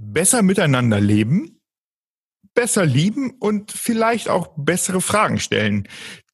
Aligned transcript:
besser 0.00 0.42
miteinander 0.42 1.00
leben, 1.00 1.60
besser 2.54 2.86
lieben 2.86 3.32
und 3.38 3.70
vielleicht 3.70 4.28
auch 4.28 4.54
bessere 4.56 5.00
Fragen 5.00 5.38
stellen. 5.38 5.88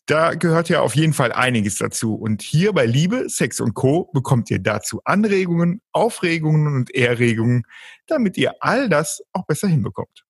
Da 0.06 0.34
gehört 0.34 0.68
ja 0.68 0.82
auf 0.82 0.94
jeden 0.94 1.12
Fall 1.12 1.32
einiges 1.32 1.78
dazu. 1.78 2.14
Und 2.14 2.40
hier 2.42 2.72
bei 2.72 2.86
Liebe, 2.86 3.28
Sex 3.28 3.58
und 3.58 3.74
Co. 3.74 4.04
bekommt 4.12 4.50
ihr 4.50 4.60
dazu 4.60 5.00
Anregungen, 5.04 5.82
Aufregungen 5.92 6.74
und 6.74 6.94
Erregungen, 6.94 7.64
damit 8.06 8.36
ihr 8.36 8.54
all 8.60 8.88
das 8.88 9.22
auch 9.32 9.46
besser 9.46 9.66
hinbekommt. 9.66 10.24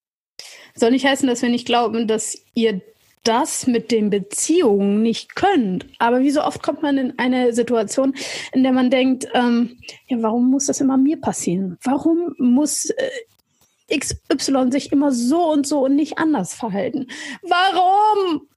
Soll 0.73 0.91
nicht 0.91 1.05
heißen, 1.05 1.27
dass 1.27 1.43
wir 1.43 1.49
nicht 1.49 1.67
glauben, 1.67 2.07
dass 2.07 2.37
ihr 2.55 2.81
das 3.23 3.67
mit 3.67 3.91
den 3.91 4.09
Beziehungen 4.09 5.01
nicht 5.01 5.35
könnt. 5.35 5.85
Aber 5.99 6.21
wie 6.21 6.31
so 6.31 6.43
oft 6.43 6.63
kommt 6.63 6.81
man 6.81 6.97
in 6.97 7.19
eine 7.19 7.53
Situation, 7.53 8.15
in 8.53 8.63
der 8.63 8.71
man 8.71 8.89
denkt, 8.89 9.27
ähm, 9.33 9.77
ja, 10.07 10.21
warum 10.21 10.49
muss 10.49 10.65
das 10.67 10.81
immer 10.81 10.97
mir 10.97 11.19
passieren? 11.19 11.77
Warum 11.83 12.33
muss 12.37 12.89
äh, 12.89 13.97
XY 13.97 14.71
sich 14.71 14.91
immer 14.91 15.11
so 15.11 15.51
und 15.51 15.67
so 15.67 15.85
und 15.85 15.95
nicht 15.95 16.17
anders 16.17 16.53
verhalten? 16.53 17.07
Warum? 17.41 18.47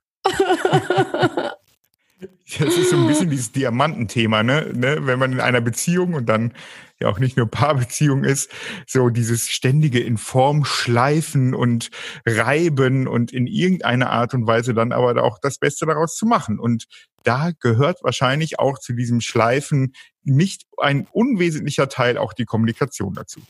Das 2.59 2.77
ist 2.77 2.89
so 2.91 2.97
ein 2.97 3.07
bisschen 3.07 3.29
dieses 3.29 3.51
Diamantenthema, 3.51 4.43
ne? 4.43 4.71
ne? 4.73 4.97
Wenn 5.01 5.17
man 5.19 5.31
in 5.31 5.39
einer 5.39 5.61
Beziehung 5.61 6.13
und 6.13 6.27
dann 6.27 6.53
ja 7.01 7.09
auch 7.09 7.19
nicht 7.19 7.37
nur 7.37 7.47
Paarbeziehung 7.47 8.23
ist, 8.23 8.49
so 8.87 9.09
dieses 9.09 9.49
ständige 9.49 9.99
in 9.99 10.17
Form 10.17 10.65
schleifen 10.65 11.53
und 11.53 11.89
reiben 12.25 13.07
und 13.07 13.31
in 13.31 13.47
irgendeiner 13.47 14.09
Art 14.09 14.33
und 14.33 14.47
Weise 14.47 14.73
dann 14.73 14.91
aber 14.91 15.23
auch 15.23 15.39
das 15.39 15.57
Beste 15.57 15.85
daraus 15.85 16.15
zu 16.15 16.25
machen. 16.25 16.59
Und 16.59 16.85
da 17.23 17.51
gehört 17.59 18.03
wahrscheinlich 18.03 18.59
auch 18.59 18.79
zu 18.79 18.93
diesem 18.93 19.21
Schleifen 19.21 19.93
nicht 20.23 20.63
ein 20.77 21.07
unwesentlicher 21.11 21.89
Teil 21.89 22.17
auch 22.17 22.33
die 22.33 22.45
Kommunikation 22.45 23.13
dazu. 23.13 23.41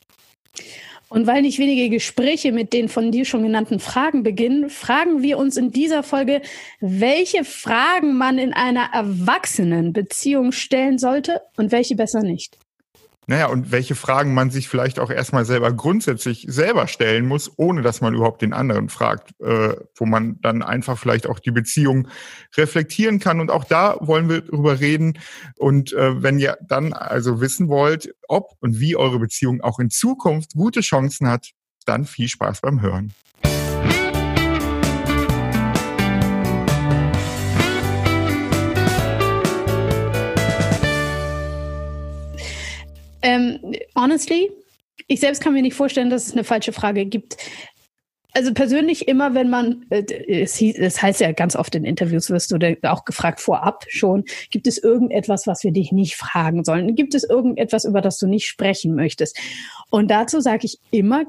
Und 1.11 1.27
weil 1.27 1.41
nicht 1.41 1.59
wenige 1.59 1.89
Gespräche 1.89 2.53
mit 2.53 2.71
den 2.71 2.87
von 2.87 3.11
dir 3.11 3.25
schon 3.25 3.43
genannten 3.43 3.81
Fragen 3.81 4.23
beginnen, 4.23 4.69
fragen 4.69 5.21
wir 5.21 5.37
uns 5.37 5.57
in 5.57 5.71
dieser 5.71 6.03
Folge, 6.03 6.41
welche 6.79 7.43
Fragen 7.43 8.17
man 8.17 8.37
in 8.37 8.53
einer 8.53 8.91
Erwachsenenbeziehung 8.93 10.53
stellen 10.53 10.97
sollte 10.97 11.41
und 11.57 11.73
welche 11.73 11.97
besser 11.97 12.21
nicht. 12.23 12.57
Naja, 13.27 13.47
und 13.47 13.71
welche 13.71 13.93
Fragen 13.93 14.33
man 14.33 14.49
sich 14.49 14.67
vielleicht 14.67 14.99
auch 14.99 15.11
erstmal 15.11 15.45
selber 15.45 15.71
grundsätzlich 15.71 16.45
selber 16.49 16.87
stellen 16.87 17.27
muss, 17.27 17.51
ohne 17.55 17.83
dass 17.83 18.01
man 18.01 18.15
überhaupt 18.15 18.41
den 18.41 18.51
anderen 18.51 18.89
fragt, 18.89 19.39
äh, 19.39 19.75
wo 19.95 20.05
man 20.05 20.39
dann 20.41 20.63
einfach 20.63 20.97
vielleicht 20.97 21.27
auch 21.27 21.39
die 21.39 21.51
Beziehung 21.51 22.07
reflektieren 22.57 23.19
kann. 23.19 23.39
Und 23.39 23.51
auch 23.51 23.63
da 23.63 23.95
wollen 23.99 24.27
wir 24.27 24.41
drüber 24.41 24.79
reden. 24.79 25.19
Und 25.57 25.93
äh, 25.93 26.21
wenn 26.23 26.39
ihr 26.39 26.57
dann 26.67 26.93
also 26.93 27.41
wissen 27.41 27.69
wollt, 27.69 28.13
ob 28.27 28.53
und 28.59 28.79
wie 28.79 28.95
eure 28.95 29.19
Beziehung 29.19 29.61
auch 29.61 29.79
in 29.79 29.91
Zukunft 29.91 30.53
gute 30.55 30.81
Chancen 30.81 31.27
hat, 31.27 31.51
dann 31.85 32.05
viel 32.05 32.27
Spaß 32.27 32.61
beim 32.61 32.81
Hören. 32.81 33.13
Honestly, 43.95 44.51
ich 45.07 45.19
selbst 45.19 45.41
kann 45.41 45.53
mir 45.53 45.61
nicht 45.61 45.75
vorstellen, 45.75 46.09
dass 46.09 46.27
es 46.27 46.33
eine 46.33 46.43
falsche 46.43 46.73
Frage 46.73 47.05
gibt. 47.05 47.37
Also 48.33 48.53
persönlich 48.53 49.09
immer, 49.09 49.33
wenn 49.33 49.49
man, 49.49 49.85
äh, 49.89 50.03
es 50.43 51.01
heißt 51.01 51.19
ja 51.19 51.33
ganz 51.33 51.55
oft 51.55 51.75
in 51.75 51.83
Interviews, 51.83 52.29
wirst 52.29 52.51
du 52.51 52.77
auch 52.83 53.03
gefragt 53.03 53.41
vorab 53.41 53.85
schon, 53.89 54.23
gibt 54.51 54.67
es 54.67 54.77
irgendetwas, 54.77 55.47
was 55.47 55.63
wir 55.65 55.71
dich 55.71 55.91
nicht 55.91 56.15
fragen 56.15 56.63
sollen? 56.63 56.95
Gibt 56.95 57.13
es 57.13 57.25
irgendetwas, 57.25 57.83
über 57.83 57.99
das 57.99 58.17
du 58.17 58.27
nicht 58.27 58.47
sprechen 58.47 58.95
möchtest? 58.95 59.37
Und 59.89 60.09
dazu 60.09 60.39
sage 60.39 60.65
ich 60.65 60.79
immer, 60.91 61.25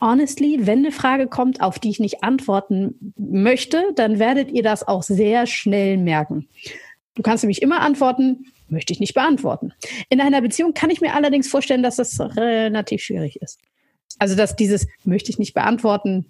honestly, 0.00 0.66
wenn 0.66 0.78
eine 0.78 0.92
Frage 0.92 1.26
kommt, 1.26 1.60
auf 1.60 1.78
die 1.78 1.90
ich 1.90 2.00
nicht 2.00 2.24
antworten 2.24 3.12
möchte, 3.16 3.92
dann 3.94 4.18
werdet 4.18 4.50
ihr 4.50 4.62
das 4.62 4.86
auch 4.86 5.02
sehr 5.02 5.46
schnell 5.46 5.98
merken. 5.98 6.48
Du 7.14 7.22
kannst 7.22 7.44
nämlich 7.44 7.62
immer 7.62 7.80
antworten, 7.80 8.46
möchte 8.74 8.92
ich 8.92 9.00
nicht 9.00 9.14
beantworten. 9.14 9.72
In 10.10 10.20
einer 10.20 10.42
Beziehung 10.42 10.74
kann 10.74 10.90
ich 10.90 11.00
mir 11.00 11.14
allerdings 11.14 11.48
vorstellen, 11.48 11.82
dass 11.82 11.96
das 11.96 12.20
relativ 12.20 13.02
schwierig 13.02 13.40
ist. 13.40 13.58
Also, 14.18 14.36
dass 14.36 14.54
dieses 14.54 14.86
möchte 15.04 15.30
ich 15.30 15.38
nicht 15.38 15.54
beantworten 15.54 16.26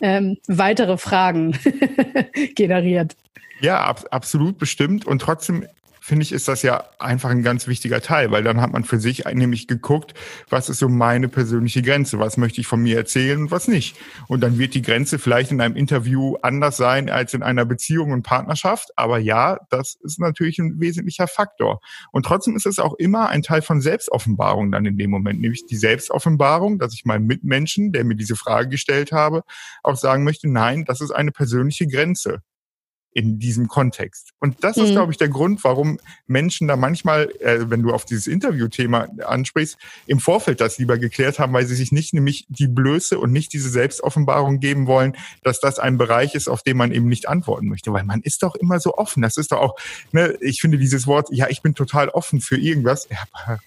ähm, 0.00 0.36
weitere 0.46 0.98
Fragen 0.98 1.58
generiert. 2.54 3.16
Ja, 3.60 3.84
ab, 3.84 4.04
absolut 4.10 4.58
bestimmt. 4.58 5.06
Und 5.06 5.20
trotzdem 5.20 5.66
finde 6.04 6.22
ich, 6.22 6.32
ist 6.32 6.48
das 6.48 6.60
ja 6.60 6.84
einfach 6.98 7.30
ein 7.30 7.42
ganz 7.42 7.66
wichtiger 7.66 8.02
Teil, 8.02 8.30
weil 8.30 8.44
dann 8.44 8.60
hat 8.60 8.70
man 8.70 8.84
für 8.84 9.00
sich 9.00 9.24
nämlich 9.24 9.66
geguckt, 9.66 10.12
was 10.50 10.68
ist 10.68 10.80
so 10.80 10.90
meine 10.90 11.28
persönliche 11.28 11.80
Grenze, 11.80 12.18
was 12.18 12.36
möchte 12.36 12.60
ich 12.60 12.66
von 12.66 12.82
mir 12.82 12.98
erzählen 12.98 13.40
und 13.40 13.50
was 13.50 13.68
nicht. 13.68 13.96
Und 14.28 14.42
dann 14.42 14.58
wird 14.58 14.74
die 14.74 14.82
Grenze 14.82 15.18
vielleicht 15.18 15.50
in 15.50 15.62
einem 15.62 15.76
Interview 15.76 16.36
anders 16.42 16.76
sein 16.76 17.08
als 17.08 17.32
in 17.32 17.42
einer 17.42 17.64
Beziehung 17.64 18.12
und 18.12 18.22
Partnerschaft. 18.22 18.90
Aber 18.96 19.18
ja, 19.18 19.58
das 19.70 19.96
ist 20.02 20.20
natürlich 20.20 20.58
ein 20.58 20.78
wesentlicher 20.78 21.26
Faktor. 21.26 21.80
Und 22.12 22.26
trotzdem 22.26 22.54
ist 22.54 22.66
es 22.66 22.78
auch 22.78 22.92
immer 22.98 23.30
ein 23.30 23.40
Teil 23.40 23.62
von 23.62 23.80
Selbstoffenbarung 23.80 24.72
dann 24.72 24.84
in 24.84 24.98
dem 24.98 25.08
Moment, 25.08 25.40
nämlich 25.40 25.64
die 25.64 25.76
Selbstoffenbarung, 25.76 26.78
dass 26.78 26.92
ich 26.92 27.06
meinem 27.06 27.26
Mitmenschen, 27.26 27.92
der 27.92 28.04
mir 28.04 28.14
diese 28.14 28.36
Frage 28.36 28.68
gestellt 28.68 29.12
habe, 29.12 29.42
auch 29.82 29.96
sagen 29.96 30.22
möchte, 30.22 30.50
nein, 30.50 30.84
das 30.84 31.00
ist 31.00 31.12
eine 31.12 31.32
persönliche 31.32 31.86
Grenze 31.86 32.42
in 33.14 33.38
diesem 33.38 33.68
Kontext. 33.68 34.32
Und 34.40 34.62
das 34.64 34.76
ist, 34.76 34.90
mhm. 34.90 34.92
glaube 34.92 35.12
ich, 35.12 35.18
der 35.18 35.28
Grund, 35.28 35.62
warum 35.62 35.98
Menschen 36.26 36.66
da 36.66 36.76
manchmal, 36.76 37.30
äh, 37.40 37.70
wenn 37.70 37.82
du 37.82 37.92
auf 37.92 38.04
dieses 38.04 38.26
Interviewthema 38.26 39.06
ansprichst, 39.24 39.78
im 40.06 40.18
Vorfeld 40.18 40.60
das 40.60 40.78
lieber 40.78 40.98
geklärt 40.98 41.38
haben, 41.38 41.52
weil 41.52 41.64
sie 41.64 41.76
sich 41.76 41.92
nicht 41.92 42.12
nämlich 42.12 42.44
die 42.48 42.66
Blöße 42.66 43.18
und 43.18 43.32
nicht 43.32 43.52
diese 43.52 43.70
Selbstoffenbarung 43.70 44.58
geben 44.58 44.88
wollen, 44.88 45.16
dass 45.42 45.60
das 45.60 45.78
ein 45.78 45.96
Bereich 45.96 46.34
ist, 46.34 46.48
auf 46.48 46.62
den 46.62 46.76
man 46.76 46.90
eben 46.90 47.08
nicht 47.08 47.28
antworten 47.28 47.68
möchte. 47.68 47.92
Weil 47.92 48.04
man 48.04 48.20
ist 48.20 48.42
doch 48.42 48.56
immer 48.56 48.80
so 48.80 48.94
offen. 48.94 49.22
Das 49.22 49.36
ist 49.36 49.52
doch 49.52 49.60
auch, 49.60 49.76
ne, 50.10 50.36
ich 50.40 50.60
finde 50.60 50.78
dieses 50.78 51.06
Wort, 51.06 51.28
ja, 51.30 51.48
ich 51.48 51.62
bin 51.62 51.76
total 51.76 52.08
offen 52.08 52.40
für 52.40 52.56
irgendwas. 52.56 53.08
Ja, 53.10 53.58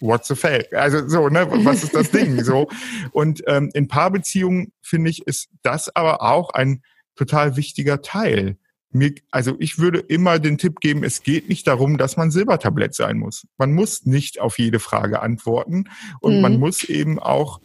What's 0.00 0.28
the 0.28 0.34
fail? 0.34 0.66
Also 0.72 1.08
so, 1.08 1.28
ne, 1.28 1.46
was 1.64 1.82
ist 1.82 1.94
das 1.94 2.10
Ding? 2.10 2.42
So. 2.44 2.68
Und 3.12 3.42
ähm, 3.46 3.70
in 3.74 3.88
Paarbeziehungen, 3.88 4.72
finde 4.82 5.10
ich, 5.10 5.26
ist 5.26 5.48
das 5.62 5.94
aber 5.94 6.22
auch 6.22 6.50
ein 6.50 6.82
total 7.14 7.56
wichtiger 7.56 8.02
Teil 8.02 8.58
mir, 8.90 9.14
also 9.30 9.56
ich 9.58 9.78
würde 9.78 9.98
immer 9.98 10.38
den 10.38 10.58
Tipp 10.58 10.80
geben, 10.80 11.04
es 11.04 11.22
geht 11.22 11.48
nicht 11.48 11.66
darum, 11.66 11.98
dass 11.98 12.16
man 12.16 12.30
Silbertablett 12.30 12.94
sein 12.94 13.18
muss. 13.18 13.46
Man 13.58 13.72
muss 13.72 14.06
nicht 14.06 14.40
auf 14.40 14.58
jede 14.58 14.78
Frage 14.78 15.20
antworten 15.20 15.84
und 16.20 16.36
mhm. 16.36 16.40
man 16.40 16.58
muss 16.58 16.84
eben 16.84 17.18
auch 17.18 17.60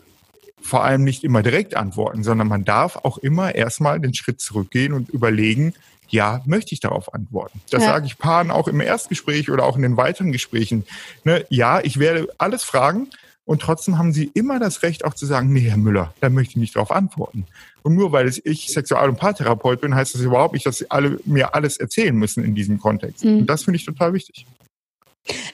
vor 0.61 0.83
allem 0.83 1.03
nicht 1.03 1.23
immer 1.23 1.41
direkt 1.41 1.75
antworten, 1.75 2.23
sondern 2.23 2.47
man 2.47 2.63
darf 2.63 2.97
auch 2.97 3.17
immer 3.17 3.55
erstmal 3.55 3.99
den 3.99 4.13
Schritt 4.13 4.41
zurückgehen 4.41 4.93
und 4.93 5.09
überlegen, 5.09 5.73
ja, 6.07 6.41
möchte 6.45 6.73
ich 6.73 6.81
darauf 6.81 7.13
antworten. 7.13 7.61
Das 7.69 7.83
ja. 7.83 7.89
sage 7.89 8.05
ich 8.05 8.17
Paaren 8.17 8.51
auch 8.51 8.67
im 8.67 8.81
Erstgespräch 8.81 9.49
oder 9.49 9.63
auch 9.63 9.75
in 9.75 9.81
den 9.81 9.97
weiteren 9.97 10.31
Gesprächen. 10.31 10.85
Ne, 11.23 11.45
ja, 11.49 11.79
ich 11.81 11.99
werde 11.99 12.27
alles 12.37 12.63
fragen, 12.63 13.09
und 13.51 13.61
trotzdem 13.61 13.97
haben 13.97 14.13
sie 14.13 14.31
immer 14.33 14.61
das 14.61 14.81
Recht 14.81 15.03
auch 15.03 15.13
zu 15.13 15.25
sagen, 15.25 15.51
nee, 15.51 15.67
Herr 15.67 15.75
Müller, 15.75 16.13
da 16.21 16.29
möchte 16.29 16.51
ich 16.51 16.55
nicht 16.55 16.77
darauf 16.77 16.89
antworten. 16.89 17.45
Und 17.83 17.95
nur 17.95 18.13
weil 18.13 18.29
ich 18.29 18.67
Sexual- 18.67 19.09
und 19.09 19.17
Paartherapeut 19.17 19.81
bin, 19.81 19.93
heißt 19.93 20.15
das 20.15 20.21
überhaupt 20.21 20.53
nicht, 20.53 20.65
dass 20.65 20.77
sie 20.77 20.89
alle 20.89 21.19
mir 21.25 21.53
alles 21.53 21.75
erzählen 21.75 22.15
müssen 22.15 22.45
in 22.45 22.55
diesem 22.55 22.79
Kontext. 22.79 23.25
Mhm. 23.25 23.39
Und 23.39 23.47
das 23.47 23.65
finde 23.65 23.75
ich 23.75 23.83
total 23.83 24.13
wichtig. 24.13 24.45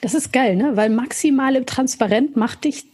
Das 0.00 0.14
ist 0.14 0.32
geil, 0.32 0.54
ne? 0.54 0.76
Weil 0.76 0.90
maximale 0.90 1.66
Transparenz 1.66 2.36
macht 2.36 2.62
dich 2.62 2.86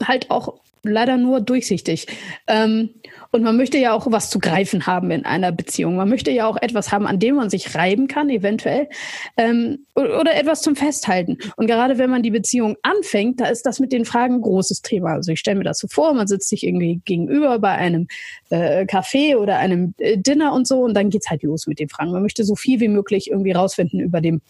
halt 0.00 0.30
auch 0.30 0.60
leider 0.84 1.16
nur 1.16 1.40
durchsichtig. 1.40 2.06
Ähm, 2.46 2.90
und 3.30 3.42
man 3.42 3.56
möchte 3.56 3.78
ja 3.78 3.92
auch 3.92 4.10
was 4.10 4.30
zu 4.30 4.38
greifen 4.38 4.86
haben 4.86 5.10
in 5.10 5.24
einer 5.24 5.52
Beziehung. 5.52 5.96
Man 5.96 6.08
möchte 6.08 6.30
ja 6.30 6.46
auch 6.46 6.56
etwas 6.60 6.92
haben, 6.92 7.06
an 7.06 7.18
dem 7.18 7.36
man 7.36 7.50
sich 7.50 7.74
reiben 7.74 8.08
kann, 8.08 8.28
eventuell, 8.28 8.88
ähm, 9.36 9.86
oder 9.94 10.34
etwas 10.34 10.62
zum 10.62 10.76
Festhalten. 10.76 11.38
Und 11.56 11.66
gerade 11.66 11.98
wenn 11.98 12.10
man 12.10 12.22
die 12.22 12.30
Beziehung 12.30 12.76
anfängt, 12.82 13.40
da 13.40 13.46
ist 13.46 13.64
das 13.64 13.80
mit 13.80 13.92
den 13.92 14.04
Fragen 14.04 14.34
ein 14.34 14.40
großes 14.42 14.82
Thema. 14.82 15.12
Also 15.12 15.32
ich 15.32 15.40
stelle 15.40 15.58
mir 15.58 15.64
das 15.64 15.78
so 15.78 15.88
vor, 15.88 16.14
man 16.14 16.26
sitzt 16.26 16.48
sich 16.48 16.64
irgendwie 16.64 17.00
gegenüber 17.04 17.58
bei 17.58 17.72
einem 17.72 18.08
äh, 18.50 18.84
Café 18.84 19.36
oder 19.36 19.58
einem 19.58 19.94
äh, 19.98 20.18
Dinner 20.18 20.52
und 20.52 20.66
so, 20.66 20.80
und 20.80 20.94
dann 20.94 21.10
geht's 21.10 21.30
halt 21.30 21.42
los 21.42 21.66
mit 21.66 21.78
den 21.78 21.88
Fragen. 21.88 22.12
Man 22.12 22.22
möchte 22.22 22.44
so 22.44 22.56
viel 22.56 22.80
wie 22.80 22.88
möglich 22.88 23.30
irgendwie 23.30 23.52
rausfinden 23.52 24.00
über 24.00 24.20
dem 24.20 24.40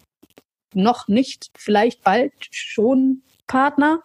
noch 0.74 1.08
nicht, 1.08 1.50
vielleicht 1.56 2.02
bald 2.02 2.32
schon 2.50 3.22
Partner. 3.52 4.00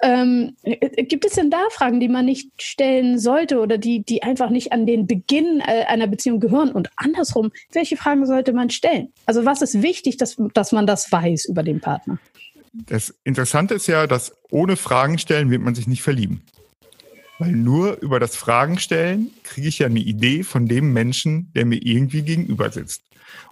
Ähm, 0.00 0.56
äh, 0.62 1.04
gibt 1.04 1.26
es 1.26 1.32
denn 1.32 1.50
da 1.50 1.58
Fragen, 1.70 2.00
die 2.00 2.08
man 2.08 2.24
nicht 2.24 2.50
stellen 2.62 3.18
sollte 3.18 3.60
oder 3.60 3.76
die, 3.76 4.02
die 4.02 4.22
einfach 4.22 4.48
nicht 4.48 4.72
an 4.72 4.86
den 4.86 5.06
Beginn 5.06 5.60
äh, 5.60 5.84
einer 5.84 6.06
Beziehung 6.06 6.40
gehören? 6.40 6.72
Und 6.72 6.88
andersrum, 6.96 7.52
welche 7.72 7.98
Fragen 7.98 8.24
sollte 8.24 8.54
man 8.54 8.70
stellen? 8.70 9.12
Also 9.26 9.44
was 9.44 9.60
ist 9.60 9.82
wichtig, 9.82 10.16
dass, 10.16 10.36
dass 10.54 10.72
man 10.72 10.86
das 10.86 11.12
weiß 11.12 11.44
über 11.44 11.62
den 11.62 11.80
Partner? 11.80 12.18
Das 12.72 13.14
Interessante 13.24 13.74
ist 13.74 13.86
ja, 13.86 14.06
dass 14.06 14.32
ohne 14.50 14.76
Fragen 14.76 15.18
stellen 15.18 15.50
wird 15.50 15.60
man 15.60 15.74
sich 15.74 15.86
nicht 15.86 16.02
verlieben. 16.02 16.42
Weil 17.38 17.52
nur 17.52 18.00
über 18.00 18.18
das 18.18 18.36
Fragen 18.36 18.78
stellen 18.78 19.30
kriege 19.44 19.68
ich 19.68 19.78
ja 19.78 19.86
eine 19.86 20.00
Idee 20.00 20.42
von 20.42 20.66
dem 20.66 20.92
Menschen, 20.92 21.52
der 21.54 21.66
mir 21.66 21.80
irgendwie 21.80 22.22
gegenüber 22.22 22.70
sitzt. 22.70 23.02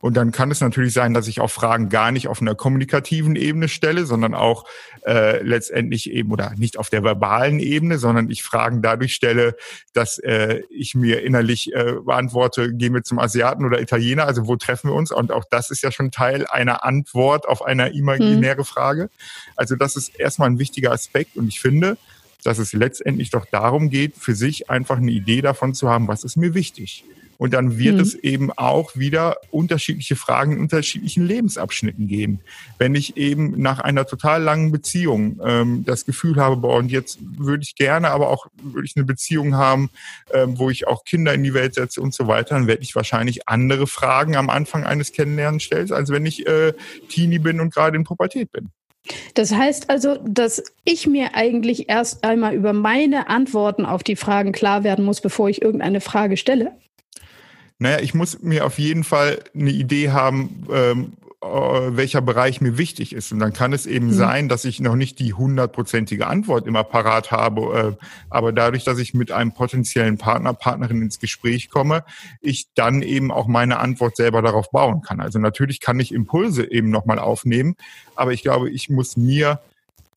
Und 0.01 0.17
dann 0.17 0.33
kann 0.33 0.51
es 0.51 0.61
natürlich 0.61 0.93
sein, 0.93 1.15
dass 1.15 1.29
ich 1.29 1.41
auch 1.41 1.51
Fragen 1.51 1.89
gar 1.89 2.13
nicht 2.13 2.29
auf 2.29 2.41
einer 2.41 2.55
kommunikativen 2.55 3.37
Ebene 3.37 3.69
stelle, 3.69 4.07
sondern 4.07 4.35
auch 4.35 4.65
äh, 5.07 5.43
letztendlich 5.43 6.11
eben 6.11 6.31
oder 6.31 6.53
nicht 6.57 6.79
auf 6.79 6.91
der 6.91 7.03
verbalen 7.03 7.59
Ebene, 7.59 7.99
sondern 7.99 8.31
ich 8.31 8.43
Fragen 8.43 8.83
dadurch 8.83 9.15
stelle, 9.15 9.57
dass 9.93 10.19
äh, 10.19 10.63
ich 10.71 10.95
mir 10.95 11.23
innerlich 11.23 11.73
äh, 11.75 11.95
beantworte, 12.05 12.75
gehen 12.75 12.95
wir 12.95 13.05
zum 13.05 13.19
Asiaten 13.19 13.65
oder 13.65 13.81
Italiener, 13.81 14.27
also 14.27 14.47
wo 14.47 14.57
treffen 14.57 14.91
wir 14.91 14.95
uns? 14.95 15.11
Und 15.11 15.33
auch 15.33 15.45
das 15.51 15.71
ist 15.71 15.83
ja 15.83 15.91
schon 15.91 16.11
Teil 16.11 16.47
einer 16.47 16.85
Antwort 16.85 17.49
auf 17.49 17.63
eine 17.65 17.89
imaginäre 17.91 18.61
mhm. 18.61 18.65
Frage. 18.65 19.11
Also 19.57 19.77
das 19.77 19.97
ist 19.97 20.19
erstmal 20.19 20.51
ein 20.51 20.59
wichtiger 20.59 20.93
Aspekt 20.93 21.37
und 21.37 21.49
ich 21.49 21.61
finde, 21.61 21.97
dass 22.47 22.59
es 22.59 22.73
letztendlich 22.73 23.31
doch 23.31 23.45
darum 23.47 23.91
geht, 23.91 24.17
für 24.17 24.35
sich 24.35 24.71
einfach 24.71 24.99
eine 24.99 25.11
Idee 25.11 25.43
davon 25.43 25.75
zu 25.75 25.89
haben, 25.89 26.09
was 26.09 26.25
ist 26.25 26.37
mir 26.37 26.55
wichtig. 26.55 27.05
Und 27.39 27.53
dann 27.53 27.79
wird 27.79 27.97
mhm. 27.97 28.01
es 28.01 28.15
eben 28.15 28.53
auch 28.53 28.97
wieder 28.97 29.37
unterschiedliche 29.51 30.17
Fragen 30.17 30.53
in 30.53 30.61
unterschiedlichen 30.61 31.27
Lebensabschnitten 31.27 32.09
geben. 32.09 32.41
Wenn 32.79 32.95
ich 32.95 33.17
eben 33.17 33.61
nach 33.61 33.81
einer 33.81 34.07
total 34.07 34.43
langen 34.43 34.73
Beziehung 34.73 35.41
ähm, 35.45 35.85
das 35.85 36.07
Gefühl 36.07 36.37
habe, 36.37 36.57
boah, 36.57 36.79
und 36.79 36.91
jetzt 36.91 37.19
würde 37.21 37.63
ich 37.63 37.75
gerne, 37.75 38.11
aber 38.11 38.31
auch 38.31 38.47
würde 38.63 38.87
ich 38.87 38.97
eine 38.97 39.05
Beziehung 39.05 39.55
haben, 39.55 39.91
ähm, 40.33 40.59
wo 40.59 40.71
ich 40.71 40.87
auch 40.87 41.05
Kinder 41.05 41.35
in 41.35 41.43
die 41.43 41.55
Welt 41.55 41.75
setze 41.75 42.01
und 42.01 42.15
so 42.15 42.27
weiter, 42.27 42.55
dann 42.55 42.67
werde 42.67 42.83
ich 42.83 42.95
wahrscheinlich 42.95 43.49
andere 43.49 43.87
Fragen 43.87 44.37
am 44.37 44.49
Anfang 44.49 44.85
eines 44.85 45.13
Kennenlernens 45.13 45.63
stellen, 45.63 45.93
als 45.93 46.11
wenn 46.11 46.25
ich 46.25 46.47
äh, 46.47 46.73
Teenie 47.09 47.39
bin 47.39 47.61
und 47.61 47.75
gerade 47.75 47.97
in 47.97 48.05
Pubertät 48.05 48.51
bin. 48.51 48.71
Das 49.35 49.53
heißt 49.53 49.91
also, 49.91 50.17
dass 50.25 50.63
ich 50.85 51.07
mir 51.07 51.35
eigentlich 51.35 51.89
erst 51.89 52.25
einmal 52.25 52.55
über 52.55 52.73
meine 52.73 53.29
Antworten 53.29 53.85
auf 53.85 54.03
die 54.03 54.17
Fragen 54.17 54.53
klar 54.53 54.85
werden 54.85 55.05
muss, 55.05 55.21
bevor 55.21 55.49
ich 55.49 55.63
irgendeine 55.63 56.01
Frage 56.01 56.37
stelle? 56.37 56.73
Naja, 57.79 57.99
ich 58.01 58.15
muss 58.15 58.43
mir 58.43 58.65
auf 58.65 58.79
jeden 58.79 59.05
Fall 59.05 59.39
eine 59.55 59.71
Idee 59.71 60.11
haben, 60.11 60.67
ähm, 60.73 61.13
äh, 61.21 61.26
welcher 61.43 62.23
Bereich 62.23 62.61
mir 62.61 62.79
wichtig 62.79 63.15
ist. 63.15 63.31
Und 63.33 63.39
dann 63.39 63.53
kann 63.53 63.73
es 63.73 63.87
eben 63.87 64.07
mhm. 64.07 64.13
sein, 64.13 64.49
dass 64.49 64.65
ich 64.65 64.81
noch 64.81 64.97
nicht 64.97 65.19
die 65.19 65.35
hundertprozentige 65.35 66.27
Antwort 66.27 66.67
immer 66.67 66.83
parat 66.83 67.31
habe, 67.31 67.97
äh, 67.99 68.05
aber 68.31 68.53
dadurch, 68.53 68.85
dass 68.85 68.99
ich 68.99 69.15
mit 69.15 69.31
einem 69.31 69.53
potenziellen 69.53 70.19
Partner, 70.19 70.55
Partnerin 70.55 71.03
ins 71.03 71.21
Gespräch 71.21 71.69
komme, 71.71 72.05
ich 72.41 72.69
dann 72.75 73.03
eben 73.03 73.31
auch 73.31 73.47
meine 73.47 73.79
Antwort 73.79 74.17
selber 74.17 74.43
darauf 74.43 74.71
bauen 74.71 75.03
kann. 75.03 75.21
Also 75.21 75.39
natürlich 75.39 75.81
kann 75.81 76.01
ich 76.01 76.13
Impulse 76.13 76.71
eben 76.71 76.91
nochmal 76.91 77.19
aufnehmen, 77.19 77.77
aber 78.15 78.33
ich 78.33 78.43
glaube, 78.43 78.71
ich 78.71 78.89
muss 78.89 79.17
mir 79.17 79.61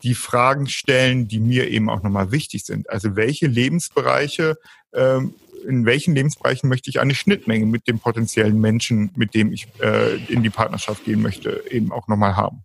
die 0.03 0.15
Fragen 0.15 0.67
stellen, 0.67 1.27
die 1.27 1.39
mir 1.39 1.69
eben 1.69 1.89
auch 1.89 2.01
nochmal 2.01 2.31
wichtig 2.31 2.63
sind. 2.63 2.89
Also 2.89 3.17
welche 3.17 3.47
Lebensbereiche 3.47 4.57
ähm, 4.93 5.33
in 5.67 5.85
welchen 5.85 6.15
Lebensbereichen 6.15 6.69
möchte 6.69 6.89
ich 6.89 6.99
eine 6.99 7.15
Schnittmenge 7.15 7.65
mit 7.65 7.87
dem 7.87 7.99
potenziellen 7.99 8.59
Menschen, 8.59 9.11
mit 9.15 9.33
dem 9.33 9.51
ich 9.51 9.67
äh, 9.81 10.15
in 10.31 10.43
die 10.43 10.49
Partnerschaft 10.49 11.05
gehen 11.05 11.21
möchte, 11.21 11.63
eben 11.69 11.91
auch 11.91 12.07
nochmal 12.07 12.35
haben. 12.35 12.63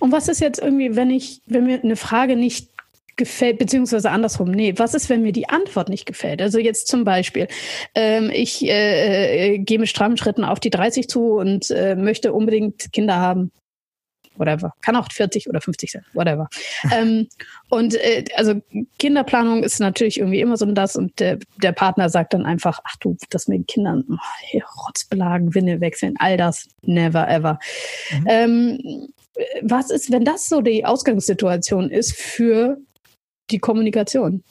Und 0.00 0.12
was 0.12 0.28
ist 0.28 0.40
jetzt 0.40 0.60
irgendwie, 0.60 0.96
wenn 0.96 1.10
ich, 1.10 1.40
wenn 1.46 1.66
mir 1.66 1.82
eine 1.82 1.96
Frage 1.96 2.36
nicht 2.36 2.68
gefällt, 3.16 3.58
beziehungsweise 3.58 4.10
andersrum, 4.10 4.50
nee, 4.50 4.74
was 4.76 4.94
ist, 4.94 5.08
wenn 5.08 5.22
mir 5.22 5.32
die 5.32 5.48
Antwort 5.48 5.88
nicht 5.88 6.06
gefällt? 6.06 6.42
Also 6.42 6.58
jetzt 6.58 6.88
zum 6.88 7.04
Beispiel, 7.04 7.48
ähm, 7.94 8.30
ich 8.32 8.64
äh, 8.64 9.54
äh, 9.54 9.58
gehe 9.58 9.78
mit 9.78 9.88
strammen 9.88 10.16
Schritten 10.16 10.44
auf 10.44 10.60
die 10.60 10.70
30 10.70 11.08
zu 11.08 11.34
und 11.34 11.70
äh, 11.70 11.94
möchte 11.96 12.32
unbedingt 12.32 12.92
Kinder 12.92 13.16
haben 13.16 13.52
whatever. 14.36 14.72
Kann 14.80 14.96
auch 14.96 15.10
40 15.10 15.48
oder 15.48 15.60
50 15.60 15.90
sein, 15.90 16.04
whatever. 16.12 16.48
ähm, 16.92 17.28
und 17.68 17.94
äh, 17.94 18.24
also 18.36 18.60
Kinderplanung 18.98 19.62
ist 19.62 19.80
natürlich 19.80 20.18
irgendwie 20.18 20.40
immer 20.40 20.56
so 20.56 20.64
das 20.66 20.96
und 20.96 21.18
der, 21.20 21.38
der 21.62 21.72
Partner 21.72 22.08
sagt 22.08 22.34
dann 22.34 22.46
einfach, 22.46 22.80
ach 22.84 22.96
du, 23.00 23.16
das 23.30 23.48
mit 23.48 23.58
den 23.58 23.66
Kindern, 23.66 24.04
oh, 24.10 24.16
hier, 24.50 24.64
Rotzbelagen, 24.86 25.54
Winne 25.54 25.80
wechseln, 25.80 26.14
all 26.18 26.36
das, 26.36 26.68
never 26.82 27.28
ever. 27.28 27.58
Mhm. 28.10 28.26
Ähm, 28.28 29.08
was 29.62 29.90
ist, 29.90 30.10
wenn 30.12 30.24
das 30.24 30.48
so 30.48 30.60
die 30.60 30.84
Ausgangssituation 30.84 31.90
ist 31.90 32.14
für 32.14 32.78
die 33.50 33.58
Kommunikation? 33.58 34.42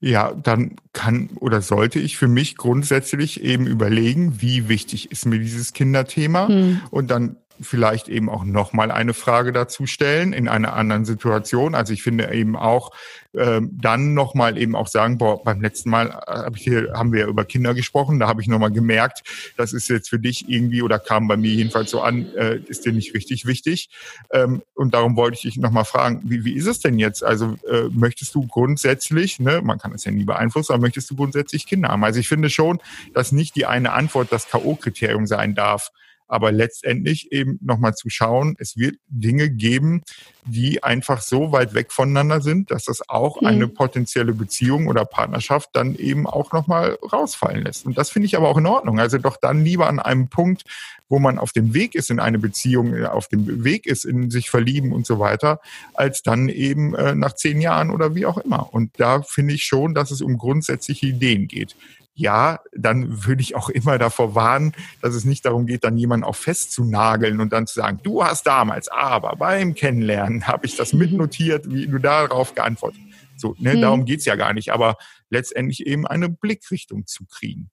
Ja, 0.00 0.32
dann 0.34 0.76
kann 0.92 1.30
oder 1.40 1.62
sollte 1.62 1.98
ich 1.98 2.18
für 2.18 2.28
mich 2.28 2.56
grundsätzlich 2.56 3.42
eben 3.42 3.66
überlegen, 3.66 4.42
wie 4.42 4.68
wichtig 4.68 5.10
ist 5.10 5.24
mir 5.24 5.38
dieses 5.38 5.72
Kinderthema 5.72 6.48
hm. 6.48 6.80
und 6.90 7.10
dann 7.10 7.36
vielleicht 7.60 8.08
eben 8.08 8.28
auch 8.28 8.44
nochmal 8.44 8.90
eine 8.90 9.14
Frage 9.14 9.52
dazu 9.52 9.86
stellen 9.86 10.32
in 10.32 10.48
einer 10.48 10.74
anderen 10.74 11.04
Situation. 11.04 11.74
Also 11.74 11.92
ich 11.92 12.02
finde 12.02 12.32
eben 12.32 12.56
auch 12.56 12.92
ähm, 13.36 13.70
dann 13.72 14.14
nochmal 14.14 14.56
eben 14.56 14.74
auch 14.74 14.88
sagen, 14.88 15.18
boah, 15.18 15.42
beim 15.42 15.60
letzten 15.60 15.90
Mal 15.90 16.06
äh, 16.08 16.10
hab 16.26 16.56
ich 16.56 16.62
hier, 16.62 16.92
haben 16.94 17.12
wir 17.12 17.20
ja 17.20 17.26
über 17.26 17.44
Kinder 17.44 17.74
gesprochen, 17.74 18.18
da 18.18 18.28
habe 18.28 18.40
ich 18.40 18.48
nochmal 18.48 18.70
gemerkt, 18.70 19.22
das 19.56 19.74
ist 19.74 19.88
jetzt 19.88 20.08
für 20.08 20.18
dich 20.18 20.48
irgendwie 20.48 20.80
oder 20.80 20.98
kam 20.98 21.28
bei 21.28 21.36
mir 21.36 21.50
jedenfalls 21.50 21.90
so 21.90 22.00
an, 22.00 22.34
äh, 22.34 22.56
ist 22.66 22.86
dir 22.86 22.92
nicht 22.92 23.14
richtig 23.14 23.44
wichtig. 23.44 23.90
Ähm, 24.30 24.62
und 24.74 24.94
darum 24.94 25.16
wollte 25.16 25.36
ich 25.36 25.42
dich 25.42 25.56
nochmal 25.58 25.84
fragen, 25.84 26.22
wie, 26.24 26.44
wie 26.44 26.54
ist 26.54 26.66
es 26.66 26.80
denn 26.80 26.98
jetzt? 26.98 27.22
Also 27.22 27.56
äh, 27.70 27.88
möchtest 27.90 28.34
du 28.34 28.46
grundsätzlich, 28.46 29.38
ne, 29.38 29.60
man 29.62 29.78
kann 29.78 29.92
es 29.92 30.04
ja 30.04 30.12
nie 30.12 30.24
beeinflussen, 30.24 30.72
aber 30.72 30.82
möchtest 30.82 31.10
du 31.10 31.16
grundsätzlich 31.16 31.66
Kinder 31.66 31.90
haben? 31.90 32.04
Also 32.04 32.20
ich 32.20 32.28
finde 32.28 32.48
schon, 32.48 32.80
dass 33.12 33.32
nicht 33.32 33.54
die 33.54 33.66
eine 33.66 33.92
Antwort 33.92 34.28
das 34.32 34.48
K.O.-Kriterium 34.48 35.26
sein 35.26 35.54
darf 35.54 35.92
aber 36.28 36.52
letztendlich 36.52 37.32
eben 37.32 37.58
nochmal 37.62 37.94
zu 37.94 38.10
schauen, 38.10 38.56
es 38.58 38.76
wird 38.76 38.96
Dinge 39.08 39.50
geben, 39.50 40.02
die 40.44 40.82
einfach 40.82 41.20
so 41.20 41.52
weit 41.52 41.74
weg 41.74 41.92
voneinander 41.92 42.40
sind, 42.40 42.70
dass 42.70 42.84
das 42.84 43.08
auch 43.08 43.40
mhm. 43.40 43.46
eine 43.46 43.68
potenzielle 43.68 44.32
Beziehung 44.32 44.86
oder 44.86 45.04
Partnerschaft 45.04 45.70
dann 45.72 45.94
eben 45.96 46.26
auch 46.26 46.52
nochmal 46.52 46.98
rausfallen 47.12 47.64
lässt. 47.64 47.86
Und 47.86 47.98
das 47.98 48.10
finde 48.10 48.26
ich 48.26 48.36
aber 48.36 48.48
auch 48.48 48.58
in 48.58 48.66
Ordnung. 48.66 49.00
Also 49.00 49.18
doch 49.18 49.36
dann 49.36 49.64
lieber 49.64 49.88
an 49.88 49.98
einem 49.98 50.28
Punkt, 50.28 50.64
wo 51.08 51.18
man 51.18 51.38
auf 51.38 51.52
dem 51.52 51.74
Weg 51.74 51.94
ist 51.94 52.10
in 52.10 52.20
eine 52.20 52.38
Beziehung, 52.38 52.94
äh, 52.94 53.06
auf 53.06 53.28
dem 53.28 53.64
Weg 53.64 53.86
ist 53.86 54.04
in 54.04 54.30
sich 54.30 54.50
verlieben 54.50 54.92
und 54.92 55.06
so 55.06 55.18
weiter, 55.18 55.60
als 55.94 56.22
dann 56.22 56.48
eben 56.48 56.94
äh, 56.94 57.14
nach 57.14 57.34
zehn 57.34 57.60
Jahren 57.60 57.90
oder 57.90 58.14
wie 58.14 58.26
auch 58.26 58.38
immer. 58.38 58.72
Und 58.72 58.92
da 58.98 59.22
finde 59.22 59.54
ich 59.54 59.64
schon, 59.64 59.94
dass 59.94 60.10
es 60.10 60.20
um 60.20 60.38
grundsätzliche 60.38 61.06
Ideen 61.06 61.48
geht 61.48 61.76
ja, 62.16 62.60
dann 62.74 63.26
würde 63.26 63.42
ich 63.42 63.54
auch 63.54 63.68
immer 63.68 63.98
davor 63.98 64.34
warnen, 64.34 64.72
dass 65.02 65.14
es 65.14 65.24
nicht 65.24 65.44
darum 65.44 65.66
geht, 65.66 65.84
dann 65.84 65.98
jemanden 65.98 66.24
auch 66.24 66.34
festzunageln 66.34 67.40
und 67.40 67.52
dann 67.52 67.66
zu 67.66 67.74
sagen, 67.74 68.00
du 68.02 68.24
hast 68.24 68.46
damals, 68.46 68.88
aber 68.88 69.36
beim 69.36 69.74
Kennenlernen 69.74 70.46
habe 70.46 70.66
ich 70.66 70.76
das 70.76 70.94
mitnotiert, 70.94 71.70
wie 71.70 71.86
du 71.86 71.98
darauf 71.98 72.54
geantwortet. 72.54 73.00
So, 73.36 73.54
ne, 73.58 73.74
hm. 73.74 73.82
darum 73.82 74.04
geht's 74.06 74.24
ja 74.24 74.34
gar 74.34 74.54
nicht, 74.54 74.72
aber 74.72 74.96
letztendlich 75.28 75.86
eben 75.86 76.06
eine 76.06 76.30
Blickrichtung 76.30 77.06
zu 77.06 77.26
kriegen. 77.26 77.70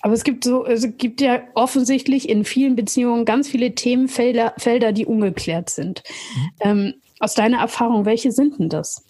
Aber 0.00 0.14
es 0.14 0.24
gibt 0.24 0.42
so, 0.42 0.66
es 0.66 0.84
gibt 0.98 1.20
ja 1.20 1.44
offensichtlich 1.54 2.28
in 2.28 2.44
vielen 2.44 2.74
Beziehungen 2.74 3.24
ganz 3.24 3.48
viele 3.48 3.76
Themenfelder, 3.76 4.52
Felder, 4.58 4.90
die 4.90 5.06
ungeklärt 5.06 5.70
sind. 5.70 6.02
Mhm. 6.34 6.50
Ähm, 6.60 6.94
aus 7.20 7.34
deiner 7.34 7.58
Erfahrung, 7.58 8.04
welche 8.04 8.32
sind 8.32 8.58
denn 8.58 8.68
das? 8.68 9.04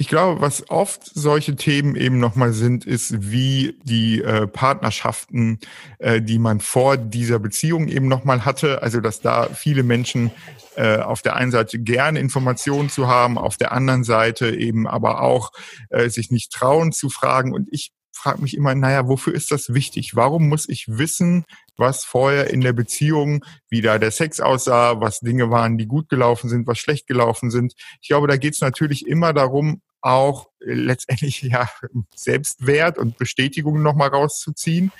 Ich 0.00 0.08
glaube, 0.08 0.40
was 0.40 0.70
oft 0.70 1.10
solche 1.14 1.56
Themen 1.56 1.94
eben 1.94 2.20
nochmal 2.20 2.54
sind, 2.54 2.86
ist, 2.86 3.30
wie 3.30 3.78
die 3.82 4.22
äh, 4.22 4.46
Partnerschaften, 4.46 5.58
äh, 5.98 6.22
die 6.22 6.38
man 6.38 6.60
vor 6.60 6.96
dieser 6.96 7.38
Beziehung 7.38 7.86
eben 7.86 8.08
nochmal 8.08 8.46
hatte. 8.46 8.82
Also, 8.82 9.02
dass 9.02 9.20
da 9.20 9.50
viele 9.52 9.82
Menschen 9.82 10.30
äh, 10.76 10.96
auf 10.96 11.20
der 11.20 11.36
einen 11.36 11.50
Seite 11.50 11.78
gerne 11.78 12.18
Informationen 12.18 12.88
zu 12.88 13.08
haben, 13.08 13.36
auf 13.36 13.58
der 13.58 13.72
anderen 13.72 14.02
Seite 14.02 14.56
eben 14.56 14.88
aber 14.88 15.20
auch 15.20 15.52
äh, 15.90 16.08
sich 16.08 16.30
nicht 16.30 16.50
trauen 16.50 16.92
zu 16.92 17.10
fragen. 17.10 17.52
Und 17.52 17.68
ich 17.70 17.92
frage 18.10 18.40
mich 18.40 18.56
immer, 18.56 18.74
naja, 18.74 19.06
wofür 19.06 19.34
ist 19.34 19.50
das 19.50 19.74
wichtig? 19.74 20.16
Warum 20.16 20.48
muss 20.48 20.66
ich 20.66 20.86
wissen, 20.88 21.44
was 21.76 22.06
vorher 22.06 22.48
in 22.48 22.62
der 22.62 22.72
Beziehung, 22.72 23.44
wie 23.68 23.82
da 23.82 23.98
der 23.98 24.12
Sex 24.12 24.40
aussah, 24.40 24.98
was 25.02 25.20
Dinge 25.20 25.50
waren, 25.50 25.76
die 25.76 25.86
gut 25.86 26.08
gelaufen 26.08 26.48
sind, 26.48 26.66
was 26.66 26.78
schlecht 26.78 27.06
gelaufen 27.06 27.50
sind? 27.50 27.74
Ich 28.00 28.08
glaube, 28.08 28.28
da 28.28 28.38
geht 28.38 28.54
es 28.54 28.62
natürlich 28.62 29.06
immer 29.06 29.34
darum, 29.34 29.82
auch 30.02 30.48
letztendlich 30.60 31.42
ja 31.42 31.68
Selbstwert 32.14 32.98
und 32.98 33.18
Bestätigung 33.18 33.82
nochmal 33.82 34.08
rauszuziehen. 34.08 34.92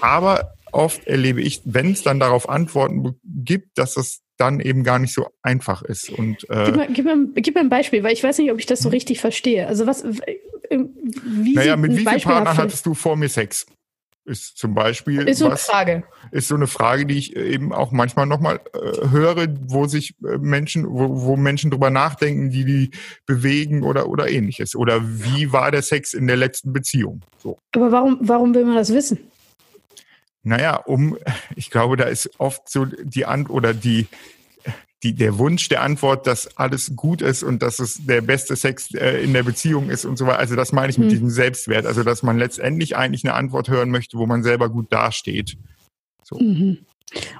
Aber 0.00 0.54
oft 0.72 1.06
erlebe 1.06 1.40
ich, 1.40 1.62
wenn 1.64 1.92
es 1.92 2.02
dann 2.02 2.20
darauf 2.20 2.48
Antworten 2.48 3.18
gibt, 3.24 3.78
dass 3.78 3.94
das 3.94 4.20
dann 4.36 4.60
eben 4.60 4.84
gar 4.84 4.98
nicht 4.98 5.12
so 5.12 5.26
einfach 5.42 5.82
ist. 5.82 6.10
Und, 6.10 6.48
äh, 6.48 6.66
gib, 6.66 6.76
mal, 6.76 6.88
gib, 6.92 7.04
mal, 7.04 7.26
gib 7.34 7.54
mal 7.54 7.62
ein 7.62 7.68
Beispiel, 7.68 8.04
weil 8.04 8.12
ich 8.12 8.22
weiß 8.22 8.38
nicht, 8.38 8.52
ob 8.52 8.58
ich 8.58 8.66
das 8.66 8.80
so 8.80 8.86
hm? 8.86 8.92
richtig 8.92 9.20
verstehe. 9.20 9.66
Also 9.66 9.86
was, 9.86 10.04
wie 10.04 11.54
Naja, 11.54 11.76
mit 11.76 11.92
wie 11.92 12.06
vielen 12.06 12.20
Partnern 12.20 12.56
hattest 12.56 12.86
du 12.86 12.94
vor 12.94 13.16
mir 13.16 13.28
Sex? 13.28 13.66
Ist 14.28 14.58
zum 14.58 14.74
Beispiel. 14.74 15.26
Ist 15.26 15.38
so 15.38 15.46
eine 15.46 15.54
was, 15.54 15.64
Frage. 15.64 16.04
Ist 16.32 16.48
so 16.48 16.54
eine 16.54 16.66
Frage, 16.66 17.06
die 17.06 17.16
ich 17.16 17.34
eben 17.34 17.72
auch 17.72 17.92
manchmal 17.92 18.26
nochmal 18.26 18.60
äh, 18.74 19.08
höre, 19.08 19.46
wo 19.62 19.86
sich 19.86 20.16
äh, 20.22 20.36
Menschen, 20.36 20.86
wo, 20.86 21.22
wo 21.22 21.36
Menschen 21.36 21.70
drüber 21.70 21.88
nachdenken, 21.88 22.50
die 22.50 22.66
die 22.66 22.90
bewegen 23.24 23.82
oder, 23.82 24.06
oder 24.06 24.28
ähnliches. 24.28 24.76
Oder 24.76 25.00
wie 25.02 25.50
war 25.52 25.70
der 25.70 25.80
Sex 25.80 26.12
in 26.12 26.26
der 26.26 26.36
letzten 26.36 26.74
Beziehung? 26.74 27.22
So. 27.38 27.58
Aber 27.74 27.90
warum, 27.90 28.18
warum 28.20 28.54
will 28.54 28.66
man 28.66 28.76
das 28.76 28.92
wissen? 28.92 29.18
Naja, 30.42 30.76
um, 30.76 31.16
ich 31.56 31.70
glaube, 31.70 31.96
da 31.96 32.04
ist 32.04 32.30
oft 32.38 32.68
so 32.68 32.84
die 32.84 33.24
Ant 33.24 33.48
oder 33.48 33.72
die, 33.72 34.08
die, 35.02 35.14
der 35.14 35.38
Wunsch 35.38 35.68
der 35.68 35.82
Antwort, 35.82 36.26
dass 36.26 36.56
alles 36.56 36.96
gut 36.96 37.22
ist 37.22 37.42
und 37.42 37.62
dass 37.62 37.78
es 37.78 38.04
der 38.04 38.20
beste 38.20 38.56
Sex 38.56 38.92
äh, 38.94 39.22
in 39.22 39.32
der 39.32 39.44
Beziehung 39.44 39.90
ist 39.90 40.04
und 40.04 40.16
so 40.16 40.26
weiter. 40.26 40.40
Also 40.40 40.56
das 40.56 40.72
meine 40.72 40.90
ich 40.90 40.98
mit 40.98 41.06
hm. 41.06 41.10
diesem 41.10 41.30
Selbstwert. 41.30 41.86
Also 41.86 42.02
dass 42.02 42.22
man 42.22 42.38
letztendlich 42.38 42.96
eigentlich 42.96 43.24
eine 43.24 43.34
Antwort 43.34 43.68
hören 43.68 43.90
möchte, 43.90 44.18
wo 44.18 44.26
man 44.26 44.42
selber 44.42 44.68
gut 44.68 44.92
dasteht. 44.92 45.56
So. 46.24 46.38
Mhm. 46.38 46.78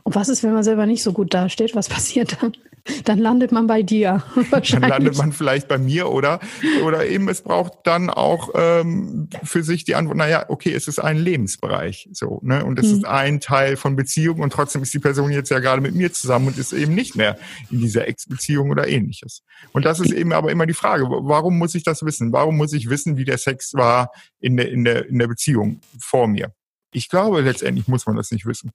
Und 0.02 0.14
was 0.14 0.28
ist, 0.28 0.42
wenn 0.42 0.54
man 0.54 0.62
selber 0.62 0.86
nicht 0.86 1.02
so 1.02 1.12
gut 1.12 1.34
dasteht? 1.34 1.74
Was 1.74 1.88
passiert 1.88 2.38
dann? 2.40 2.56
Dann 3.04 3.18
landet 3.18 3.52
man 3.52 3.66
bei 3.66 3.82
dir. 3.82 4.22
Dann 4.50 4.82
landet 4.82 5.16
man 5.16 5.32
vielleicht 5.32 5.68
bei 5.68 5.78
mir 5.78 6.08
oder 6.08 6.40
oder 6.84 7.06
eben 7.06 7.28
es 7.28 7.42
braucht 7.42 7.72
dann 7.84 8.10
auch 8.10 8.50
ähm, 8.54 9.28
für 9.42 9.62
sich 9.62 9.84
die 9.84 9.94
Antwort. 9.94 10.16
Naja, 10.16 10.46
okay, 10.48 10.72
es 10.72 10.88
ist 10.88 10.98
ein 10.98 11.16
Lebensbereich, 11.16 12.08
so 12.12 12.40
ne, 12.42 12.64
und 12.64 12.78
es 12.78 12.88
mhm. 12.88 12.98
ist 12.98 13.06
ein 13.06 13.40
Teil 13.40 13.76
von 13.76 13.96
Beziehung 13.96 14.40
und 14.40 14.52
trotzdem 14.52 14.82
ist 14.82 14.94
die 14.94 14.98
Person 14.98 15.30
jetzt 15.30 15.50
ja 15.50 15.58
gerade 15.58 15.80
mit 15.80 15.94
mir 15.94 16.12
zusammen 16.12 16.48
und 16.48 16.58
ist 16.58 16.72
eben 16.72 16.94
nicht 16.94 17.16
mehr 17.16 17.38
in 17.70 17.80
dieser 17.80 18.08
Ex-Beziehung 18.08 18.70
oder 18.70 18.88
ähnliches. 18.88 19.42
Und 19.72 19.84
das 19.84 20.00
ist 20.00 20.12
eben 20.12 20.32
aber 20.32 20.50
immer 20.50 20.66
die 20.66 20.74
Frage: 20.74 21.04
Warum 21.08 21.58
muss 21.58 21.74
ich 21.74 21.82
das 21.82 22.04
wissen? 22.04 22.32
Warum 22.32 22.56
muss 22.56 22.72
ich 22.72 22.88
wissen, 22.88 23.16
wie 23.16 23.24
der 23.24 23.38
Sex 23.38 23.74
war 23.74 24.10
in 24.40 24.56
der 24.56 24.70
in 24.70 24.84
der 24.84 25.06
in 25.06 25.18
der 25.18 25.28
Beziehung 25.28 25.80
vor 26.00 26.26
mir? 26.28 26.52
Ich 26.92 27.08
glaube, 27.08 27.42
letztendlich 27.42 27.86
muss 27.88 28.06
man 28.06 28.16
das 28.16 28.30
nicht 28.30 28.46
wissen. 28.46 28.72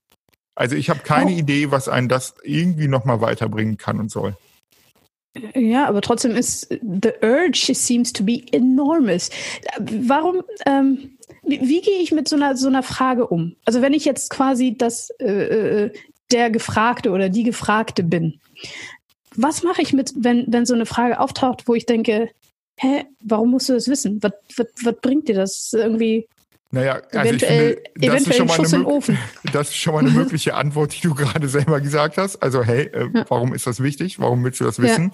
Also 0.56 0.76
ich 0.76 0.90
habe 0.90 1.00
keine 1.00 1.32
oh. 1.32 1.38
Idee, 1.38 1.72
was 1.72 1.90
einen 1.90 2.10
das 2.10 2.36
irgendwie 2.44 2.88
nochmal 2.88 3.22
weiterbringen 3.22 3.78
kann 3.78 4.00
und 4.00 4.12
soll. 4.12 4.36
Ja, 5.56 5.88
aber 5.88 6.02
trotzdem 6.02 6.36
ist 6.36 6.70
the 6.70 7.12
urge 7.24 7.74
seems 7.74 8.14
to 8.14 8.24
be 8.24 8.44
enormous. 8.52 9.32
Warum, 9.80 10.44
ähm, 10.68 11.18
wie, 11.44 11.62
wie 11.62 11.82
gehe 11.82 12.02
ich 12.02 12.12
mit 12.12 12.28
so 12.28 12.36
einer, 12.36 12.56
so 12.56 12.68
einer 12.68 12.84
Frage 12.84 13.28
um? 13.28 13.56
Also 13.66 13.82
wenn 13.82 13.94
ich 13.94 14.06
jetzt 14.06 14.30
quasi 14.30 14.76
das, 14.78 15.10
äh, 15.20 15.86
äh 15.86 15.94
der 16.32 16.50
Gefragte 16.50 17.12
oder 17.12 17.30
die 17.30 17.44
Gefragte 17.44 18.02
bin, 18.02 18.40
was 19.36 19.64
mache 19.64 19.82
ich 19.82 19.94
mit, 19.94 20.14
wenn, 20.16 20.46
wenn 20.48 20.66
so 20.66 20.74
eine 20.74 20.86
Frage 20.86 21.20
auftaucht, 21.20 21.68
wo 21.68 21.76
ich 21.76 21.86
denke, 21.86 22.30
hä, 22.78 23.06
warum 23.22 23.52
musst 23.52 23.70
du 23.70 23.74
das 23.74 23.88
wissen? 23.88 24.22
Was, 24.22 24.32
was, 24.58 24.68
was 24.84 24.96
bringt 25.02 25.28
dir 25.28 25.36
das? 25.36 25.74
Irgendwie 25.74 26.28
naja, 26.74 27.04
also 27.12 27.36
ich 27.36 27.46
finde, 27.46 27.84
das 27.98 28.22
ist, 28.24 28.36
schon 28.36 28.48
mal 28.48 28.58
eine, 28.58 29.18
das 29.54 29.70
ist 29.70 29.76
schon 29.76 29.94
mal 29.94 30.00
eine 30.00 30.10
mögliche 30.10 30.56
Antwort, 30.56 30.96
die 30.96 31.02
du 31.02 31.14
gerade 31.14 31.48
selber 31.48 31.80
gesagt 31.80 32.18
hast. 32.18 32.38
Also 32.42 32.64
hey, 32.64 32.88
äh, 32.88 33.10
ja. 33.14 33.26
warum 33.30 33.54
ist 33.54 33.68
das 33.68 33.84
wichtig? 33.84 34.20
Warum 34.20 34.44
willst 34.44 34.60
du 34.60 34.64
das 34.64 34.82
wissen? 34.82 35.12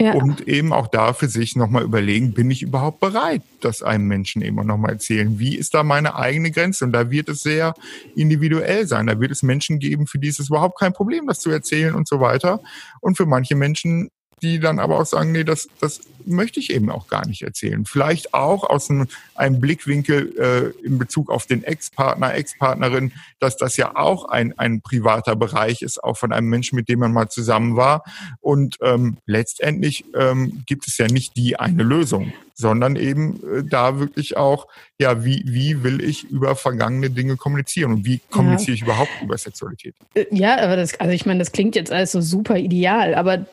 Ja. 0.00 0.06
Ja. 0.06 0.12
Und 0.14 0.48
eben 0.48 0.72
auch 0.72 0.86
da 0.86 1.12
für 1.12 1.28
sich 1.28 1.56
nochmal 1.56 1.82
überlegen, 1.82 2.32
bin 2.32 2.50
ich 2.50 2.62
überhaupt 2.62 3.00
bereit, 3.00 3.42
das 3.60 3.82
einem 3.82 4.06
Menschen 4.06 4.40
eben 4.40 4.58
auch 4.58 4.64
nochmal 4.64 4.92
erzählen? 4.92 5.38
Wie 5.38 5.56
ist 5.56 5.74
da 5.74 5.82
meine 5.82 6.16
eigene 6.16 6.50
Grenze? 6.50 6.86
Und 6.86 6.92
da 6.92 7.10
wird 7.10 7.28
es 7.28 7.42
sehr 7.42 7.74
individuell 8.16 8.86
sein. 8.86 9.06
Da 9.06 9.20
wird 9.20 9.30
es 9.30 9.42
Menschen 9.42 9.80
geben, 9.80 10.06
für 10.06 10.18
die 10.18 10.28
ist 10.28 10.40
es 10.40 10.48
überhaupt 10.48 10.78
kein 10.78 10.94
Problem, 10.94 11.26
das 11.26 11.38
zu 11.38 11.50
erzählen 11.50 11.94
und 11.94 12.08
so 12.08 12.20
weiter. 12.20 12.60
Und 13.02 13.18
für 13.18 13.26
manche 13.26 13.56
Menschen 13.56 14.08
die 14.42 14.60
dann 14.60 14.78
aber 14.78 15.00
auch 15.00 15.06
sagen, 15.06 15.32
nee, 15.32 15.44
das, 15.44 15.68
das 15.80 16.00
möchte 16.26 16.60
ich 16.60 16.70
eben 16.70 16.90
auch 16.90 17.08
gar 17.08 17.26
nicht 17.26 17.42
erzählen. 17.42 17.84
Vielleicht 17.84 18.34
auch 18.34 18.64
aus 18.64 18.90
einem, 18.90 19.08
einem 19.34 19.60
Blickwinkel 19.60 20.74
äh, 20.82 20.86
in 20.86 20.98
Bezug 20.98 21.30
auf 21.30 21.46
den 21.46 21.64
Ex-Partner, 21.64 22.34
Ex-Partnerin, 22.34 23.12
dass 23.40 23.56
das 23.56 23.76
ja 23.76 23.96
auch 23.96 24.26
ein, 24.26 24.58
ein 24.58 24.80
privater 24.80 25.36
Bereich 25.36 25.82
ist, 25.82 26.02
auch 26.02 26.16
von 26.16 26.32
einem 26.32 26.48
Menschen, 26.48 26.76
mit 26.76 26.88
dem 26.88 27.00
man 27.00 27.12
mal 27.12 27.28
zusammen 27.28 27.76
war. 27.76 28.04
Und 28.40 28.78
ähm, 28.82 29.18
letztendlich 29.26 30.04
ähm, 30.14 30.62
gibt 30.66 30.88
es 30.88 30.98
ja 30.98 31.06
nicht 31.06 31.36
die 31.36 31.58
eine 31.58 31.82
Lösung 31.82 32.32
sondern 32.54 32.96
eben 32.96 33.40
äh, 33.42 33.64
da 33.64 33.98
wirklich 33.98 34.36
auch, 34.36 34.68
ja, 34.98 35.24
wie, 35.24 35.42
wie 35.46 35.82
will 35.82 36.02
ich 36.02 36.24
über 36.24 36.56
vergangene 36.56 37.10
Dinge 37.10 37.36
kommunizieren 37.36 37.92
und 37.92 38.06
wie 38.06 38.20
kommuniziere 38.30 38.70
ja. 38.70 38.74
ich 38.74 38.82
überhaupt 38.82 39.10
über 39.22 39.36
Sexualität? 39.36 39.94
Äh, 40.14 40.26
ja, 40.30 40.58
aber 40.60 40.76
das, 40.76 40.98
also 41.00 41.12
ich 41.12 41.26
meine, 41.26 41.40
das 41.40 41.52
klingt 41.52 41.76
jetzt 41.76 41.92
alles 41.92 42.12
so 42.12 42.20
super 42.20 42.56
ideal, 42.56 43.14
aber 43.14 43.46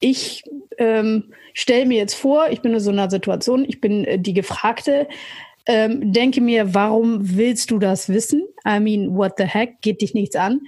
ich 0.00 0.44
ähm, 0.78 1.32
stelle 1.54 1.86
mir 1.86 1.98
jetzt 1.98 2.14
vor, 2.14 2.48
ich 2.50 2.60
bin 2.60 2.74
in 2.74 2.80
so 2.80 2.90
einer 2.90 3.08
Situation, 3.10 3.64
ich 3.66 3.80
bin 3.80 4.04
äh, 4.04 4.18
die 4.18 4.34
Gefragte, 4.34 5.08
ähm, 5.66 6.12
denke 6.12 6.40
mir, 6.40 6.74
warum 6.74 7.36
willst 7.36 7.70
du 7.70 7.78
das 7.78 8.08
wissen? 8.08 8.42
I 8.66 8.80
mean, 8.80 9.14
what 9.14 9.34
the 9.36 9.44
heck, 9.44 9.80
geht 9.82 10.00
dich 10.00 10.14
nichts 10.14 10.34
an. 10.34 10.60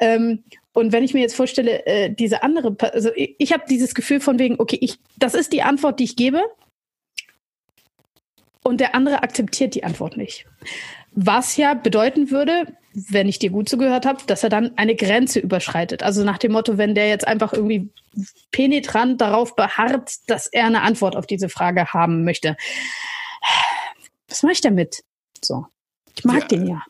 Ähm, 0.00 0.42
und 0.78 0.92
wenn 0.92 1.02
ich 1.02 1.12
mir 1.12 1.20
jetzt 1.20 1.34
vorstelle, 1.34 1.84
äh, 1.86 2.08
diese 2.14 2.44
andere, 2.44 2.76
also 2.92 3.10
ich, 3.16 3.34
ich 3.38 3.52
habe 3.52 3.64
dieses 3.68 3.94
Gefühl 3.94 4.20
von 4.20 4.38
wegen, 4.38 4.60
okay, 4.60 4.78
ich, 4.80 5.00
das 5.16 5.34
ist 5.34 5.52
die 5.52 5.62
Antwort, 5.62 5.98
die 5.98 6.04
ich 6.04 6.14
gebe. 6.14 6.40
Und 8.62 8.80
der 8.80 8.94
andere 8.94 9.24
akzeptiert 9.24 9.74
die 9.74 9.82
Antwort 9.82 10.16
nicht. 10.16 10.46
Was 11.10 11.56
ja 11.56 11.74
bedeuten 11.74 12.30
würde, 12.30 12.66
wenn 12.92 13.28
ich 13.28 13.40
dir 13.40 13.50
gut 13.50 13.68
zugehört 13.68 14.06
habe, 14.06 14.22
dass 14.26 14.44
er 14.44 14.50
dann 14.50 14.76
eine 14.78 14.94
Grenze 14.94 15.40
überschreitet. 15.40 16.04
Also 16.04 16.22
nach 16.22 16.38
dem 16.38 16.52
Motto, 16.52 16.78
wenn 16.78 16.94
der 16.94 17.08
jetzt 17.08 17.26
einfach 17.26 17.52
irgendwie 17.52 17.90
penetrant 18.52 19.20
darauf 19.20 19.56
beharrt, 19.56 20.12
dass 20.28 20.46
er 20.46 20.66
eine 20.66 20.82
Antwort 20.82 21.16
auf 21.16 21.26
diese 21.26 21.48
Frage 21.48 21.92
haben 21.92 22.22
möchte. 22.22 22.56
Was 24.28 24.44
mache 24.44 24.52
ich 24.52 24.60
damit? 24.60 25.02
So. 25.42 25.66
Ich 26.16 26.24
mag 26.24 26.42
ja, 26.42 26.46
den 26.46 26.66
ja. 26.68 26.82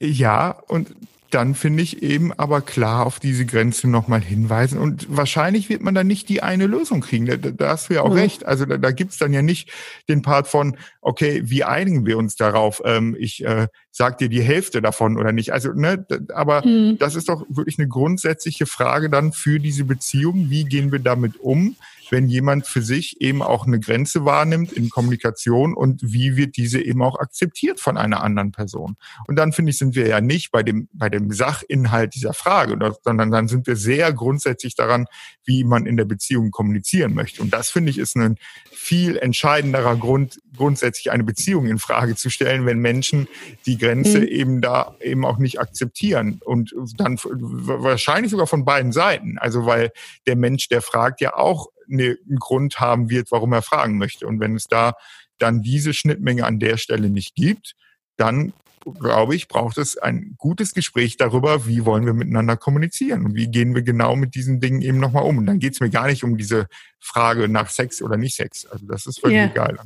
Ja, 0.00 0.50
und 0.68 0.94
dann 1.34 1.54
finde 1.54 1.82
ich 1.82 2.02
eben 2.02 2.32
aber 2.32 2.60
klar 2.60 3.06
auf 3.06 3.18
diese 3.18 3.46
Grenze 3.46 3.88
nochmal 3.88 4.20
hinweisen. 4.20 4.78
Und 4.78 5.06
wahrscheinlich 5.08 5.68
wird 5.68 5.82
man 5.82 5.94
dann 5.94 6.06
nicht 6.06 6.28
die 6.28 6.42
eine 6.42 6.66
Lösung 6.66 7.00
kriegen. 7.00 7.26
Da, 7.26 7.36
da 7.36 7.70
hast 7.70 7.88
du 7.88 7.94
ja 7.94 8.02
auch 8.02 8.10
mhm. 8.10 8.18
recht. 8.18 8.46
Also 8.46 8.66
da, 8.66 8.76
da 8.76 8.90
gibt's 8.90 9.18
dann 9.18 9.32
ja 9.32 9.40
nicht 9.40 9.70
den 10.08 10.22
Part 10.22 10.46
von, 10.46 10.76
okay, 11.00 11.42
wie 11.44 11.64
einigen 11.64 12.04
wir 12.04 12.18
uns 12.18 12.36
darauf? 12.36 12.82
Ähm, 12.84 13.16
ich 13.18 13.44
äh, 13.44 13.68
sag 13.90 14.18
dir 14.18 14.28
die 14.28 14.42
Hälfte 14.42 14.82
davon 14.82 15.18
oder 15.18 15.32
nicht. 15.32 15.52
Also, 15.52 15.72
ne, 15.72 16.04
aber 16.34 16.66
mhm. 16.66 16.98
das 16.98 17.14
ist 17.14 17.28
doch 17.28 17.44
wirklich 17.48 17.78
eine 17.78 17.88
grundsätzliche 17.88 18.66
Frage 18.66 19.08
dann 19.08 19.32
für 19.32 19.58
diese 19.58 19.84
Beziehung. 19.84 20.50
Wie 20.50 20.64
gehen 20.64 20.92
wir 20.92 20.98
damit 20.98 21.40
um? 21.40 21.76
Wenn 22.12 22.28
jemand 22.28 22.66
für 22.66 22.82
sich 22.82 23.22
eben 23.22 23.40
auch 23.40 23.66
eine 23.66 23.80
Grenze 23.80 24.26
wahrnimmt 24.26 24.70
in 24.70 24.90
Kommunikation 24.90 25.72
und 25.72 26.02
wie 26.04 26.36
wird 26.36 26.58
diese 26.58 26.78
eben 26.78 27.00
auch 27.00 27.18
akzeptiert 27.18 27.80
von 27.80 27.96
einer 27.96 28.22
anderen 28.22 28.52
Person. 28.52 28.96
Und 29.26 29.36
dann 29.36 29.54
finde 29.54 29.70
ich, 29.70 29.78
sind 29.78 29.94
wir 29.94 30.06
ja 30.06 30.20
nicht 30.20 30.50
bei 30.50 30.62
dem, 30.62 30.90
bei 30.92 31.08
dem 31.08 31.32
Sachinhalt 31.32 32.14
dieser 32.14 32.34
Frage, 32.34 32.76
sondern 33.02 33.30
dann 33.30 33.48
sind 33.48 33.66
wir 33.66 33.76
sehr 33.76 34.12
grundsätzlich 34.12 34.74
daran, 34.74 35.06
wie 35.44 35.64
man 35.64 35.86
in 35.86 35.96
der 35.96 36.04
Beziehung 36.04 36.50
kommunizieren 36.50 37.14
möchte. 37.14 37.40
Und 37.40 37.54
das 37.54 37.70
finde 37.70 37.88
ich 37.88 37.96
ist 37.96 38.14
ein 38.14 38.36
viel 38.70 39.16
entscheidenderer 39.16 39.96
Grund, 39.96 40.38
grundsätzlich 40.54 41.12
eine 41.12 41.24
Beziehung 41.24 41.66
in 41.66 41.78
Frage 41.78 42.14
zu 42.14 42.28
stellen, 42.28 42.66
wenn 42.66 42.78
Menschen 42.78 43.26
die 43.64 43.78
Grenze 43.78 44.18
mhm. 44.18 44.26
eben 44.26 44.60
da 44.60 44.96
eben 45.00 45.24
auch 45.24 45.38
nicht 45.38 45.60
akzeptieren 45.60 46.40
und 46.44 46.74
dann 46.98 47.18
wahrscheinlich 47.22 48.30
sogar 48.30 48.46
von 48.46 48.66
beiden 48.66 48.92
Seiten. 48.92 49.38
Also 49.38 49.64
weil 49.64 49.92
der 50.26 50.36
Mensch, 50.36 50.68
der 50.68 50.82
fragt 50.82 51.22
ja 51.22 51.34
auch 51.34 51.68
einen 51.92 52.38
Grund 52.38 52.80
haben 52.80 53.10
wird, 53.10 53.30
warum 53.30 53.52
er 53.52 53.62
fragen 53.62 53.98
möchte. 53.98 54.26
Und 54.26 54.40
wenn 54.40 54.56
es 54.56 54.64
da 54.64 54.94
dann 55.38 55.62
diese 55.62 55.92
Schnittmenge 55.92 56.46
an 56.46 56.58
der 56.58 56.76
Stelle 56.76 57.10
nicht 57.10 57.34
gibt, 57.34 57.74
dann 58.16 58.52
glaube 59.00 59.34
ich, 59.34 59.48
braucht 59.48 59.78
es 59.78 59.96
ein 59.96 60.34
gutes 60.38 60.74
Gespräch 60.74 61.16
darüber, 61.16 61.66
wie 61.66 61.84
wollen 61.84 62.04
wir 62.04 62.14
miteinander 62.14 62.56
kommunizieren 62.56 63.24
und 63.24 63.34
wie 63.34 63.48
gehen 63.48 63.74
wir 63.74 63.82
genau 63.82 64.16
mit 64.16 64.34
diesen 64.34 64.60
Dingen 64.60 64.82
eben 64.82 64.98
nochmal 64.98 65.24
um. 65.24 65.38
Und 65.38 65.46
dann 65.46 65.58
geht 65.58 65.74
es 65.74 65.80
mir 65.80 65.90
gar 65.90 66.06
nicht 66.06 66.24
um 66.24 66.36
diese 66.36 66.66
Frage 66.98 67.48
nach 67.48 67.70
Sex 67.70 68.02
oder 68.02 68.16
nicht 68.16 68.34
Sex. 68.34 68.66
Also 68.66 68.86
das 68.86 69.06
ist 69.06 69.20
völlig 69.20 69.36
yeah. 69.36 69.50
egal. 69.50 69.78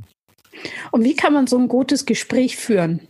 Und 0.91 1.05
wie 1.05 1.15
kann 1.15 1.33
man 1.33 1.47
so 1.47 1.59
ein 1.59 1.69
gutes 1.69 2.07
Gespräch 2.07 2.57
führen 2.57 3.01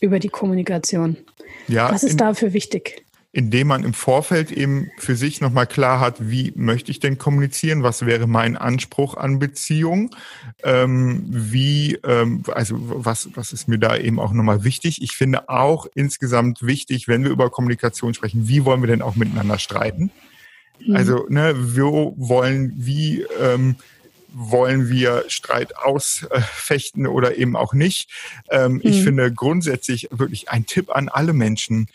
über 0.00 0.18
die 0.18 0.30
Kommunikation? 0.30 1.18
Ja, 1.66 1.90
Was 1.92 2.02
ist 2.02 2.20
dafür 2.20 2.52
wichtig? 2.52 3.04
Indem 3.32 3.66
man 3.68 3.84
im 3.84 3.92
Vorfeld 3.92 4.50
eben 4.50 4.90
für 4.96 5.14
sich 5.14 5.40
nochmal 5.40 5.66
klar 5.66 6.00
hat, 6.00 6.30
wie 6.30 6.52
möchte 6.56 6.90
ich 6.90 6.98
denn 6.98 7.18
kommunizieren, 7.18 7.82
was 7.82 8.06
wäre 8.06 8.26
mein 8.26 8.56
Anspruch 8.56 9.16
an 9.16 9.38
Beziehung, 9.38 10.14
ähm, 10.62 11.24
wie, 11.28 11.98
ähm, 12.04 12.42
also 12.52 12.76
was, 12.78 13.28
was 13.34 13.52
ist 13.52 13.68
mir 13.68 13.78
da 13.78 13.96
eben 13.96 14.18
auch 14.18 14.32
nochmal 14.32 14.64
wichtig. 14.64 15.02
Ich 15.02 15.12
finde 15.12 15.50
auch 15.50 15.86
insgesamt 15.94 16.62
wichtig, 16.62 17.06
wenn 17.06 17.22
wir 17.22 17.30
über 17.30 17.50
Kommunikation 17.50 18.14
sprechen, 18.14 18.48
wie 18.48 18.64
wollen 18.64 18.80
wir 18.80 18.88
denn 18.88 19.02
auch 19.02 19.16
miteinander 19.16 19.58
streiten? 19.58 20.10
Mhm. 20.80 20.96
Also, 20.96 21.26
ne, 21.28 21.54
wo 21.76 22.14
wollen, 22.16 22.72
wie, 22.76 23.26
ähm, 23.40 23.76
wollen 24.32 24.88
wir 24.88 25.24
Streit 25.28 25.76
ausfechten 25.76 27.06
oder 27.06 27.36
eben 27.36 27.56
auch 27.56 27.74
nicht. 27.74 28.10
Ähm, 28.50 28.74
mhm. 28.74 28.80
Ich 28.84 29.02
finde 29.02 29.32
grundsätzlich 29.32 30.08
wirklich 30.10 30.50
ein 30.50 30.66
Tipp 30.66 30.90
an 30.94 31.08
alle 31.08 31.32
Menschen, 31.32 31.88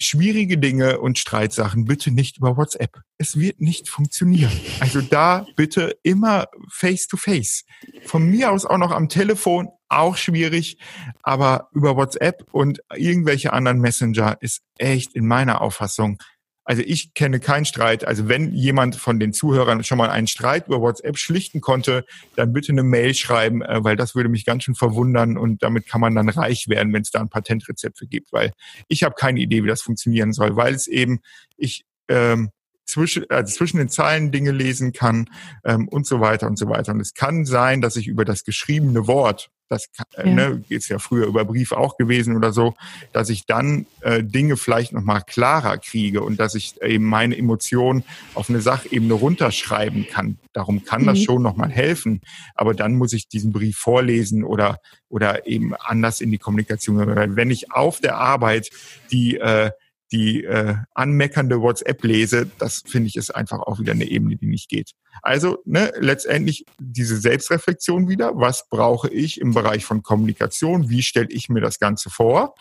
schwierige 0.00 0.58
Dinge 0.58 1.00
und 1.00 1.18
Streitsachen 1.18 1.84
bitte 1.84 2.10
nicht 2.10 2.38
über 2.38 2.56
WhatsApp. 2.56 3.00
Es 3.18 3.36
wird 3.38 3.60
nicht 3.60 3.88
funktionieren. 3.88 4.52
Also 4.80 5.00
da 5.00 5.46
bitte 5.56 5.96
immer 6.02 6.46
face 6.70 7.08
to 7.08 7.16
face. 7.16 7.64
Von 8.04 8.30
mir 8.30 8.52
aus 8.52 8.64
auch 8.64 8.78
noch 8.78 8.92
am 8.92 9.08
Telefon, 9.08 9.68
auch 9.88 10.16
schwierig, 10.16 10.78
aber 11.22 11.68
über 11.72 11.96
WhatsApp 11.96 12.44
und 12.52 12.80
irgendwelche 12.94 13.52
anderen 13.52 13.80
Messenger 13.80 14.36
ist 14.40 14.62
echt 14.76 15.14
in 15.14 15.26
meiner 15.26 15.60
Auffassung 15.60 16.18
also 16.68 16.82
ich 16.84 17.14
kenne 17.14 17.40
keinen 17.40 17.64
Streit. 17.64 18.06
Also 18.06 18.28
wenn 18.28 18.52
jemand 18.52 18.94
von 18.96 19.18
den 19.18 19.32
Zuhörern 19.32 19.82
schon 19.84 19.96
mal 19.96 20.10
einen 20.10 20.26
Streit 20.26 20.66
über 20.66 20.82
WhatsApp 20.82 21.16
schlichten 21.16 21.62
konnte, 21.62 22.04
dann 22.36 22.52
bitte 22.52 22.72
eine 22.72 22.82
Mail 22.82 23.14
schreiben, 23.14 23.62
äh, 23.62 23.82
weil 23.82 23.96
das 23.96 24.14
würde 24.14 24.28
mich 24.28 24.44
ganz 24.44 24.64
schön 24.64 24.74
verwundern 24.74 25.38
und 25.38 25.62
damit 25.62 25.86
kann 25.86 26.02
man 26.02 26.14
dann 26.14 26.28
reich 26.28 26.68
werden, 26.68 26.92
wenn 26.92 27.00
es 27.00 27.10
da 27.10 27.20
ein 27.20 27.30
Patentrezept 27.30 27.96
für 27.96 28.06
gibt. 28.06 28.34
Weil 28.34 28.52
ich 28.86 29.02
habe 29.02 29.14
keine 29.14 29.40
Idee, 29.40 29.64
wie 29.64 29.68
das 29.68 29.80
funktionieren 29.80 30.34
soll, 30.34 30.56
weil 30.56 30.74
es 30.74 30.86
eben, 30.88 31.20
ich 31.56 31.86
ähm, 32.08 32.50
zwischen, 32.88 33.28
also 33.28 33.54
zwischen 33.54 33.78
den 33.78 33.88
Zeilen 33.88 34.32
Dinge 34.32 34.50
lesen 34.50 34.92
kann 34.92 35.28
ähm, 35.64 35.88
und 35.88 36.06
so 36.06 36.20
weiter 36.20 36.46
und 36.46 36.58
so 36.58 36.68
weiter. 36.68 36.92
Und 36.92 37.00
es 37.00 37.14
kann 37.14 37.44
sein, 37.44 37.80
dass 37.80 37.96
ich 37.96 38.08
über 38.08 38.24
das 38.24 38.44
geschriebene 38.44 39.06
Wort 39.06 39.50
das 39.68 39.88
äh, 40.16 40.26
ja. 40.26 40.34
ne, 40.34 40.64
ist 40.68 40.88
ja 40.88 40.98
früher 40.98 41.26
über 41.26 41.44
Brief 41.44 41.72
auch 41.72 41.96
gewesen 41.96 42.36
oder 42.36 42.52
so, 42.52 42.74
dass 43.12 43.28
ich 43.28 43.46
dann 43.46 43.86
äh, 44.00 44.22
Dinge 44.24 44.56
vielleicht 44.56 44.92
nochmal 44.92 45.22
klarer 45.26 45.78
kriege 45.78 46.22
und 46.22 46.40
dass 46.40 46.54
ich 46.54 46.80
eben 46.82 47.04
meine 47.04 47.36
Emotionen 47.36 48.02
auf 48.34 48.48
eine 48.48 48.60
Sachebene 48.60 49.12
runterschreiben 49.12 50.06
kann. 50.08 50.38
Darum 50.52 50.84
kann 50.84 51.02
mhm. 51.02 51.06
das 51.06 51.22
schon 51.22 51.42
nochmal 51.42 51.70
helfen. 51.70 52.22
Aber 52.54 52.74
dann 52.74 52.96
muss 52.96 53.12
ich 53.12 53.28
diesen 53.28 53.52
Brief 53.52 53.76
vorlesen 53.76 54.42
oder, 54.42 54.80
oder 55.08 55.46
eben 55.46 55.74
anders 55.74 56.20
in 56.20 56.30
die 56.30 56.38
Kommunikation. 56.38 57.36
Wenn 57.36 57.50
ich 57.50 57.70
auf 57.70 58.00
der 58.00 58.16
Arbeit 58.16 58.70
die 59.10 59.36
äh, 59.36 59.70
die 60.12 60.44
äh, 60.44 60.76
anmeckernde 60.94 61.60
WhatsApp 61.60 62.02
lese, 62.04 62.50
das 62.58 62.82
finde 62.86 63.08
ich 63.08 63.16
ist 63.16 63.30
einfach 63.30 63.60
auch 63.60 63.78
wieder 63.78 63.92
eine 63.92 64.06
Ebene, 64.06 64.36
die 64.36 64.46
nicht 64.46 64.68
geht. 64.68 64.92
Also 65.22 65.58
ne, 65.64 65.92
letztendlich 65.98 66.64
diese 66.78 67.16
Selbstreflexion 67.16 68.08
wieder. 68.08 68.32
Was 68.34 68.68
brauche 68.68 69.08
ich 69.10 69.40
im 69.40 69.54
Bereich 69.54 69.84
von 69.84 70.02
Kommunikation? 70.02 70.88
Wie 70.88 71.02
stelle 71.02 71.28
ich 71.30 71.48
mir 71.48 71.60
das 71.60 71.78
Ganze 71.78 72.10
vor? 72.10 72.54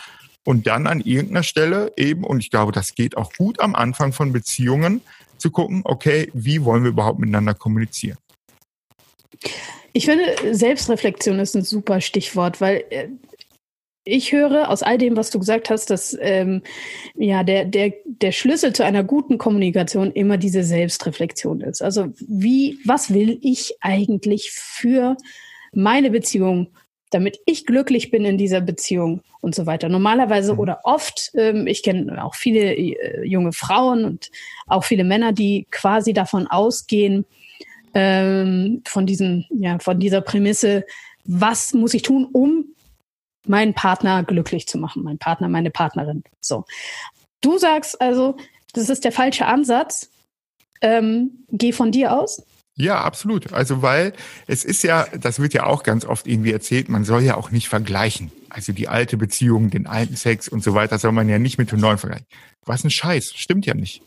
Und 0.43 0.65
dann 0.65 0.87
an 0.87 1.01
irgendeiner 1.01 1.43
Stelle 1.43 1.91
eben, 1.97 2.23
und 2.23 2.39
ich 2.39 2.49
glaube, 2.49 2.71
das 2.71 2.95
geht 2.95 3.17
auch 3.17 3.33
gut 3.33 3.59
am 3.59 3.75
Anfang 3.75 4.13
von 4.13 4.31
Beziehungen, 4.31 5.01
zu 5.37 5.51
gucken, 5.51 5.81
okay, 5.83 6.31
wie 6.33 6.63
wollen 6.63 6.83
wir 6.83 6.89
überhaupt 6.89 7.19
miteinander 7.19 7.53
kommunizieren? 7.53 8.17
Ich 9.93 10.05
finde, 10.05 10.23
Selbstreflexion 10.53 11.39
ist 11.39 11.55
ein 11.55 11.63
super 11.63 12.01
Stichwort, 12.01 12.61
weil 12.61 12.83
äh, 12.89 13.07
ich 14.07 14.31
höre 14.31 14.69
aus 14.69 14.83
all 14.83 14.97
dem, 14.97 15.17
was 15.17 15.29
du 15.29 15.39
gesagt 15.39 15.69
hast, 15.69 15.89
dass 15.89 16.17
ähm, 16.19 16.61
ja 17.15 17.43
der, 17.43 17.65
der, 17.65 17.93
der 18.05 18.31
Schlüssel 18.31 18.73
zu 18.73 18.83
einer 18.83 19.03
guten 19.03 19.37
Kommunikation 19.37 20.11
immer 20.11 20.37
diese 20.37 20.63
Selbstreflexion 20.63 21.61
ist. 21.61 21.81
Also 21.81 22.07
wie, 22.19 22.79
was 22.85 23.13
will 23.13 23.37
ich 23.41 23.75
eigentlich 23.81 24.51
für 24.51 25.17
meine 25.73 26.09
Beziehung, 26.09 26.69
damit 27.09 27.39
ich 27.45 27.65
glücklich 27.65 28.11
bin 28.11 28.25
in 28.25 28.37
dieser 28.37 28.61
Beziehung 28.61 29.21
und 29.41 29.55
so 29.55 29.65
weiter. 29.65 29.89
Normalerweise 29.89 30.53
mhm. 30.53 30.59
oder 30.59 30.79
oft, 30.83 31.31
ähm, 31.35 31.67
ich 31.67 31.83
kenne 31.83 32.23
auch 32.23 32.35
viele 32.35 32.75
äh, 32.75 33.25
junge 33.25 33.53
Frauen 33.53 34.05
und 34.05 34.29
auch 34.65 34.83
viele 34.83 35.03
Männer, 35.03 35.33
die 35.33 35.67
quasi 35.71 36.13
davon 36.13 36.47
ausgehen, 36.47 37.25
ähm, 37.93 38.81
von 38.85 39.05
diesem, 39.05 39.45
ja, 39.49 39.79
von 39.79 39.99
dieser 39.99 40.21
Prämisse, 40.21 40.85
was 41.23 41.73
muss 41.73 41.93
ich 41.93 42.01
tun, 42.01 42.27
um 42.31 42.65
meinen 43.49 43.73
Partner 43.73 44.23
glücklich 44.23 44.67
zu 44.67 44.77
machen, 44.77 45.03
mein 45.03 45.17
Partner, 45.17 45.47
meine 45.49 45.71
Partnerin. 45.71 46.23
So. 46.41 46.65
Du 47.41 47.57
sagst 47.57 48.01
also, 48.01 48.37
das 48.73 48.89
ist 48.89 49.03
der 49.03 49.11
falsche 49.11 49.45
Ansatz. 49.45 50.09
Ähm, 50.81 51.45
geh 51.49 51.71
von 51.71 51.91
dir 51.91 52.13
aus. 52.13 52.43
Ja, 52.75 53.01
absolut. 53.01 53.53
Also 53.53 53.81
weil 53.81 54.13
es 54.45 54.63
ist 54.63 54.83
ja, 54.83 55.07
das 55.19 55.39
wird 55.39 55.55
ja 55.55 55.65
auch 55.65 55.81
ganz 55.81 56.05
oft 56.05 56.27
irgendwie 56.27 56.51
erzählt, 56.51 56.89
man 56.89 57.03
soll 57.03 57.23
ja 57.23 57.35
auch 57.35 57.49
nicht 57.49 57.69
vergleichen. 57.69 58.31
Also 58.49 58.71
die 58.71 58.87
alte 58.87 59.17
Beziehung, 59.17 59.71
den 59.71 59.87
alten 59.87 60.15
Sex 60.15 60.47
und 60.47 60.63
so 60.63 60.75
weiter 60.75 60.99
soll 60.99 61.11
man 61.11 61.27
ja 61.27 61.39
nicht 61.39 61.57
mit 61.57 61.71
dem 61.71 61.79
neuen 61.79 61.97
vergleichen. 61.97 62.27
Was 62.65 62.83
ein 62.83 62.91
Scheiß, 62.91 63.33
stimmt 63.35 63.65
ja 63.65 63.73
nicht. 63.73 64.03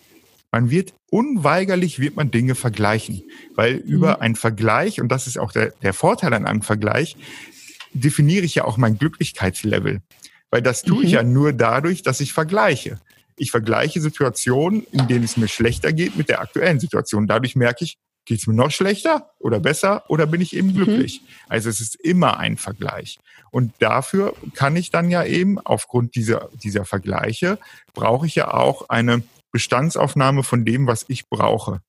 Man 0.52 0.70
wird 0.70 0.94
unweigerlich 1.11 1.99
wird 1.99 2.16
man 2.16 2.30
Dinge 2.30 2.54
vergleichen, 2.54 3.23
weil 3.56 3.75
über 3.75 4.16
mhm. 4.16 4.23
einen 4.23 4.37
Vergleich 4.37 5.00
und 5.00 5.09
das 5.09 5.26
ist 5.26 5.38
auch 5.38 5.50
der, 5.50 5.73
der 5.82 5.92
Vorteil 5.92 6.32
an 6.32 6.47
einem 6.47 6.62
Vergleich, 6.62 7.16
definiere 7.92 8.44
ich 8.44 8.54
ja 8.54 8.64
auch 8.64 8.76
mein 8.76 8.99
Glücklichkeitslevel. 8.99 10.00
Weil 10.50 10.62
das 10.62 10.82
tue 10.82 10.99
mhm. 10.99 11.04
ich 11.04 11.12
ja 11.12 11.23
nur 11.23 11.52
dadurch, 11.52 12.02
dass 12.02 12.20
ich 12.20 12.32
vergleiche. 12.32 13.00
Ich 13.37 13.50
vergleiche 13.50 14.00
Situationen, 14.00 14.87
in 14.92 15.09
denen 15.09 15.25
es 15.25 15.37
mir 15.37 15.49
schlechter 15.49 15.92
geht 15.92 16.16
mit 16.16 16.28
der 16.28 16.40
aktuellen 16.40 16.80
Situation. 16.80 17.26
Dadurch 17.26 17.56
merke 17.56 17.85
ich, 17.85 17.99
geht 18.26 18.40
es 18.40 18.47
mir 18.47 18.54
noch 18.54 18.70
schlechter 18.70 19.30
oder 19.38 19.61
besser 19.61 20.04
oder 20.09 20.26
bin 20.26 20.40
ich 20.40 20.54
eben 20.54 20.68
mhm. 20.68 20.75
glücklich? 20.75 21.23
Mhm. 21.23 21.26
Also 21.49 21.70
es 21.70 21.80
ist 21.80 21.94
immer 21.97 22.38
ein 22.38 22.56
Vergleich. 22.56 23.18
Und 23.50 23.73
dafür 23.80 24.35
kann 24.54 24.76
ich 24.76 24.90
dann 24.90 25.11
ja 25.11 25.25
eben, 25.25 25.59
aufgrund 25.59 26.14
dieser, 26.14 26.49
dieser 26.62 26.85
Vergleiche, 26.85 27.59
brauche 27.94 28.26
ich 28.26 28.37
ja 28.37 28.52
auch 28.52 28.88
eine 28.88 29.23
Bestandsaufnahme 29.52 30.42
von 30.42 30.64
dem, 30.64 30.87
was 30.87 31.04
ich 31.09 31.28
brauche. 31.28 31.80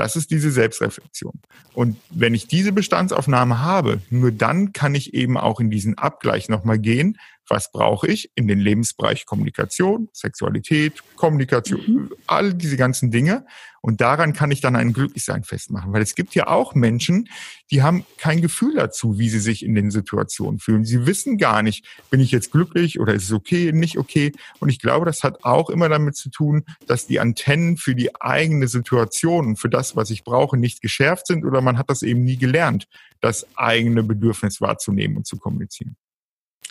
Das 0.00 0.16
ist 0.16 0.30
diese 0.30 0.50
Selbstreflexion. 0.50 1.42
Und 1.74 1.98
wenn 2.08 2.32
ich 2.32 2.48
diese 2.48 2.72
Bestandsaufnahme 2.72 3.60
habe, 3.60 4.00
nur 4.08 4.32
dann 4.32 4.72
kann 4.72 4.94
ich 4.94 5.12
eben 5.12 5.36
auch 5.36 5.60
in 5.60 5.70
diesen 5.70 5.98
Abgleich 5.98 6.48
nochmal 6.48 6.78
gehen, 6.78 7.18
was 7.48 7.72
brauche 7.72 8.06
ich 8.06 8.30
in 8.34 8.46
den 8.46 8.60
Lebensbereich 8.60 9.26
Kommunikation, 9.26 10.08
Sexualität, 10.12 11.02
Kommunikation, 11.16 11.80
mhm. 11.86 12.10
all 12.26 12.54
diese 12.54 12.76
ganzen 12.76 13.10
Dinge. 13.10 13.44
Und 13.82 14.02
daran 14.02 14.34
kann 14.34 14.50
ich 14.50 14.60
dann 14.60 14.76
ein 14.76 14.92
Glücklichsein 14.92 15.42
festmachen. 15.42 15.92
Weil 15.92 16.02
es 16.02 16.14
gibt 16.14 16.34
ja 16.34 16.48
auch 16.48 16.74
Menschen, 16.74 17.28
die 17.70 17.82
haben 17.82 18.04
kein 18.18 18.42
Gefühl 18.42 18.74
dazu, 18.74 19.18
wie 19.18 19.30
sie 19.30 19.40
sich 19.40 19.64
in 19.64 19.74
den 19.74 19.90
Situationen 19.90 20.60
fühlen. 20.60 20.84
Sie 20.84 21.06
wissen 21.06 21.38
gar 21.38 21.62
nicht, 21.62 21.86
bin 22.10 22.20
ich 22.20 22.30
jetzt 22.30 22.52
glücklich 22.52 23.00
oder 23.00 23.14
ist 23.14 23.24
es 23.24 23.32
okay, 23.32 23.72
nicht 23.72 23.96
okay. 23.96 24.32
Und 24.58 24.68
ich 24.68 24.80
glaube, 24.80 25.06
das 25.06 25.24
hat 25.24 25.44
auch 25.44 25.70
immer 25.70 25.88
damit 25.88 26.16
zu 26.16 26.30
tun, 26.30 26.64
dass 26.86 27.06
die 27.06 27.20
Antennen 27.20 27.78
für 27.78 27.94
die 27.94 28.20
eigene 28.20 28.68
Situation 28.68 29.46
und 29.46 29.56
für 29.56 29.70
das, 29.70 29.96
was 29.96 30.10
ich 30.10 30.24
brauche, 30.24 30.58
nicht 30.58 30.82
geschärft 30.82 31.26
sind 31.26 31.44
oder 31.44 31.62
man 31.62 31.78
hat 31.78 31.88
das 31.88 32.02
eben 32.02 32.22
nie 32.22 32.36
gelernt, 32.36 32.86
das 33.20 33.46
eigene 33.56 34.02
Bedürfnis 34.02 34.60
wahrzunehmen 34.60 35.16
und 35.16 35.26
zu 35.26 35.38
kommunizieren. 35.38 35.96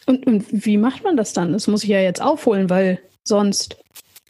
Und, 0.09 0.25
und 0.25 0.45
wie 0.49 0.77
macht 0.77 1.03
man 1.03 1.15
das 1.17 1.33
dann? 1.33 1.53
Das 1.53 1.67
muss 1.67 1.83
ich 1.83 1.89
ja 1.89 2.01
jetzt 2.01 2.19
aufholen, 2.19 2.67
weil 2.67 2.99
sonst 3.23 3.77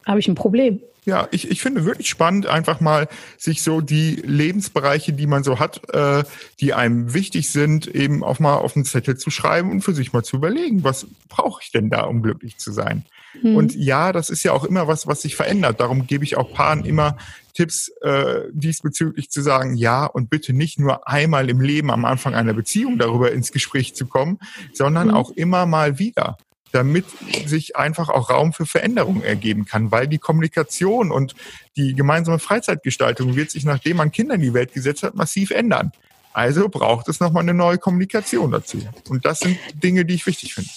habe 0.06 0.20
ich 0.20 0.28
ein 0.28 0.36
Problem. 0.36 0.82
Ja, 1.06 1.30
ich, 1.32 1.50
ich 1.50 1.62
finde 1.62 1.86
wirklich 1.86 2.10
spannend, 2.10 2.48
einfach 2.48 2.82
mal 2.82 3.08
sich 3.38 3.64
so 3.64 3.80
die 3.80 4.16
Lebensbereiche, 4.16 5.14
die 5.14 5.26
man 5.26 5.46
so 5.46 5.58
hat, 5.58 5.82
äh, 5.94 6.26
die 6.60 6.74
einem 6.74 7.14
wichtig 7.14 7.50
sind, 7.50 7.88
eben 7.88 8.26
auch 8.26 8.40
mal 8.40 8.56
auf 8.56 8.74
den 8.74 8.84
Zettel 8.84 9.16
zu 9.16 9.30
schreiben 9.30 9.72
und 9.72 9.80
für 9.80 9.94
sich 9.94 10.12
mal 10.12 10.22
zu 10.22 10.36
überlegen, 10.36 10.84
was 10.84 11.08
brauche 11.30 11.62
ich 11.64 11.72
denn 11.72 11.90
da, 11.90 12.02
um 12.02 12.22
glücklich 12.24 12.58
zu 12.58 12.74
sein? 12.74 13.06
Mhm. 13.42 13.56
Und 13.56 13.74
ja, 13.74 14.12
das 14.12 14.30
ist 14.30 14.44
ja 14.44 14.52
auch 14.52 14.66
immer 14.66 14.90
was, 14.90 15.08
was 15.08 15.22
sich 15.22 15.38
verändert. 15.38 15.80
Darum 15.80 16.08
gebe 16.08 16.26
ich 16.26 16.36
auch 16.36 16.54
Paaren 16.54 16.84
immer 16.84 17.18
Tipps 17.54 17.90
äh, 18.02 18.44
diesbezüglich 18.52 19.30
zu 19.30 19.42
sagen, 19.42 19.76
ja, 19.76 20.06
und 20.06 20.30
bitte 20.30 20.54
nicht 20.54 20.80
nur 20.80 21.08
einmal 21.08 21.50
im 21.50 21.62
Leben 21.62 21.92
am 21.92 22.06
Anfang 22.06 22.36
einer 22.36 22.54
Beziehung 22.54 22.98
darüber 22.98 23.32
ins 23.32 23.52
Gespräch 23.52 23.96
zu 23.96 24.06
kommen, 24.06 24.40
sondern 24.74 25.10
mhm. 25.10 25.14
auch 25.14 25.32
immer 25.32 25.66
mal 25.66 26.00
wieder 26.00 26.38
damit 26.72 27.06
sich 27.48 27.76
einfach 27.76 28.10
auch 28.10 28.30
Raum 28.30 28.54
für 28.54 28.66
Veränderungen 28.66 29.24
ergeben 29.24 29.66
kann, 29.66 29.92
weil 29.92 30.08
die 30.08 30.20
Kommunikation 30.20 31.12
und 31.12 31.36
die 31.78 31.96
gemeinsame 31.96 32.40
Freizeitgestaltung 32.40 33.36
wird 33.36 33.52
sich, 33.52 33.66
nachdem 33.66 33.98
man 33.98 34.12
Kinder 34.12 34.36
in 34.36 34.42
die 34.42 34.54
Welt 34.54 34.74
gesetzt 34.74 35.04
hat, 35.04 35.16
massiv 35.16 35.52
ändern. 35.52 35.92
Also 36.32 36.70
braucht 36.70 37.10
es 37.10 37.20
nochmal 37.20 37.44
eine 37.44 37.54
neue 37.54 37.80
Kommunikation 37.80 38.52
dazu. 38.52 38.78
Und 39.10 39.26
das 39.26 39.40
sind 39.40 39.58
Dinge, 39.74 40.06
die 40.06 40.14
ich 40.14 40.28
wichtig 40.28 40.54
finde. 40.54 40.70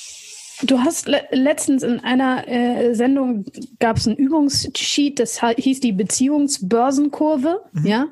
Du 0.65 0.79
hast 0.81 1.09
le 1.09 1.23
letztens 1.31 1.83
in 1.83 2.01
einer 2.01 2.47
äh, 2.49 2.95
Sendung 2.95 3.45
gab 3.81 3.97
es 3.97 4.07
ein 4.07 4.17
Übungssheet, 4.17 5.19
das 5.19 5.41
hieß 5.41 5.81
die 5.81 5.93
Beziehungsbörsenkurve. 5.93 7.63
Mhm. 7.73 7.87
Ja, 7.87 8.07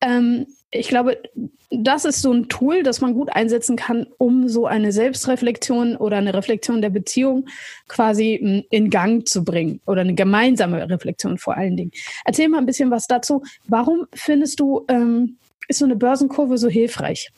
ähm, 0.00 0.46
ich 0.70 0.88
glaube, 0.88 1.18
das 1.70 2.04
ist 2.04 2.22
so 2.22 2.32
ein 2.32 2.48
Tool, 2.48 2.82
das 2.82 3.00
man 3.00 3.14
gut 3.14 3.30
einsetzen 3.30 3.76
kann, 3.76 4.06
um 4.16 4.48
so 4.48 4.66
eine 4.66 4.92
Selbstreflexion 4.92 5.96
oder 5.96 6.16
eine 6.16 6.34
Reflexion 6.34 6.80
der 6.80 6.90
Beziehung 6.90 7.46
quasi 7.88 8.38
hm, 8.40 8.64
in 8.70 8.90
Gang 8.90 9.26
zu 9.26 9.44
bringen 9.44 9.80
oder 9.86 10.02
eine 10.02 10.14
gemeinsame 10.14 10.88
Reflexion 10.88 11.38
vor 11.38 11.56
allen 11.56 11.76
Dingen. 11.76 11.90
Erzähl 12.24 12.48
mal 12.48 12.58
ein 12.58 12.66
bisschen 12.66 12.90
was 12.90 13.06
dazu. 13.06 13.42
Warum 13.66 14.06
findest 14.14 14.60
du, 14.60 14.84
ähm, 14.88 15.38
ist 15.68 15.78
so 15.78 15.84
eine 15.84 15.96
Börsenkurve 15.96 16.58
so 16.58 16.68
hilfreich? 16.68 17.30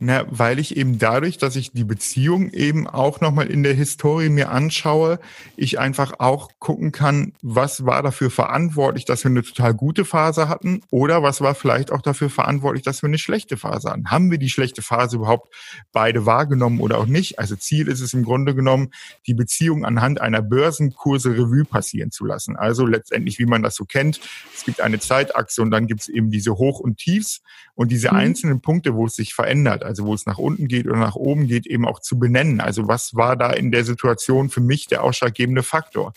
Na, 0.00 0.24
weil 0.30 0.60
ich 0.60 0.76
eben 0.76 1.00
dadurch, 1.00 1.38
dass 1.38 1.56
ich 1.56 1.72
die 1.72 1.82
Beziehung 1.82 2.50
eben 2.52 2.86
auch 2.86 3.20
nochmal 3.20 3.48
in 3.48 3.64
der 3.64 3.74
Historie 3.74 4.28
mir 4.28 4.50
anschaue, 4.50 5.18
ich 5.56 5.80
einfach 5.80 6.20
auch 6.20 6.50
gucken 6.60 6.92
kann, 6.92 7.32
was 7.42 7.84
war 7.84 8.04
dafür 8.04 8.30
verantwortlich, 8.30 9.06
dass 9.06 9.24
wir 9.24 9.32
eine 9.32 9.42
total 9.42 9.74
gute 9.74 10.04
Phase 10.04 10.48
hatten 10.48 10.82
oder 10.90 11.24
was 11.24 11.40
war 11.40 11.56
vielleicht 11.56 11.90
auch 11.90 12.00
dafür 12.00 12.30
verantwortlich, 12.30 12.84
dass 12.84 13.02
wir 13.02 13.08
eine 13.08 13.18
schlechte 13.18 13.56
Phase 13.56 13.90
hatten. 13.90 14.08
Haben 14.08 14.30
wir 14.30 14.38
die 14.38 14.50
schlechte 14.50 14.82
Phase 14.82 15.16
überhaupt 15.16 15.52
beide 15.90 16.26
wahrgenommen 16.26 16.80
oder 16.80 16.98
auch 16.98 17.06
nicht? 17.06 17.40
Also 17.40 17.56
Ziel 17.56 17.88
ist 17.88 18.00
es 18.00 18.14
im 18.14 18.22
Grunde 18.22 18.54
genommen, 18.54 18.92
die 19.26 19.34
Beziehung 19.34 19.84
anhand 19.84 20.20
einer 20.20 20.42
Börsenkurse 20.42 21.30
Revue 21.32 21.64
passieren 21.64 22.12
zu 22.12 22.24
lassen. 22.24 22.54
Also 22.54 22.86
letztendlich, 22.86 23.40
wie 23.40 23.46
man 23.46 23.64
das 23.64 23.74
so 23.74 23.84
kennt, 23.84 24.20
es 24.54 24.62
gibt 24.64 24.80
eine 24.80 25.00
Zeitachse 25.00 25.60
und 25.60 25.72
dann 25.72 25.88
gibt 25.88 26.02
es 26.02 26.08
eben 26.08 26.30
diese 26.30 26.52
Hoch- 26.52 26.78
und 26.78 26.98
Tiefs 26.98 27.42
und 27.78 27.92
diese 27.92 28.10
mhm. 28.10 28.16
einzelnen 28.16 28.60
Punkte, 28.60 28.96
wo 28.96 29.06
es 29.06 29.14
sich 29.14 29.34
verändert 29.34 29.84
also 29.84 30.04
wo 30.04 30.12
es 30.12 30.26
nach 30.26 30.38
unten 30.38 30.66
geht 30.66 30.86
oder 30.86 30.96
nach 30.96 31.14
oben 31.14 31.46
geht, 31.46 31.64
eben 31.64 31.86
auch 31.86 32.00
zu 32.00 32.18
benennen. 32.18 32.60
Also 32.60 32.88
was 32.88 33.14
war 33.14 33.36
da 33.36 33.52
in 33.52 33.70
der 33.70 33.84
Situation 33.84 34.50
für 34.50 34.60
mich 34.60 34.88
der 34.88 35.04
ausschlaggebende 35.04 35.62
Faktor? 35.62 36.12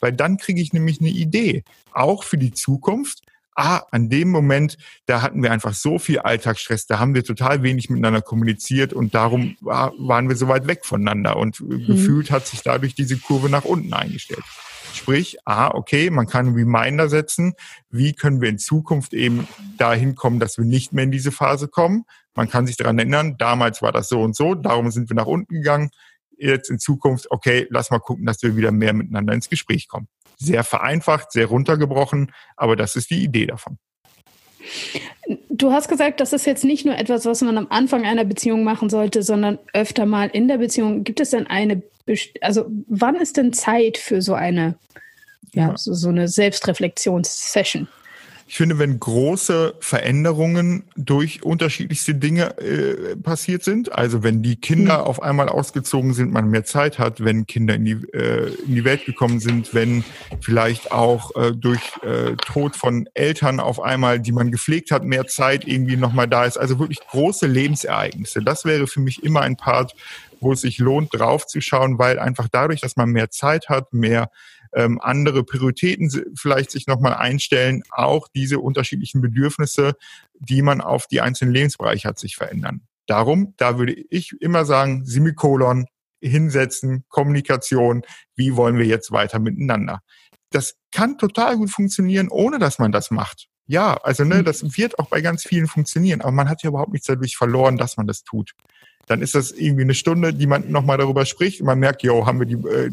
Weil 0.00 0.12
dann 0.12 0.36
kriege 0.36 0.60
ich 0.60 0.74
nämlich 0.74 1.00
eine 1.00 1.08
Idee, 1.08 1.64
auch 1.92 2.22
für 2.22 2.36
die 2.36 2.52
Zukunft. 2.52 3.22
Ah, 3.54 3.80
an 3.90 4.10
dem 4.10 4.28
Moment, 4.28 4.76
da 5.06 5.22
hatten 5.22 5.42
wir 5.42 5.52
einfach 5.52 5.72
so 5.72 5.98
viel 5.98 6.18
Alltagsstress, 6.18 6.86
da 6.86 6.98
haben 6.98 7.14
wir 7.14 7.24
total 7.24 7.62
wenig 7.62 7.88
miteinander 7.88 8.20
kommuniziert 8.20 8.92
und 8.92 9.14
darum 9.14 9.56
war, 9.62 9.94
waren 9.96 10.28
wir 10.28 10.36
so 10.36 10.48
weit 10.48 10.66
weg 10.66 10.84
voneinander 10.84 11.38
und 11.38 11.62
mhm. 11.62 11.86
gefühlt 11.86 12.30
hat 12.30 12.46
sich 12.46 12.60
dadurch 12.60 12.94
diese 12.94 13.16
Kurve 13.16 13.48
nach 13.48 13.64
unten 13.64 13.94
eingestellt. 13.94 14.44
Sprich, 14.96 15.36
ah, 15.44 15.68
okay, 15.68 16.10
man 16.10 16.26
kann 16.26 16.54
Reminder 16.54 17.08
setzen. 17.08 17.54
Wie 17.90 18.12
können 18.12 18.40
wir 18.40 18.48
in 18.48 18.58
Zukunft 18.58 19.14
eben 19.14 19.46
dahin 19.78 20.14
kommen, 20.14 20.40
dass 20.40 20.58
wir 20.58 20.64
nicht 20.64 20.92
mehr 20.92 21.04
in 21.04 21.10
diese 21.10 21.32
Phase 21.32 21.68
kommen? 21.68 22.04
Man 22.34 22.48
kann 22.48 22.66
sich 22.66 22.76
daran 22.76 22.98
erinnern, 22.98 23.36
damals 23.38 23.82
war 23.82 23.92
das 23.92 24.08
so 24.08 24.20
und 24.20 24.36
so, 24.36 24.54
darum 24.54 24.90
sind 24.90 25.08
wir 25.08 25.16
nach 25.16 25.26
unten 25.26 25.54
gegangen. 25.54 25.90
Jetzt 26.36 26.70
in 26.70 26.78
Zukunft, 26.78 27.30
okay, 27.30 27.66
lass 27.70 27.90
mal 27.90 27.98
gucken, 27.98 28.26
dass 28.26 28.42
wir 28.42 28.56
wieder 28.56 28.72
mehr 28.72 28.92
miteinander 28.92 29.32
ins 29.32 29.48
Gespräch 29.48 29.88
kommen. 29.88 30.08
Sehr 30.38 30.64
vereinfacht, 30.64 31.32
sehr 31.32 31.46
runtergebrochen, 31.46 32.32
aber 32.56 32.76
das 32.76 32.94
ist 32.94 33.10
die 33.10 33.24
Idee 33.24 33.46
davon. 33.46 33.78
Du 35.48 35.72
hast 35.72 35.88
gesagt, 35.88 36.20
das 36.20 36.32
ist 36.32 36.44
jetzt 36.46 36.64
nicht 36.64 36.84
nur 36.84 36.96
etwas, 36.96 37.24
was 37.24 37.40
man 37.40 37.56
am 37.56 37.68
Anfang 37.70 38.04
einer 38.04 38.24
Beziehung 38.24 38.64
machen 38.64 38.90
sollte, 38.90 39.22
sondern 39.22 39.58
öfter 39.72 40.04
mal 40.04 40.28
in 40.28 40.48
der 40.48 40.58
Beziehung. 40.58 41.04
Gibt 41.04 41.20
es 41.20 41.30
denn 41.30 41.46
eine, 41.46 41.82
also 42.40 42.66
wann 42.88 43.16
ist 43.16 43.36
denn 43.36 43.52
Zeit 43.52 43.98
für 43.98 44.22
so 44.22 44.34
eine, 44.34 44.76
ja, 45.52 45.68
ja. 45.68 45.76
So, 45.76 45.94
so 45.94 46.08
eine 46.08 46.28
Selbstreflexionssession? 46.28 47.88
Ich 48.48 48.58
finde, 48.58 48.78
wenn 48.78 49.00
große 49.00 49.74
Veränderungen 49.80 50.84
durch 50.94 51.42
unterschiedlichste 51.42 52.14
Dinge 52.14 52.56
äh, 52.58 53.16
passiert 53.16 53.64
sind, 53.64 53.90
also 53.90 54.22
wenn 54.22 54.40
die 54.40 54.54
Kinder 54.54 54.98
mhm. 54.98 55.04
auf 55.04 55.20
einmal 55.20 55.48
ausgezogen 55.48 56.14
sind, 56.14 56.32
man 56.32 56.48
mehr 56.48 56.64
Zeit 56.64 57.00
hat, 57.00 57.24
wenn 57.24 57.46
Kinder 57.46 57.74
in 57.74 57.84
die, 57.84 57.98
äh, 58.12 58.54
in 58.66 58.76
die 58.76 58.84
Welt 58.84 59.04
gekommen 59.04 59.40
sind, 59.40 59.74
wenn 59.74 60.04
vielleicht 60.40 60.92
auch 60.92 61.34
äh, 61.34 61.50
durch 61.56 61.80
äh, 62.04 62.36
Tod 62.36 62.76
von 62.76 63.08
Eltern 63.14 63.58
auf 63.58 63.80
einmal, 63.80 64.20
die 64.20 64.32
man 64.32 64.52
gepflegt 64.52 64.92
hat, 64.92 65.02
mehr 65.02 65.26
Zeit 65.26 65.66
irgendwie 65.66 65.96
nochmal 65.96 66.28
da 66.28 66.44
ist. 66.44 66.56
Also 66.56 66.78
wirklich 66.78 67.00
große 67.00 67.48
Lebensereignisse. 67.48 68.42
Das 68.42 68.64
wäre 68.64 68.86
für 68.86 69.00
mich 69.00 69.24
immer 69.24 69.40
ein 69.40 69.56
Part, 69.56 69.92
wo 70.40 70.52
es 70.52 70.60
sich 70.60 70.78
lohnt, 70.78 71.10
draufzuschauen, 71.12 71.98
weil 71.98 72.18
einfach 72.18 72.48
dadurch, 72.50 72.80
dass 72.80 72.96
man 72.96 73.10
mehr 73.10 73.30
Zeit 73.30 73.68
hat, 73.68 73.92
mehr 73.92 74.30
ähm, 74.72 75.00
andere 75.00 75.44
Prioritäten 75.44 76.10
vielleicht 76.34 76.70
sich 76.70 76.86
nochmal 76.86 77.14
einstellen, 77.14 77.82
auch 77.90 78.28
diese 78.34 78.58
unterschiedlichen 78.58 79.20
Bedürfnisse, 79.20 79.94
die 80.38 80.62
man 80.62 80.80
auf 80.80 81.06
die 81.06 81.20
einzelnen 81.20 81.54
Lebensbereiche 81.54 82.08
hat, 82.08 82.18
sich 82.18 82.36
verändern. 82.36 82.82
Darum, 83.06 83.54
da 83.56 83.78
würde 83.78 83.94
ich 84.10 84.32
immer 84.40 84.64
sagen, 84.64 85.04
Semikolon, 85.04 85.86
hinsetzen, 86.20 87.04
Kommunikation, 87.08 88.02
wie 88.34 88.56
wollen 88.56 88.78
wir 88.78 88.86
jetzt 88.86 89.12
weiter 89.12 89.38
miteinander. 89.38 90.00
Das 90.50 90.76
kann 90.92 91.18
total 91.18 91.56
gut 91.56 91.70
funktionieren, 91.70 92.28
ohne 92.28 92.58
dass 92.58 92.78
man 92.78 92.92
das 92.92 93.10
macht. 93.10 93.48
Ja, 93.66 93.94
also 94.02 94.24
ne, 94.24 94.38
hm. 94.38 94.44
das 94.44 94.76
wird 94.76 94.98
auch 94.98 95.08
bei 95.08 95.20
ganz 95.20 95.42
vielen 95.42 95.66
funktionieren, 95.66 96.20
aber 96.20 96.32
man 96.32 96.48
hat 96.48 96.62
ja 96.62 96.68
überhaupt 96.68 96.92
nichts 96.92 97.06
dadurch 97.06 97.36
verloren, 97.36 97.76
dass 97.76 97.96
man 97.96 98.06
das 98.06 98.22
tut 98.22 98.52
dann 99.06 99.22
ist 99.22 99.34
das 99.34 99.52
irgendwie 99.52 99.82
eine 99.82 99.94
Stunde, 99.94 100.34
die 100.34 100.46
man 100.46 100.70
nochmal 100.70 100.98
darüber 100.98 101.24
spricht 101.26 101.62
man 101.62 101.78
merkt, 101.78 102.02
jo, 102.02 102.26
haben 102.26 102.38
wir 102.38 102.46
die, 102.46 102.54
äh, 102.54 102.90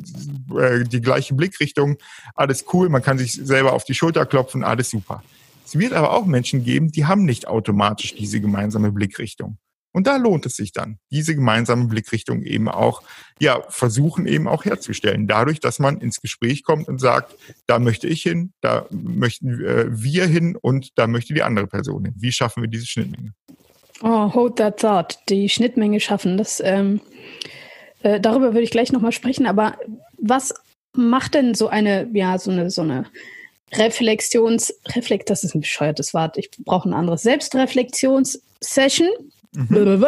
äh, 0.60 0.84
die 0.84 1.02
gleiche 1.02 1.34
Blickrichtung, 1.34 1.98
alles 2.36 2.66
cool, 2.74 2.90
man 2.90 3.02
kann 3.02 3.18
sich 3.18 3.34
selber 3.34 3.74
auf 3.74 3.84
die 3.84 3.94
Schulter 3.94 4.26
klopfen, 4.26 4.64
alles 4.64 4.90
super. 4.90 5.24
Es 5.66 5.78
wird 5.78 5.94
aber 5.94 6.12
auch 6.12 6.26
Menschen 6.26 6.64
geben, 6.64 6.92
die 6.92 7.06
haben 7.06 7.26
nicht 7.26 7.48
automatisch 7.48 8.16
diese 8.16 8.40
gemeinsame 8.40 8.92
Blickrichtung. 8.92 9.58
Und 9.96 10.08
da 10.08 10.18
lohnt 10.18 10.46
es 10.48 10.56
sich 10.56 10.72
dann, 10.72 10.98
diese 11.12 11.36
gemeinsame 11.36 11.86
Blickrichtung 11.86 12.42
eben 12.42 12.68
auch, 12.68 13.04
ja, 13.40 13.62
versuchen 13.70 14.26
eben 14.26 14.48
auch 14.48 14.66
herzustellen. 14.66 15.28
Dadurch, 15.28 15.60
dass 15.60 15.78
man 15.78 16.02
ins 16.02 16.20
Gespräch 16.20 16.64
kommt 16.64 16.88
und 16.88 17.00
sagt, 17.00 17.36
da 17.68 17.78
möchte 17.78 18.08
ich 18.08 18.24
hin, 18.24 18.54
da 18.60 18.88
möchten 18.90 19.64
äh, 19.64 19.86
wir 19.90 20.26
hin 20.26 20.58
und 20.60 20.90
da 20.96 21.06
möchte 21.06 21.36
die 21.36 21.44
andere 21.44 21.68
Person 21.68 22.06
hin. 22.06 22.16
Wie 22.18 22.32
schaffen 22.32 22.64
wir 22.64 22.70
diese 22.70 22.88
Schnittmenge? 22.88 23.34
Oh, 24.04 24.34
hold 24.34 24.58
that 24.58 24.80
thought. 24.80 25.18
Die 25.30 25.48
Schnittmenge 25.48 26.00
schaffen. 26.02 26.38
Das, 26.38 26.62
ähm, 26.64 27.00
äh, 28.04 28.20
darüber 28.20 28.48
würde 28.48 28.64
ich 28.64 28.72
gleich 28.72 28.92
nochmal 28.92 29.14
sprechen. 29.14 29.46
Aber 29.46 29.78
was 30.18 30.54
macht 30.94 31.34
denn 31.36 31.56
so 31.56 31.70
eine, 31.70 32.10
ja, 32.14 32.38
so 32.38 32.52
eine, 32.52 32.70
so 32.70 32.82
eine 32.82 33.06
Reflexions, 33.74 34.74
Reflekt, 34.90 35.30
das 35.30 35.44
ist 35.44 35.56
ein 35.56 35.62
bescheuertes 35.62 36.14
Wort. 36.14 36.38
Ich 36.38 36.52
brauche 36.52 36.90
ein 36.90 36.94
anderes. 36.94 37.24
Selbstreflexionssession. 37.24 39.10
Mhm. 39.56 40.06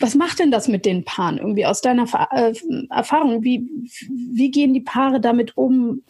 Was 0.00 0.14
macht 0.14 0.40
denn 0.40 0.50
das 0.50 0.66
mit 0.66 0.84
den 0.84 1.04
Paaren? 1.04 1.38
Irgendwie 1.38 1.66
aus 1.66 1.80
deiner 1.80 2.06
äh, 2.32 2.52
Erfahrung, 2.90 3.44
wie, 3.44 3.68
wie 4.08 4.50
gehen 4.50 4.74
die 4.74 4.80
Paare 4.80 5.20
damit 5.20 5.56
um? 5.56 6.02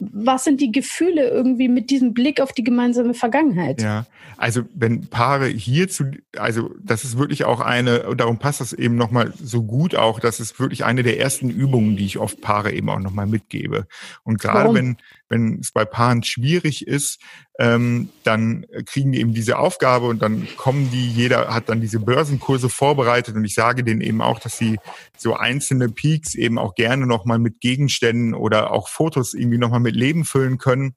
Was 0.00 0.44
sind 0.44 0.60
die 0.60 0.70
Gefühle 0.70 1.28
irgendwie 1.28 1.68
mit 1.68 1.90
diesem 1.90 2.14
Blick 2.14 2.40
auf 2.40 2.52
die 2.52 2.62
gemeinsame 2.62 3.14
Vergangenheit? 3.14 3.82
Ja, 3.82 4.06
also 4.36 4.62
wenn 4.74 5.08
Paare 5.08 5.48
hierzu, 5.48 6.04
also 6.36 6.70
das 6.80 7.04
ist 7.04 7.18
wirklich 7.18 7.44
auch 7.44 7.60
eine, 7.60 8.08
und 8.08 8.20
darum 8.20 8.38
passt 8.38 8.60
das 8.60 8.72
eben 8.72 8.94
nochmal 8.94 9.32
so 9.42 9.64
gut 9.64 9.96
auch, 9.96 10.20
das 10.20 10.38
ist 10.38 10.60
wirklich 10.60 10.84
eine 10.84 11.02
der 11.02 11.18
ersten 11.18 11.50
Übungen, 11.50 11.96
die 11.96 12.06
ich 12.06 12.18
oft 12.18 12.40
Paare 12.40 12.72
eben 12.72 12.88
auch 12.90 13.00
nochmal 13.00 13.26
mitgebe. 13.26 13.88
Und 14.22 14.38
gerade 14.38 14.72
wenn, 14.72 14.96
wenn 15.28 15.58
es 15.60 15.72
bei 15.72 15.84
Paaren 15.84 16.22
schwierig 16.22 16.86
ist, 16.86 17.20
ähm, 17.58 18.10
dann 18.24 18.66
kriegen 18.86 19.12
die 19.12 19.20
eben 19.20 19.34
diese 19.34 19.58
Aufgabe 19.58 20.06
und 20.06 20.22
dann 20.22 20.46
kommen 20.56 20.90
die, 20.90 21.10
jeder 21.10 21.52
hat 21.52 21.68
dann 21.68 21.80
diese 21.80 21.98
Börsenkurse 21.98 22.68
vorbereitet 22.68 23.34
und 23.34 23.44
ich 23.44 23.54
sage 23.54 23.82
denen 23.82 24.00
eben 24.00 24.22
auch, 24.22 24.38
dass 24.38 24.56
sie 24.56 24.78
so 25.16 25.34
einzelne 25.34 25.88
Peaks 25.88 26.34
eben 26.34 26.58
auch 26.58 26.74
gerne 26.74 27.06
nochmal 27.06 27.38
mit 27.38 27.60
Gegenständen 27.60 28.34
oder 28.34 28.72
auch 28.72 28.88
Fotos 28.88 29.34
irgendwie 29.34 29.58
nochmal 29.58 29.80
mit 29.80 29.96
Leben 29.96 30.24
füllen 30.24 30.58
können. 30.58 30.94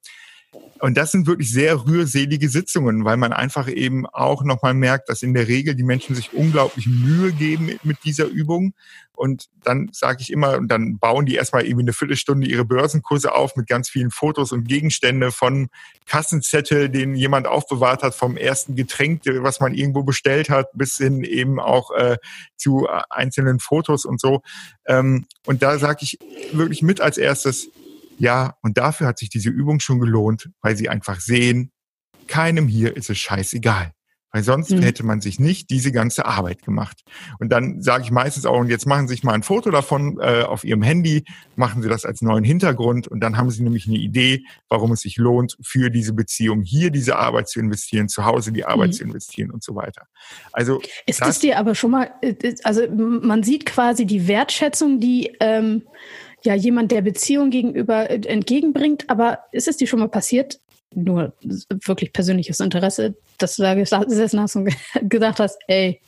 Und 0.82 0.96
das 0.96 1.12
sind 1.12 1.28
wirklich 1.28 1.52
sehr 1.52 1.86
rührselige 1.86 2.48
Sitzungen, 2.48 3.04
weil 3.04 3.16
man 3.16 3.32
einfach 3.32 3.68
eben 3.68 4.04
auch 4.04 4.42
nochmal 4.42 4.74
merkt, 4.74 5.08
dass 5.08 5.22
in 5.22 5.32
der 5.32 5.46
Regel 5.46 5.76
die 5.76 5.84
Menschen 5.84 6.16
sich 6.16 6.32
unglaublich 6.32 6.88
Mühe 6.88 7.30
geben 7.30 7.78
mit 7.84 7.98
dieser 8.02 8.26
Übung. 8.26 8.74
Und 9.14 9.48
dann 9.62 9.90
sage 9.92 10.22
ich 10.22 10.32
immer, 10.32 10.56
und 10.56 10.66
dann 10.66 10.98
bauen 10.98 11.24
die 11.24 11.36
erstmal 11.36 11.66
irgendwie 11.66 11.84
eine 11.84 11.92
Viertelstunde 11.92 12.48
ihre 12.48 12.64
Börsenkurse 12.64 13.32
auf 13.32 13.54
mit 13.54 13.68
ganz 13.68 13.90
vielen 13.90 14.10
Fotos 14.10 14.50
und 14.50 14.66
Gegenstände 14.66 15.30
von 15.30 15.68
Kassenzettel, 16.06 16.88
den 16.88 17.14
jemand 17.14 17.46
aufbewahrt 17.46 18.02
hat, 18.02 18.16
vom 18.16 18.36
ersten 18.36 18.74
Getränk, 18.74 19.22
was 19.24 19.60
man 19.60 19.74
irgendwo 19.74 20.02
bestellt 20.02 20.50
hat, 20.50 20.70
bis 20.72 20.96
hin 20.96 21.22
eben 21.22 21.60
auch 21.60 21.92
äh, 21.92 22.16
zu 22.56 22.88
einzelnen 23.08 23.60
Fotos 23.60 24.04
und 24.04 24.20
so. 24.20 24.42
Ähm, 24.86 25.26
und 25.46 25.62
da 25.62 25.78
sage 25.78 26.00
ich 26.02 26.18
wirklich 26.50 26.82
mit 26.82 27.00
als 27.00 27.18
erstes, 27.18 27.68
ja, 28.18 28.54
und 28.62 28.78
dafür 28.78 29.08
hat 29.08 29.18
sich 29.18 29.30
diese 29.30 29.50
Übung 29.50 29.80
schon 29.80 30.00
gelohnt, 30.00 30.50
weil 30.60 30.76
sie 30.76 30.88
einfach 30.88 31.20
sehen, 31.20 31.72
keinem 32.26 32.68
hier 32.68 32.96
ist 32.96 33.10
es 33.10 33.18
scheißegal. 33.18 33.92
Weil 34.34 34.42
sonst 34.42 34.70
mhm. 34.70 34.80
hätte 34.80 35.04
man 35.04 35.20
sich 35.20 35.38
nicht 35.38 35.68
diese 35.68 35.92
ganze 35.92 36.24
Arbeit 36.24 36.62
gemacht. 36.62 37.02
Und 37.38 37.52
dann 37.52 37.82
sage 37.82 38.04
ich 38.04 38.10
meistens 38.10 38.46
auch, 38.46 38.58
und 38.58 38.70
jetzt 38.70 38.86
machen 38.86 39.06
Sie 39.06 39.14
sich 39.14 39.24
mal 39.24 39.34
ein 39.34 39.42
Foto 39.42 39.70
davon 39.70 40.18
äh, 40.20 40.42
auf 40.42 40.64
Ihrem 40.64 40.80
Handy, 40.80 41.24
machen 41.54 41.82
Sie 41.82 41.88
das 41.90 42.06
als 42.06 42.22
neuen 42.22 42.42
Hintergrund 42.42 43.06
und 43.06 43.20
dann 43.20 43.36
haben 43.36 43.50
Sie 43.50 43.62
nämlich 43.62 43.86
eine 43.86 43.98
Idee, 43.98 44.44
warum 44.70 44.92
es 44.92 45.00
sich 45.02 45.18
lohnt, 45.18 45.58
für 45.62 45.90
diese 45.90 46.14
Beziehung 46.14 46.62
hier 46.62 46.90
diese 46.90 47.16
Arbeit 47.16 47.50
zu 47.50 47.60
investieren, 47.60 48.08
zu 48.08 48.24
Hause 48.24 48.52
die 48.52 48.64
Arbeit 48.64 48.88
mhm. 48.88 48.92
zu 48.92 49.04
investieren 49.04 49.50
und 49.50 49.62
so 49.62 49.74
weiter. 49.74 50.06
Also 50.52 50.80
ist 51.04 51.20
es 51.20 51.40
dir 51.40 51.58
aber 51.58 51.74
schon 51.74 51.90
mal, 51.90 52.10
äh, 52.22 52.54
also 52.64 52.88
man 52.90 53.42
sieht 53.42 53.66
quasi 53.66 54.06
die 54.06 54.28
Wertschätzung, 54.28 54.98
die 54.98 55.36
ähm, 55.40 55.82
ja 56.44 56.54
jemand 56.54 56.92
der 56.92 57.02
Beziehung 57.02 57.50
gegenüber 57.50 58.10
äh, 58.10 58.20
entgegenbringt. 58.26 59.08
Aber 59.08 59.40
ist 59.52 59.68
es 59.68 59.76
dir 59.76 59.86
schon 59.86 60.00
mal 60.00 60.08
passiert, 60.08 60.60
nur 60.94 61.32
wirklich 61.86 62.12
persönliches 62.12 62.60
Interesse, 62.60 63.14
dass 63.38 63.56
du 63.56 63.62
da 63.62 63.74
gesessen 63.74 64.40
hast 64.40 64.56
und 64.56 64.72
gesagt 65.08 65.40
hast, 65.40 65.58
ey, 65.66 66.00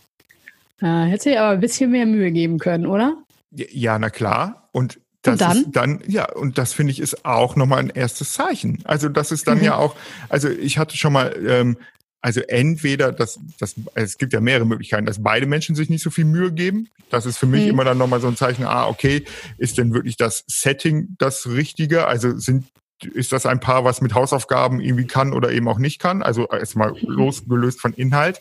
äh, 0.81 1.05
hätte 1.05 1.31
dir 1.31 1.43
aber 1.43 1.53
ein 1.55 1.61
bisschen 1.61 1.91
mehr 1.91 2.07
Mühe 2.07 2.31
geben 2.31 2.59
können, 2.59 2.87
oder? 2.87 3.17
Ja, 3.51 3.99
na 3.99 4.11
klar. 4.11 4.69
Und 4.73 5.01
das 5.23 5.33
und 5.33 5.41
dann? 5.41 5.57
ist 5.57 5.71
dann, 5.73 6.03
ja, 6.07 6.31
und 6.33 6.59
das 6.59 6.75
finde 6.75 6.93
ich 6.93 7.01
ist 7.01 7.25
auch 7.25 7.57
nochmal 7.57 7.79
ein 7.79 7.91
erstes 7.91 8.33
Zeichen. 8.33 8.83
Also 8.85 9.09
das 9.09 9.33
ist 9.33 9.49
dann 9.49 9.59
mhm. 9.59 9.65
ja 9.65 9.77
auch, 9.77 9.97
also 10.29 10.49
ich 10.49 10.77
hatte 10.77 10.97
schon 10.97 11.15
mal 11.15 11.35
ähm, 11.47 11.79
also 12.25 12.41
entweder, 12.41 13.13
das, 13.13 13.39
das, 13.59 13.75
es 13.95 14.17
gibt 14.17 14.33
ja 14.33 14.41
mehrere 14.41 14.65
Möglichkeiten, 14.65 15.05
dass 15.05 15.23
beide 15.23 15.45
Menschen 15.45 15.75
sich 15.75 15.91
nicht 15.91 16.03
so 16.03 16.09
viel 16.09 16.25
Mühe 16.25 16.53
geben. 16.53 16.89
Das 17.11 17.27
ist 17.27 17.37
für 17.37 17.45
mich 17.45 17.65
mhm. 17.65 17.69
immer 17.69 17.85
dann 17.85 17.99
nochmal 17.99 18.23
so 18.23 18.29
ein 18.29 18.37
Zeichen, 18.37 18.65
ah, 18.65 18.87
okay, 18.87 19.27
ist 19.59 19.77
denn 19.77 19.93
wirklich 19.93 20.17
das 20.17 20.43
Setting 20.47 21.17
das 21.19 21.47
Richtige? 21.47 22.07
Also 22.07 22.39
sind 22.39 22.65
ist 23.13 23.33
das 23.33 23.45
ein 23.45 23.61
Paar, 23.61 23.85
was 23.85 24.01
mit 24.01 24.15
Hausaufgaben 24.15 24.81
irgendwie 24.81 25.07
kann 25.07 25.35
oder 25.35 25.53
eben 25.53 25.69
auch 25.69 25.79
nicht 25.79 26.01
kann? 26.01 26.23
Also 26.23 26.49
erstmal 26.49 26.93
mhm. 26.93 26.99
losgelöst 27.03 27.79
von 27.79 27.93
Inhalt. 27.93 28.41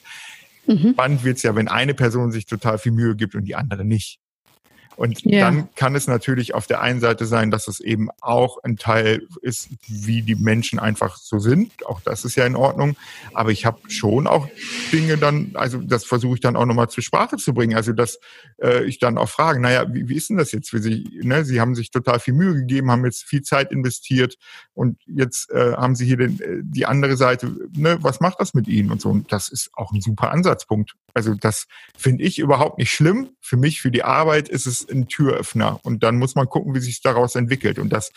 Mhm. 0.66 0.94
Spannend 0.94 1.26
wird's 1.26 1.44
ja, 1.44 1.54
wenn 1.54 1.68
eine 1.68 1.94
Person 1.94 2.32
sich 2.32 2.46
total 2.46 2.78
viel 2.78 2.94
Mühe 2.94 3.18
gibt 3.18 3.36
und 3.36 3.44
die 3.44 3.56
andere 3.56 3.84
nicht. 3.84 4.22
Und 4.96 5.22
ja. 5.24 5.42
dann 5.42 5.70
kann 5.76 5.96
es 5.96 6.08
natürlich 6.08 6.54
auf 6.54 6.68
der 6.68 6.82
einen 6.82 7.00
Seite 7.00 7.26
sein, 7.26 7.52
dass 7.52 7.68
es 7.68 7.80
eben 7.80 8.10
auch 8.22 8.58
ein 8.64 8.78
Teil 8.78 9.28
ist, 9.42 9.70
wie 9.88 10.22
die 10.22 10.36
Menschen 10.36 10.80
einfach 10.80 11.18
so 11.18 11.40
sind. 11.40 11.86
Auch 11.86 12.02
das 12.02 12.26
ist 12.26 12.36
ja 12.36 12.46
in 12.46 12.56
Ordnung. 12.56 12.96
Aber 13.34 13.52
ich 13.52 13.66
habe 13.66 13.80
schon 13.90 14.28
auch 14.28 14.48
Dinge 14.92 15.18
dann, 15.18 15.52
also 15.56 15.80
das 15.80 16.06
versuche 16.06 16.36
ich 16.36 16.42
dann 16.42 16.56
auch 16.56 16.66
nochmal 16.66 16.90
zur 16.90 17.04
Sprache 17.04 17.38
zu 17.38 17.54
bringen. 17.54 17.76
Also 17.76 17.94
dass 17.94 18.20
äh, 18.62 18.84
ich 18.86 19.00
dann 19.00 19.18
auch 19.18 19.30
frage, 19.30 19.60
naja, 19.60 19.86
wie, 19.94 20.08
wie 20.10 20.16
ist 20.16 20.30
denn 20.30 20.38
das 20.38 20.52
jetzt 20.52 20.70
für 20.70 20.80
Sie? 20.80 21.20
Ne? 21.24 21.46
Sie 21.46 21.60
haben 21.60 21.76
sich 21.76 21.92
total 21.92 22.20
viel 22.20 22.34
Mühe 22.34 22.54
gegeben, 22.54 22.92
haben 22.92 23.06
jetzt 23.06 23.24
viel 23.24 23.42
Zeit 23.42 23.72
investiert 23.72 24.38
und 24.74 25.00
jetzt 25.08 25.50
äh, 25.52 25.74
haben 25.74 25.96
Sie 25.96 26.06
hier 26.06 26.18
den, 26.18 26.40
äh, 26.40 26.60
die 26.62 26.86
andere 26.86 27.18
Seite. 27.18 27.56
Ne? 27.76 27.98
Was 28.02 28.20
macht 28.20 28.40
das 28.40 28.54
mit 28.54 28.68
Ihnen 28.68 28.92
und 28.92 29.02
so? 29.02 29.10
Und 29.10 29.32
das 29.32 29.50
ist 29.50 29.72
auch 29.74 29.92
ein 29.92 30.02
super 30.02 30.32
Ansatzpunkt. 30.32 30.96
Also 31.14 31.36
das 31.36 31.68
finde 31.98 32.24
ich 32.24 32.40
überhaupt 32.40 32.80
nicht 32.80 32.92
schlimm. 32.92 33.30
Für 33.40 33.58
mich, 33.58 33.82
für 33.82 33.92
die 33.92 34.04
Arbeit 34.04 34.50
ist 34.50 34.66
es 34.66 34.83
ein 34.92 35.08
Türöffner. 35.08 35.80
Und 35.84 36.04
dann 36.04 36.18
muss 36.18 36.36
man 36.36 36.48
gucken, 36.48 36.74
wie 36.76 36.80
sich 36.80 37.02
daraus 37.02 37.36
entwickelt. 37.36 37.80
Und 37.80 37.90
das 37.90 38.12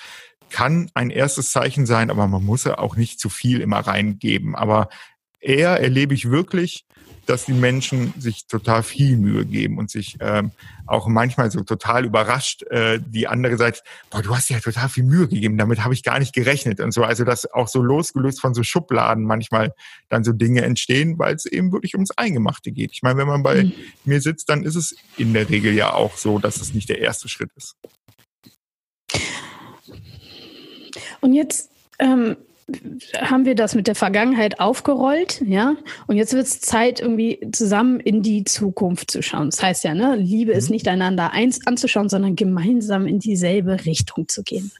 kann 0.51 0.91
ein 0.95 1.11
erstes 1.11 1.51
Zeichen 1.51 1.87
sein, 1.87 2.11
aber 2.11 2.27
man 2.29 2.45
muss 2.45 2.65
ja 2.65 2.79
auch 2.79 2.97
nicht 2.97 3.19
zu 3.19 3.29
viel 3.29 3.61
immer 3.61 3.81
reingeben. 3.81 4.55
Aber 4.55 4.89
eher 5.41 5.81
erlebe 5.81 6.15
ich 6.15 6.31
wirklich, 6.31 6.87
dass 7.27 7.45
die 7.45 7.53
Menschen 7.53 8.15
sich 8.19 8.47
total 8.47 8.83
viel 8.83 9.17
Mühe 9.17 9.45
geben 9.45 9.79
und 9.79 9.91
sich 9.91 10.17
ähm, 10.21 10.53
auch 10.87 11.09
manchmal 11.09 11.51
so 11.51 11.63
total 11.63 12.05
überrascht, 12.05 12.63
äh, 12.71 13.01
die 13.05 13.27
andere 13.27 13.57
Seite, 13.57 13.81
boah, 14.11 14.23
du 14.23 14.35
hast 14.35 14.49
ja 14.49 14.61
total 14.61 14.89
viel 14.89 15.03
Mühe 15.03 15.27
gegeben, 15.27 15.59
damit 15.59 15.83
habe 15.83 15.93
ich 15.93 16.05
gar 16.05 16.21
nicht 16.21 16.33
gerechnet 16.33 16.81
und 16.81 16.93
so. 16.93 17.03
Also 17.03 17.25
dass 17.25 17.53
auch 17.53 17.69
so 17.69 17.83
losgelöst 17.83 18.41
von 18.41 18.55
so 18.55 18.63
Schubladen 18.63 19.25
manchmal 19.25 19.75
dann 20.09 20.23
so 20.23 20.33
Dinge 20.33 20.63
entstehen, 20.63 21.19
weil 21.19 21.35
es 21.35 21.47
eben 21.47 21.73
wirklich 21.73 21.95
ums 21.95 22.13
Eingemachte 22.13 22.71
geht. 22.71 22.93
Ich 22.93 23.03
meine, 23.03 23.19
wenn 23.19 23.27
man 23.27 23.43
bei 23.43 23.65
mhm. 23.65 23.73
mir 24.05 24.21
sitzt, 24.21 24.49
dann 24.49 24.63
ist 24.63 24.77
es 24.77 24.95
in 25.17 25.35
der 25.35 25.51
Regel 25.51 25.75
ja 25.75 25.93
auch 25.93 26.17
so, 26.17 26.39
dass 26.39 26.61
es 26.61 26.75
nicht 26.75 26.89
der 26.89 27.01
erste 27.01 27.29
Schritt 27.29 27.51
ist. 27.57 27.75
Und 31.21 31.33
jetzt 31.33 31.71
ähm, 31.99 32.37
haben 33.21 33.45
wir 33.45 33.55
das 33.55 33.75
mit 33.75 33.87
der 33.87 33.95
Vergangenheit 33.95 34.59
aufgerollt, 34.59 35.41
ja, 35.47 35.77
und 36.09 36.17
jetzt 36.17 36.33
wird 36.33 36.47
es 36.47 36.61
Zeit, 36.61 37.01
irgendwie 37.01 37.39
zusammen 37.53 38.01
in 38.01 38.23
die 38.23 38.43
Zukunft 38.43 39.11
zu 39.11 39.23
schauen. 39.23 39.51
Das 39.51 39.63
heißt 39.63 39.85
ja, 39.85 39.95
ne, 39.95 40.17
Liebe 40.17 40.53
ist 40.53 40.69
mhm. 40.69 40.75
nicht 40.75 40.89
einander 40.89 41.33
eins 41.33 41.65
anzuschauen, 41.67 42.09
sondern 42.09 42.35
gemeinsam 42.35 43.07
in 43.07 43.21
dieselbe 43.21 43.85
Richtung 43.85 44.27
zu 44.29 44.43
gehen. 44.43 44.73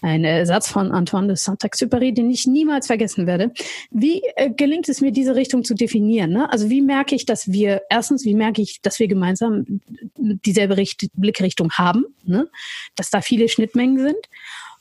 Ein 0.00 0.24
äh, 0.24 0.44
Satz 0.46 0.68
von 0.68 0.90
Antoine 0.90 1.28
de 1.28 1.36
Saint-Exupéry, 1.36 2.12
den 2.12 2.28
ich 2.28 2.48
niemals 2.48 2.88
vergessen 2.88 3.28
werde. 3.28 3.52
Wie 3.92 4.20
äh, 4.34 4.50
gelingt 4.50 4.88
es 4.88 5.00
mir, 5.00 5.12
diese 5.12 5.36
Richtung 5.36 5.62
zu 5.62 5.74
definieren? 5.74 6.32
Ne? 6.32 6.52
Also 6.52 6.70
wie 6.70 6.82
merke 6.82 7.14
ich, 7.14 7.24
dass 7.24 7.52
wir, 7.52 7.82
erstens, 7.88 8.24
wie 8.24 8.34
merke 8.34 8.62
ich, 8.62 8.82
dass 8.82 8.98
wir 8.98 9.06
gemeinsam 9.06 9.80
dieselbe 10.16 10.76
Richt 10.76 11.06
Blickrichtung 11.14 11.70
haben, 11.74 12.04
ne? 12.24 12.48
dass 12.96 13.10
da 13.10 13.20
viele 13.20 13.48
Schnittmengen 13.48 14.00
sind? 14.00 14.28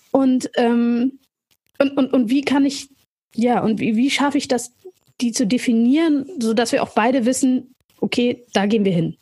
Und 0.09 0.49
ähm, 0.55 1.19
und, 1.81 1.97
und, 1.97 2.13
und 2.13 2.29
wie 2.29 2.41
kann 2.43 2.65
ich, 2.65 2.89
ja, 3.35 3.61
und 3.61 3.79
wie, 3.79 3.95
wie 3.95 4.09
schaffe 4.09 4.37
ich 4.37 4.47
das, 4.47 4.71
die 5.19 5.31
zu 5.31 5.45
definieren, 5.45 6.25
sodass 6.39 6.71
wir 6.71 6.83
auch 6.83 6.93
beide 6.93 7.25
wissen, 7.25 7.75
okay, 7.99 8.43
da 8.53 8.65
gehen 8.65 8.85
wir 8.85 8.93
hin? 8.93 9.17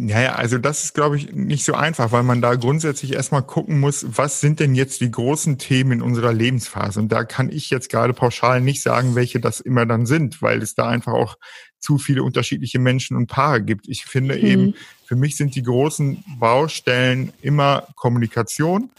Naja, 0.00 0.36
also 0.36 0.58
das 0.58 0.84
ist, 0.84 0.94
glaube 0.94 1.16
ich, 1.16 1.32
nicht 1.32 1.64
so 1.64 1.74
einfach, 1.74 2.12
weil 2.12 2.22
man 2.22 2.40
da 2.40 2.54
grundsätzlich 2.54 3.14
erstmal 3.14 3.42
gucken 3.42 3.80
muss, 3.80 4.06
was 4.08 4.40
sind 4.40 4.60
denn 4.60 4.76
jetzt 4.76 5.00
die 5.00 5.10
großen 5.10 5.58
Themen 5.58 5.90
in 5.90 6.02
unserer 6.02 6.32
Lebensphase? 6.32 7.00
Und 7.00 7.10
da 7.10 7.24
kann 7.24 7.50
ich 7.50 7.68
jetzt 7.68 7.90
gerade 7.90 8.12
pauschal 8.12 8.60
nicht 8.60 8.80
sagen, 8.80 9.16
welche 9.16 9.40
das 9.40 9.58
immer 9.58 9.86
dann 9.86 10.06
sind, 10.06 10.40
weil 10.40 10.62
es 10.62 10.76
da 10.76 10.86
einfach 10.86 11.14
auch 11.14 11.36
zu 11.80 11.98
viele 11.98 12.22
unterschiedliche 12.22 12.78
Menschen 12.78 13.16
und 13.16 13.26
Paare 13.26 13.60
gibt. 13.60 13.88
Ich 13.88 14.04
finde 14.04 14.36
mhm. 14.36 14.44
eben, 14.44 14.74
für 15.04 15.16
mich 15.16 15.36
sind 15.36 15.56
die 15.56 15.64
großen 15.64 16.22
Baustellen 16.38 17.32
immer 17.42 17.88
Kommunikation, 17.96 18.90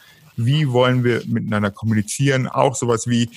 wie 0.45 0.71
wollen 0.71 1.03
wir 1.03 1.21
miteinander 1.27 1.71
kommunizieren, 1.71 2.47
auch 2.47 2.75
sowas 2.75 3.07
wie 3.07 3.29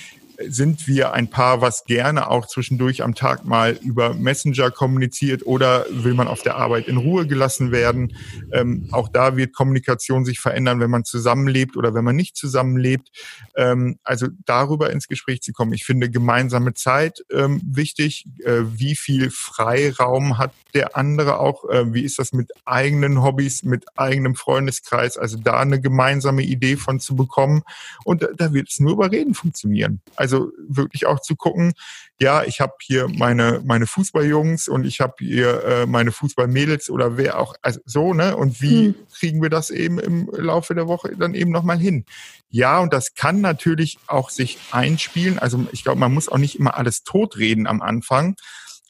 sind 0.47 0.87
wir 0.87 1.13
ein 1.13 1.29
Paar, 1.29 1.61
was 1.61 1.85
gerne 1.85 2.29
auch 2.29 2.47
zwischendurch 2.47 3.03
am 3.03 3.15
Tag 3.15 3.45
mal 3.45 3.77
über 3.81 4.13
Messenger 4.13 4.71
kommuniziert 4.71 5.45
oder 5.45 5.85
will 5.89 6.13
man 6.13 6.27
auf 6.27 6.41
der 6.41 6.55
Arbeit 6.55 6.87
in 6.87 6.97
Ruhe 6.97 7.27
gelassen 7.27 7.71
werden? 7.71 8.15
Ähm, 8.51 8.87
auch 8.91 9.09
da 9.09 9.37
wird 9.37 9.53
Kommunikation 9.53 10.25
sich 10.25 10.39
verändern, 10.39 10.79
wenn 10.79 10.89
man 10.89 11.03
zusammenlebt 11.03 11.77
oder 11.77 11.93
wenn 11.93 12.03
man 12.03 12.15
nicht 12.15 12.35
zusammenlebt. 12.35 13.09
Ähm, 13.55 13.99
also 14.03 14.27
darüber 14.45 14.91
ins 14.91 15.07
Gespräch 15.07 15.41
zu 15.41 15.53
kommen. 15.53 15.73
Ich 15.73 15.85
finde 15.85 16.09
gemeinsame 16.09 16.73
Zeit 16.73 17.23
ähm, 17.31 17.61
wichtig. 17.65 18.25
Äh, 18.43 18.61
wie 18.65 18.95
viel 18.95 19.29
Freiraum 19.29 20.37
hat 20.37 20.53
der 20.73 20.97
andere 20.97 21.39
auch? 21.39 21.69
Äh, 21.69 21.93
wie 21.93 22.03
ist 22.03 22.19
das 22.19 22.33
mit 22.33 22.51
eigenen 22.65 23.21
Hobbys, 23.21 23.63
mit 23.63 23.85
eigenem 23.97 24.35
Freundeskreis? 24.35 25.17
Also 25.17 25.37
da 25.37 25.59
eine 25.59 25.79
gemeinsame 25.79 26.43
Idee 26.43 26.77
von 26.77 26.99
zu 26.99 27.15
bekommen. 27.15 27.63
Und 28.03 28.23
da, 28.23 28.27
da 28.35 28.53
wird 28.53 28.69
es 28.69 28.79
nur 28.79 28.93
über 28.93 29.11
Reden 29.11 29.33
funktionieren. 29.33 30.01
Also 30.23 30.53
wirklich 30.69 31.05
auch 31.05 31.19
zu 31.19 31.35
gucken, 31.35 31.73
ja, 32.17 32.45
ich 32.45 32.61
habe 32.61 32.75
hier 32.81 33.09
meine, 33.09 33.61
meine 33.65 33.87
Fußballjungs 33.87 34.69
und 34.69 34.85
ich 34.85 35.01
habe 35.01 35.15
hier 35.19 35.63
äh, 35.65 35.85
meine 35.85 36.13
Fußballmädels 36.13 36.89
oder 36.89 37.17
wer 37.17 37.39
auch, 37.39 37.55
also 37.61 37.81
so, 37.83 38.13
ne? 38.13 38.37
Und 38.37 38.61
wie 38.61 38.85
hm. 38.85 38.95
kriegen 39.13 39.41
wir 39.41 39.49
das 39.49 39.69
eben 39.69 39.99
im 39.99 40.29
Laufe 40.31 40.75
der 40.75 40.87
Woche 40.87 41.13
dann 41.17 41.33
eben 41.33 41.51
nochmal 41.51 41.77
hin? 41.77 42.05
Ja, 42.47 42.79
und 42.79 42.93
das 42.93 43.15
kann 43.15 43.41
natürlich 43.41 43.97
auch 44.07 44.29
sich 44.29 44.59
einspielen. 44.71 45.39
Also 45.39 45.67
ich 45.73 45.83
glaube, 45.83 45.99
man 45.99 46.13
muss 46.13 46.29
auch 46.29 46.37
nicht 46.37 46.57
immer 46.57 46.77
alles 46.77 47.03
totreden 47.03 47.67
am 47.67 47.81
Anfang, 47.81 48.37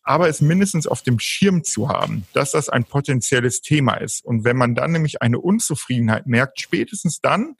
aber 0.04 0.30
es 0.30 0.40
mindestens 0.40 0.86
auf 0.86 1.02
dem 1.02 1.18
Schirm 1.18 1.64
zu 1.64 1.90
haben, 1.90 2.28
dass 2.34 2.52
das 2.52 2.70
ein 2.70 2.84
potenzielles 2.84 3.62
Thema 3.62 3.96
ist. 3.96 4.24
Und 4.24 4.44
wenn 4.44 4.56
man 4.56 4.76
dann 4.76 4.92
nämlich 4.92 5.24
eine 5.24 5.40
Unzufriedenheit 5.40 6.28
merkt, 6.28 6.62
spätestens 6.62 7.22
dann 7.22 7.56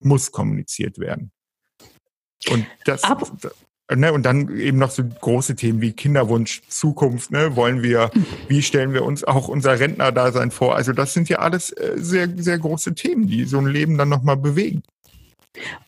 muss 0.00 0.32
kommuniziert 0.32 0.98
werden. 0.98 1.30
Und 2.50 2.66
das, 2.84 3.04
Ab 3.04 3.30
ne, 3.94 4.12
und 4.12 4.24
dann 4.24 4.56
eben 4.56 4.78
noch 4.78 4.90
so 4.90 5.02
große 5.04 5.56
Themen 5.56 5.80
wie 5.80 5.92
Kinderwunsch, 5.92 6.62
Zukunft, 6.68 7.30
ne, 7.30 7.56
wollen 7.56 7.82
wir, 7.82 8.10
wie 8.48 8.62
stellen 8.62 8.92
wir 8.92 9.04
uns 9.04 9.24
auch 9.24 9.48
unser 9.48 9.78
Rentnerdasein 9.78 10.50
vor? 10.50 10.74
Also 10.74 10.92
das 10.92 11.14
sind 11.14 11.28
ja 11.28 11.38
alles 11.38 11.70
äh, 11.72 11.94
sehr, 11.96 12.28
sehr 12.36 12.58
große 12.58 12.94
Themen, 12.94 13.26
die 13.26 13.44
so 13.44 13.58
ein 13.58 13.66
Leben 13.66 13.96
dann 13.98 14.08
nochmal 14.08 14.36
bewegen. 14.36 14.82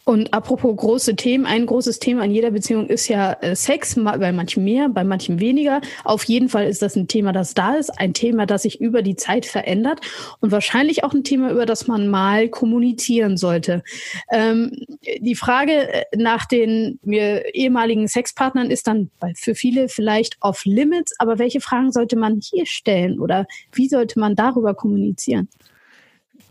Und 0.05 0.35
apropos 0.35 0.77
große 0.77 1.15
Themen, 1.15 1.47
ein 1.47 1.67
großes 1.67 2.01
Thema 2.01 2.25
in 2.25 2.33
jeder 2.33 2.51
Beziehung 2.51 2.89
ist 2.89 3.07
ja 3.07 3.35
äh, 3.35 3.55
Sex, 3.55 3.95
bei 3.95 4.33
manchen 4.33 4.65
mehr, 4.65 4.89
bei 4.89 5.05
manchen 5.05 5.39
weniger. 5.39 5.81
Auf 6.03 6.25
jeden 6.25 6.49
Fall 6.49 6.67
ist 6.67 6.83
das 6.83 6.97
ein 6.97 7.07
Thema, 7.07 7.33
das 7.33 7.55
da 7.55 7.75
ist, 7.75 7.91
ein 7.91 8.13
Thema, 8.13 8.47
das 8.47 8.63
sich 8.63 8.81
über 8.81 9.03
die 9.03 9.15
Zeit 9.15 9.47
verändert 9.47 10.01
und 10.41 10.51
wahrscheinlich 10.51 11.05
auch 11.05 11.13
ein 11.13 11.23
Thema, 11.23 11.53
über 11.53 11.67
das 11.67 11.87
man 11.87 12.09
mal 12.09 12.49
kommunizieren 12.49 13.37
sollte. 13.37 13.85
Ähm, 14.33 14.73
die 15.03 15.35
Frage 15.35 15.73
äh, 15.93 16.05
nach 16.17 16.47
den 16.47 16.99
mir 17.03 17.55
ehemaligen 17.55 18.09
Sexpartnern 18.09 18.71
ist 18.71 18.87
dann 18.87 19.11
für 19.35 19.55
viele 19.55 19.89
vielleicht 19.89 20.37
off 20.41 20.65
limits, 20.65 21.19
aber 21.19 21.39
welche 21.39 21.61
Fragen 21.61 21.93
sollte 21.93 22.17
man 22.17 22.41
hier 22.43 22.67
stellen 22.67 23.19
oder 23.19 23.47
wie 23.73 23.89
sollte 23.89 24.19
man 24.21 24.35
darüber 24.35 24.75
kommunizieren? 24.75 25.49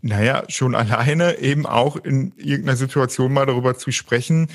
Naja, 0.02 0.44
schon 0.48 0.74
alleine 0.74 1.38
eben 1.38 1.66
auch 1.66 1.96
in 1.96 2.32
irgendeiner 2.36 2.76
Situation 2.76 3.32
mal 3.32 3.46
darüber 3.46 3.76
zu 3.76 3.90
sprechen, 3.90 4.48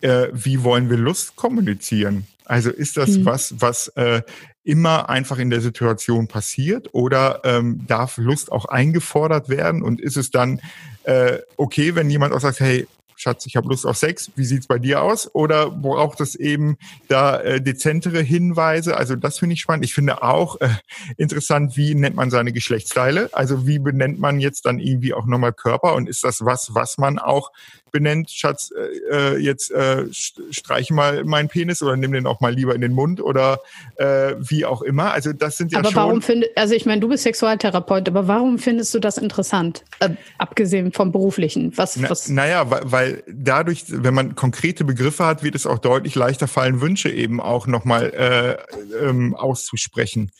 äh, 0.00 0.28
wie 0.32 0.62
wollen 0.62 0.90
wir 0.90 0.96
Lust 0.96 1.36
kommunizieren? 1.36 2.26
Also 2.44 2.70
ist 2.70 2.96
das 2.96 3.10
mhm. 3.10 3.24
was, 3.24 3.54
was 3.60 3.88
äh, 3.88 4.22
immer 4.64 5.08
einfach 5.08 5.38
in 5.38 5.50
der 5.50 5.60
Situation 5.60 6.28
passiert 6.28 6.90
oder 6.92 7.40
ähm, 7.44 7.84
darf 7.86 8.16
Lust 8.16 8.52
auch 8.52 8.66
eingefordert 8.66 9.48
werden? 9.48 9.82
Und 9.82 10.00
ist 10.00 10.16
es 10.16 10.30
dann 10.30 10.60
äh, 11.04 11.38
okay, 11.56 11.94
wenn 11.94 12.10
jemand 12.10 12.32
auch 12.32 12.40
sagt, 12.40 12.60
hey, 12.60 12.86
Schatz, 13.22 13.46
ich 13.46 13.54
habe 13.54 13.68
Lust 13.68 13.86
auf 13.86 13.96
Sex, 13.96 14.32
wie 14.34 14.44
sieht's 14.44 14.66
bei 14.66 14.80
dir 14.80 15.00
aus? 15.02 15.32
Oder 15.32 15.70
braucht 15.70 16.20
es 16.20 16.34
eben 16.34 16.76
da 17.06 17.40
äh, 17.40 17.60
dezentere 17.60 18.20
Hinweise? 18.20 18.96
Also 18.96 19.14
das 19.14 19.38
finde 19.38 19.54
ich 19.54 19.60
spannend. 19.60 19.84
Ich 19.84 19.94
finde 19.94 20.24
auch 20.24 20.60
äh, 20.60 20.68
interessant, 21.16 21.76
wie 21.76 21.94
nennt 21.94 22.16
man 22.16 22.30
seine 22.30 22.52
Geschlechtsteile? 22.52 23.30
Also 23.32 23.64
wie 23.64 23.78
benennt 23.78 24.18
man 24.18 24.40
jetzt 24.40 24.66
dann 24.66 24.80
irgendwie 24.80 25.14
auch 25.14 25.26
nochmal 25.26 25.52
Körper? 25.52 25.94
Und 25.94 26.08
ist 26.08 26.24
das 26.24 26.44
was, 26.44 26.74
was 26.74 26.98
man 26.98 27.20
auch 27.20 27.52
benennt, 27.92 28.30
Schatz, 28.30 28.72
äh, 28.72 29.36
äh 29.36 29.38
jetzt 29.38 29.70
äh, 29.70 30.06
streiche 30.10 30.92
mal 30.94 31.24
meinen 31.24 31.48
Penis 31.48 31.82
oder 31.82 31.96
nimm 31.96 32.12
den 32.12 32.26
auch 32.26 32.40
mal 32.40 32.52
lieber 32.52 32.74
in 32.74 32.80
den 32.80 32.92
Mund 32.92 33.20
oder 33.20 33.60
äh, 33.96 34.34
wie 34.38 34.64
auch 34.64 34.82
immer. 34.82 35.12
Also 35.12 35.32
das 35.32 35.58
sind 35.58 35.72
ja 35.72 35.78
aber 35.78 35.90
schon. 35.90 35.96
warum 35.96 36.22
findest, 36.22 36.56
also 36.56 36.74
ich 36.74 36.86
meine, 36.86 37.00
du 37.00 37.08
bist 37.08 37.22
Sexualtherapeut, 37.22 38.08
aber 38.08 38.26
warum 38.26 38.58
findest 38.58 38.94
du 38.94 38.98
das 38.98 39.18
interessant, 39.18 39.84
äh, 40.00 40.08
abgesehen 40.38 40.92
vom 40.92 41.12
beruflichen? 41.12 41.76
Was, 41.76 41.96
Na, 41.96 42.10
was? 42.10 42.28
Naja, 42.28 42.64
weil, 42.68 43.11
dadurch, 43.26 43.84
wenn 43.88 44.14
man 44.14 44.34
konkrete 44.34 44.84
Begriffe 44.84 45.26
hat, 45.26 45.42
wird 45.42 45.54
es 45.54 45.66
auch 45.66 45.78
deutlich 45.78 46.14
leichter 46.14 46.48
fallen, 46.48 46.80
Wünsche 46.80 47.10
eben 47.10 47.40
auch 47.40 47.66
nochmal 47.66 48.12
äh, 48.14 49.04
ähm, 49.04 49.34
auszusprechen. 49.34 50.30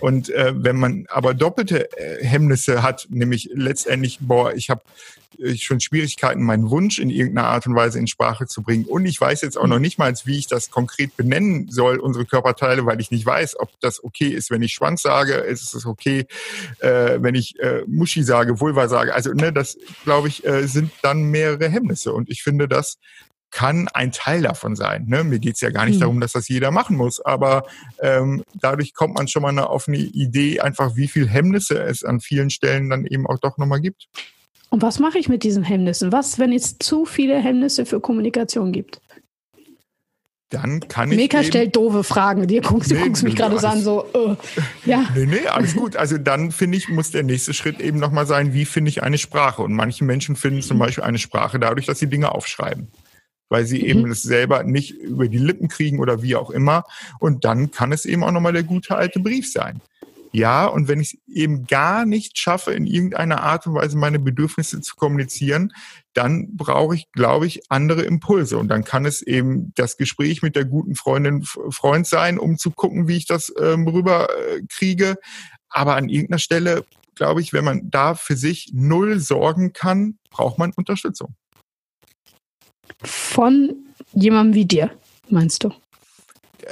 Und 0.00 0.30
äh, 0.30 0.52
wenn 0.56 0.76
man 0.76 1.06
aber 1.08 1.34
doppelte 1.34 1.90
äh, 1.96 2.24
Hemmnisse 2.24 2.82
hat, 2.82 3.06
nämlich 3.10 3.50
letztendlich, 3.54 4.18
boah, 4.20 4.52
ich 4.54 4.70
habe 4.70 4.82
äh, 5.38 5.56
schon 5.56 5.80
Schwierigkeiten, 5.80 6.42
meinen 6.42 6.70
Wunsch 6.70 6.98
in 6.98 7.10
irgendeiner 7.10 7.48
Art 7.48 7.66
und 7.66 7.74
Weise 7.74 7.98
in 7.98 8.06
Sprache 8.06 8.46
zu 8.46 8.62
bringen. 8.62 8.84
Und 8.84 9.06
ich 9.06 9.20
weiß 9.20 9.42
jetzt 9.42 9.58
auch 9.58 9.66
noch 9.66 9.78
nicht 9.78 9.98
mal, 9.98 10.12
wie 10.24 10.38
ich 10.38 10.46
das 10.46 10.70
konkret 10.70 11.16
benennen 11.16 11.68
soll, 11.70 11.98
unsere 11.98 12.24
Körperteile, 12.24 12.86
weil 12.86 13.00
ich 13.00 13.10
nicht 13.10 13.26
weiß, 13.26 13.58
ob 13.60 13.70
das 13.80 14.02
okay 14.02 14.28
ist, 14.28 14.50
wenn 14.50 14.62
ich 14.62 14.72
Schwanz 14.72 15.02
sage, 15.02 15.34
ist 15.34 15.74
es 15.74 15.86
okay, 15.86 16.26
äh, 16.80 17.18
wenn 17.20 17.34
ich 17.34 17.58
äh, 17.60 17.82
Muschi 17.86 18.22
sage, 18.22 18.60
Vulva 18.60 18.88
sage. 18.88 19.14
Also 19.14 19.32
ne, 19.32 19.52
das, 19.52 19.78
glaube 20.04 20.28
ich, 20.28 20.44
äh, 20.44 20.66
sind 20.66 20.90
dann 21.02 21.24
mehrere 21.24 21.68
Hemmnisse. 21.68 22.12
Und 22.12 22.28
ich 22.28 22.42
finde, 22.42 22.68
das 22.68 22.98
kann 23.50 23.88
ein 23.88 24.12
Teil 24.12 24.42
davon 24.42 24.76
sein. 24.76 25.06
Ne? 25.06 25.24
Mir 25.24 25.38
geht's 25.38 25.60
ja 25.60 25.70
gar 25.70 25.86
nicht 25.86 25.96
mhm. 25.96 26.00
darum, 26.00 26.20
dass 26.20 26.32
das 26.32 26.48
jeder 26.48 26.70
machen 26.70 26.96
muss, 26.96 27.20
aber 27.20 27.64
ähm, 28.00 28.42
dadurch 28.54 28.94
kommt 28.94 29.14
man 29.14 29.28
schon 29.28 29.42
mal 29.42 29.48
eine, 29.48 29.68
auf 29.68 29.88
eine 29.88 29.98
Idee, 29.98 30.60
einfach 30.60 30.96
wie 30.96 31.08
viel 31.08 31.28
Hemmnisse 31.28 31.82
es 31.82 32.04
an 32.04 32.20
vielen 32.20 32.50
Stellen 32.50 32.90
dann 32.90 33.04
eben 33.06 33.26
auch 33.26 33.38
doch 33.38 33.58
nochmal 33.58 33.80
gibt. 33.80 34.08
Und 34.70 34.82
was 34.82 35.00
mache 35.00 35.18
ich 35.18 35.28
mit 35.28 35.42
diesen 35.42 35.64
Hemmnissen? 35.64 36.12
Was, 36.12 36.38
wenn 36.38 36.52
es 36.52 36.78
zu 36.78 37.04
viele 37.04 37.40
Hemmnisse 37.40 37.86
für 37.86 38.00
Kommunikation 38.00 38.70
gibt? 38.70 39.00
dann 40.50 40.80
kann 40.88 41.10
ich. 41.10 41.16
Meka 41.16 41.44
stellt 41.44 41.76
doofe 41.76 42.04
Fragen. 42.04 42.46
Die 42.46 42.60
guckst, 42.60 42.90
nee, 42.90 42.98
guckst 42.98 43.22
mich 43.22 43.36
gerade 43.36 43.58
so 43.58 43.66
an, 43.66 43.80
so, 43.80 44.04
uh, 44.14 44.36
ja. 44.84 45.08
Nee, 45.14 45.26
nee, 45.26 45.46
alles 45.46 45.76
gut. 45.76 45.96
Also 45.96 46.18
dann 46.18 46.50
finde 46.50 46.76
ich, 46.76 46.88
muss 46.88 47.12
der 47.12 47.22
nächste 47.22 47.54
Schritt 47.54 47.80
eben 47.80 47.98
nochmal 47.98 48.26
sein, 48.26 48.52
wie 48.52 48.64
finde 48.64 48.90
ich 48.90 49.02
eine 49.02 49.16
Sprache? 49.16 49.62
Und 49.62 49.72
manche 49.72 50.04
Menschen 50.04 50.36
finden 50.36 50.60
zum 50.60 50.78
Beispiel 50.78 51.04
eine 51.04 51.18
Sprache 51.18 51.58
dadurch, 51.58 51.86
dass 51.86 52.00
sie 52.00 52.08
Dinge 52.08 52.34
aufschreiben. 52.34 52.88
Weil 53.50 53.66
sie 53.66 53.80
mhm. 53.80 53.84
eben 53.84 54.10
es 54.10 54.22
selber 54.22 54.62
nicht 54.62 54.92
über 54.92 55.28
die 55.28 55.38
Lippen 55.38 55.68
kriegen 55.68 55.98
oder 55.98 56.22
wie 56.22 56.36
auch 56.36 56.50
immer. 56.50 56.84
Und 57.18 57.44
dann 57.44 57.70
kann 57.70 57.92
es 57.92 58.06
eben 58.06 58.24
auch 58.24 58.32
nochmal 58.32 58.54
der 58.54 58.62
gute 58.62 58.96
alte 58.96 59.20
Brief 59.20 59.52
sein. 59.52 59.82
Ja, 60.32 60.66
und 60.66 60.86
wenn 60.86 61.00
ich 61.00 61.14
es 61.14 61.34
eben 61.34 61.66
gar 61.66 62.06
nicht 62.06 62.38
schaffe, 62.38 62.72
in 62.72 62.86
irgendeiner 62.86 63.42
Art 63.42 63.66
und 63.66 63.74
Weise 63.74 63.96
meine 63.96 64.20
Bedürfnisse 64.20 64.80
zu 64.80 64.94
kommunizieren, 64.94 65.72
dann 66.12 66.56
brauche 66.56 66.94
ich, 66.94 67.10
glaube 67.10 67.46
ich, 67.46 67.62
andere 67.68 68.02
Impulse. 68.02 68.56
Und 68.56 68.68
dann 68.68 68.84
kann 68.84 69.06
es 69.06 69.22
eben 69.22 69.72
das 69.74 69.96
Gespräch 69.96 70.40
mit 70.42 70.54
der 70.54 70.64
guten 70.66 70.94
Freundin, 70.94 71.42
Freund 71.42 72.06
sein, 72.06 72.38
um 72.38 72.58
zu 72.58 72.70
gucken, 72.70 73.08
wie 73.08 73.16
ich 73.16 73.26
das 73.26 73.52
ähm, 73.60 73.88
rüberkriege. 73.88 75.16
Aber 75.68 75.96
an 75.96 76.08
irgendeiner 76.08 76.38
Stelle, 76.38 76.84
glaube 77.16 77.40
ich, 77.40 77.52
wenn 77.52 77.64
man 77.64 77.90
da 77.90 78.14
für 78.14 78.36
sich 78.36 78.70
null 78.72 79.18
sorgen 79.18 79.72
kann, 79.72 80.18
braucht 80.30 80.58
man 80.58 80.72
Unterstützung. 80.72 81.34
Von 83.30 83.76
jemandem 84.12 84.54
wie 84.54 84.64
dir, 84.64 84.90
meinst 85.28 85.62
du? 85.62 85.70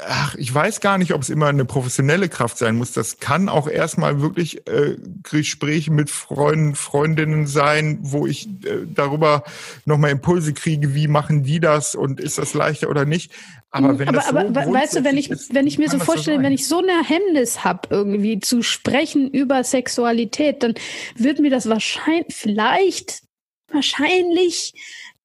ach, 0.06 0.34
ich 0.36 0.52
weiß 0.52 0.80
gar 0.80 0.98
nicht, 0.98 1.12
ob 1.12 1.22
es 1.22 1.30
immer 1.30 1.46
eine 1.46 1.64
professionelle 1.64 2.28
Kraft 2.28 2.58
sein 2.58 2.76
muss. 2.76 2.92
Das 2.92 3.18
kann 3.18 3.48
auch 3.48 3.68
erstmal 3.68 4.20
wirklich 4.20 4.66
äh, 4.68 4.96
Gespräche 5.22 5.90
mit 5.90 6.10
Freunden, 6.10 6.74
Freundinnen 6.74 7.46
sein, 7.46 7.98
wo 8.02 8.26
ich 8.26 8.46
äh, 8.64 8.86
darüber 8.92 9.44
nochmal 9.84 10.10
Impulse 10.10 10.52
kriege, 10.52 10.94
wie 10.94 11.08
machen 11.08 11.42
die 11.42 11.60
das 11.60 11.94
und 11.94 12.20
ist 12.20 12.38
das 12.38 12.54
leichter 12.54 12.88
oder 12.88 13.04
nicht. 13.04 13.32
Aber 13.70 13.90
hm, 13.90 13.98
wenn 13.98 14.08
aber, 14.08 14.16
das 14.16 14.28
so 14.28 14.36
aber 14.36 14.54
weißt 14.54 14.96
du, 14.96 15.04
wenn 15.04 15.16
ich, 15.16 15.30
ist, 15.30 15.54
wenn 15.54 15.66
ich 15.66 15.78
mir 15.78 15.90
so 15.90 15.98
vorstelle, 15.98 16.42
wenn 16.42 16.52
ich 16.52 16.66
so 16.66 16.78
eine 16.78 17.04
Hemmnis 17.04 17.64
habe, 17.64 17.88
irgendwie 17.90 18.40
zu 18.40 18.62
sprechen 18.62 19.30
über 19.30 19.62
Sexualität, 19.64 20.62
dann 20.62 20.74
wird 21.16 21.40
mir 21.40 21.50
das 21.50 21.68
wahrscheinlich, 21.68 22.34
vielleicht, 22.34 23.22
wahrscheinlich 23.70 24.72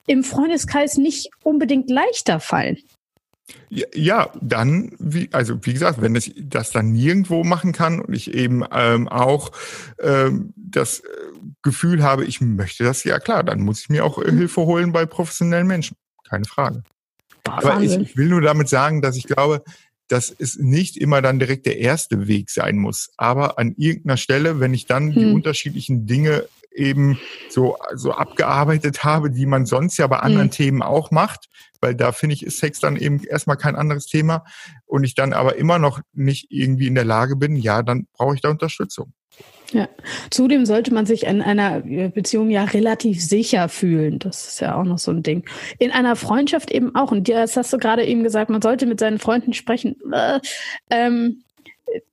im 0.07 0.23
Freundeskreis 0.23 0.97
nicht 0.97 1.29
unbedingt 1.43 1.89
leichter 1.89 2.39
fallen. 2.39 2.77
Ja, 3.69 4.31
dann, 4.41 4.93
wie, 4.99 5.29
also 5.31 5.65
wie 5.65 5.73
gesagt, 5.73 6.01
wenn 6.01 6.15
ich 6.15 6.33
das 6.37 6.71
dann 6.71 6.93
nirgendwo 6.93 7.43
machen 7.43 7.73
kann 7.73 7.99
und 7.99 8.13
ich 8.13 8.33
eben 8.33 8.63
ähm, 8.71 9.07
auch 9.07 9.51
ähm, 9.99 10.53
das 10.55 10.99
äh, 10.99 11.03
Gefühl 11.61 12.03
habe, 12.03 12.23
ich 12.23 12.39
möchte 12.39 12.83
das, 12.83 13.03
ja 13.03 13.19
klar, 13.19 13.43
dann 13.43 13.61
muss 13.61 13.81
ich 13.81 13.89
mir 13.89 14.05
auch 14.05 14.17
äh, 14.17 14.31
mhm. 14.31 14.37
Hilfe 14.37 14.61
holen 14.61 14.91
bei 14.91 15.05
professionellen 15.05 15.67
Menschen. 15.67 15.97
Keine 16.29 16.45
Frage. 16.45 16.83
Aber 17.43 17.81
ich, 17.81 17.97
ich 17.97 18.15
will 18.15 18.27
nur 18.27 18.41
damit 18.41 18.69
sagen, 18.69 19.01
dass 19.01 19.17
ich 19.17 19.25
glaube, 19.25 19.63
dass 20.07 20.33
es 20.37 20.57
nicht 20.57 20.95
immer 20.97 21.21
dann 21.21 21.39
direkt 21.39 21.65
der 21.65 21.79
erste 21.79 22.27
Weg 22.27 22.49
sein 22.49 22.77
muss. 22.77 23.11
Aber 23.17 23.59
an 23.59 23.73
irgendeiner 23.77 24.17
Stelle, 24.17 24.59
wenn 24.59 24.73
ich 24.73 24.85
dann 24.85 25.13
hm. 25.13 25.13
die 25.13 25.25
unterschiedlichen 25.25 26.05
Dinge 26.05 26.45
eben 26.75 27.19
so, 27.49 27.77
so 27.93 28.11
abgearbeitet 28.11 29.03
habe, 29.03 29.31
die 29.31 29.45
man 29.45 29.65
sonst 29.65 29.97
ja 29.97 30.07
bei 30.07 30.19
anderen 30.19 30.47
mhm. 30.47 30.51
Themen 30.51 30.81
auch 30.81 31.11
macht, 31.11 31.49
weil 31.81 31.95
da 31.95 32.11
finde 32.11 32.35
ich, 32.35 32.45
ist 32.45 32.59
Sex 32.59 32.79
dann 32.79 32.97
eben 32.97 33.23
erstmal 33.23 33.57
kein 33.57 33.75
anderes 33.75 34.05
Thema 34.05 34.45
und 34.85 35.03
ich 35.03 35.15
dann 35.15 35.33
aber 35.33 35.55
immer 35.55 35.79
noch 35.79 36.01
nicht 36.13 36.47
irgendwie 36.49 36.87
in 36.87 36.95
der 36.95 37.05
Lage 37.05 37.35
bin, 37.35 37.55
ja, 37.55 37.83
dann 37.83 38.07
brauche 38.13 38.35
ich 38.35 38.41
da 38.41 38.49
Unterstützung. 38.49 39.13
Ja, 39.71 39.89
zudem 40.29 40.67
sollte 40.67 40.93
man 40.93 41.07
sich 41.07 41.23
in 41.25 41.41
einer 41.41 41.81
Beziehung 41.81 42.51
ja 42.51 42.63
relativ 42.63 43.23
sicher 43.23 43.69
fühlen. 43.69 44.19
Das 44.19 44.47
ist 44.47 44.59
ja 44.59 44.75
auch 44.75 44.83
noch 44.83 44.99
so 44.99 45.09
ein 45.09 45.23
Ding. 45.23 45.45
In 45.79 45.89
einer 45.89 46.15
Freundschaft 46.15 46.69
eben 46.69 46.93
auch. 46.95 47.11
Und 47.11 47.27
das 47.27 47.57
hast 47.57 47.73
du 47.73 47.79
gerade 47.79 48.05
eben 48.05 48.23
gesagt, 48.23 48.51
man 48.51 48.61
sollte 48.61 48.85
mit 48.85 48.99
seinen 48.99 49.17
Freunden 49.17 49.53
sprechen. 49.53 49.95
Äh, 50.11 50.39
ähm, 50.91 51.42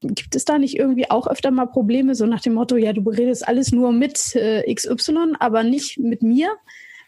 gibt 0.02 0.34
es 0.34 0.44
da 0.44 0.58
nicht 0.58 0.76
irgendwie 0.76 1.10
auch 1.10 1.26
öfter 1.26 1.50
mal 1.50 1.66
Probleme, 1.66 2.14
so 2.14 2.26
nach 2.26 2.40
dem 2.40 2.54
Motto, 2.54 2.76
ja, 2.76 2.92
du 2.92 3.08
redest 3.08 3.46
alles 3.46 3.72
nur 3.72 3.92
mit 3.92 4.34
äh, 4.36 4.72
XY, 4.72 5.34
aber 5.38 5.62
nicht 5.62 5.98
mit 5.98 6.22
mir? 6.22 6.50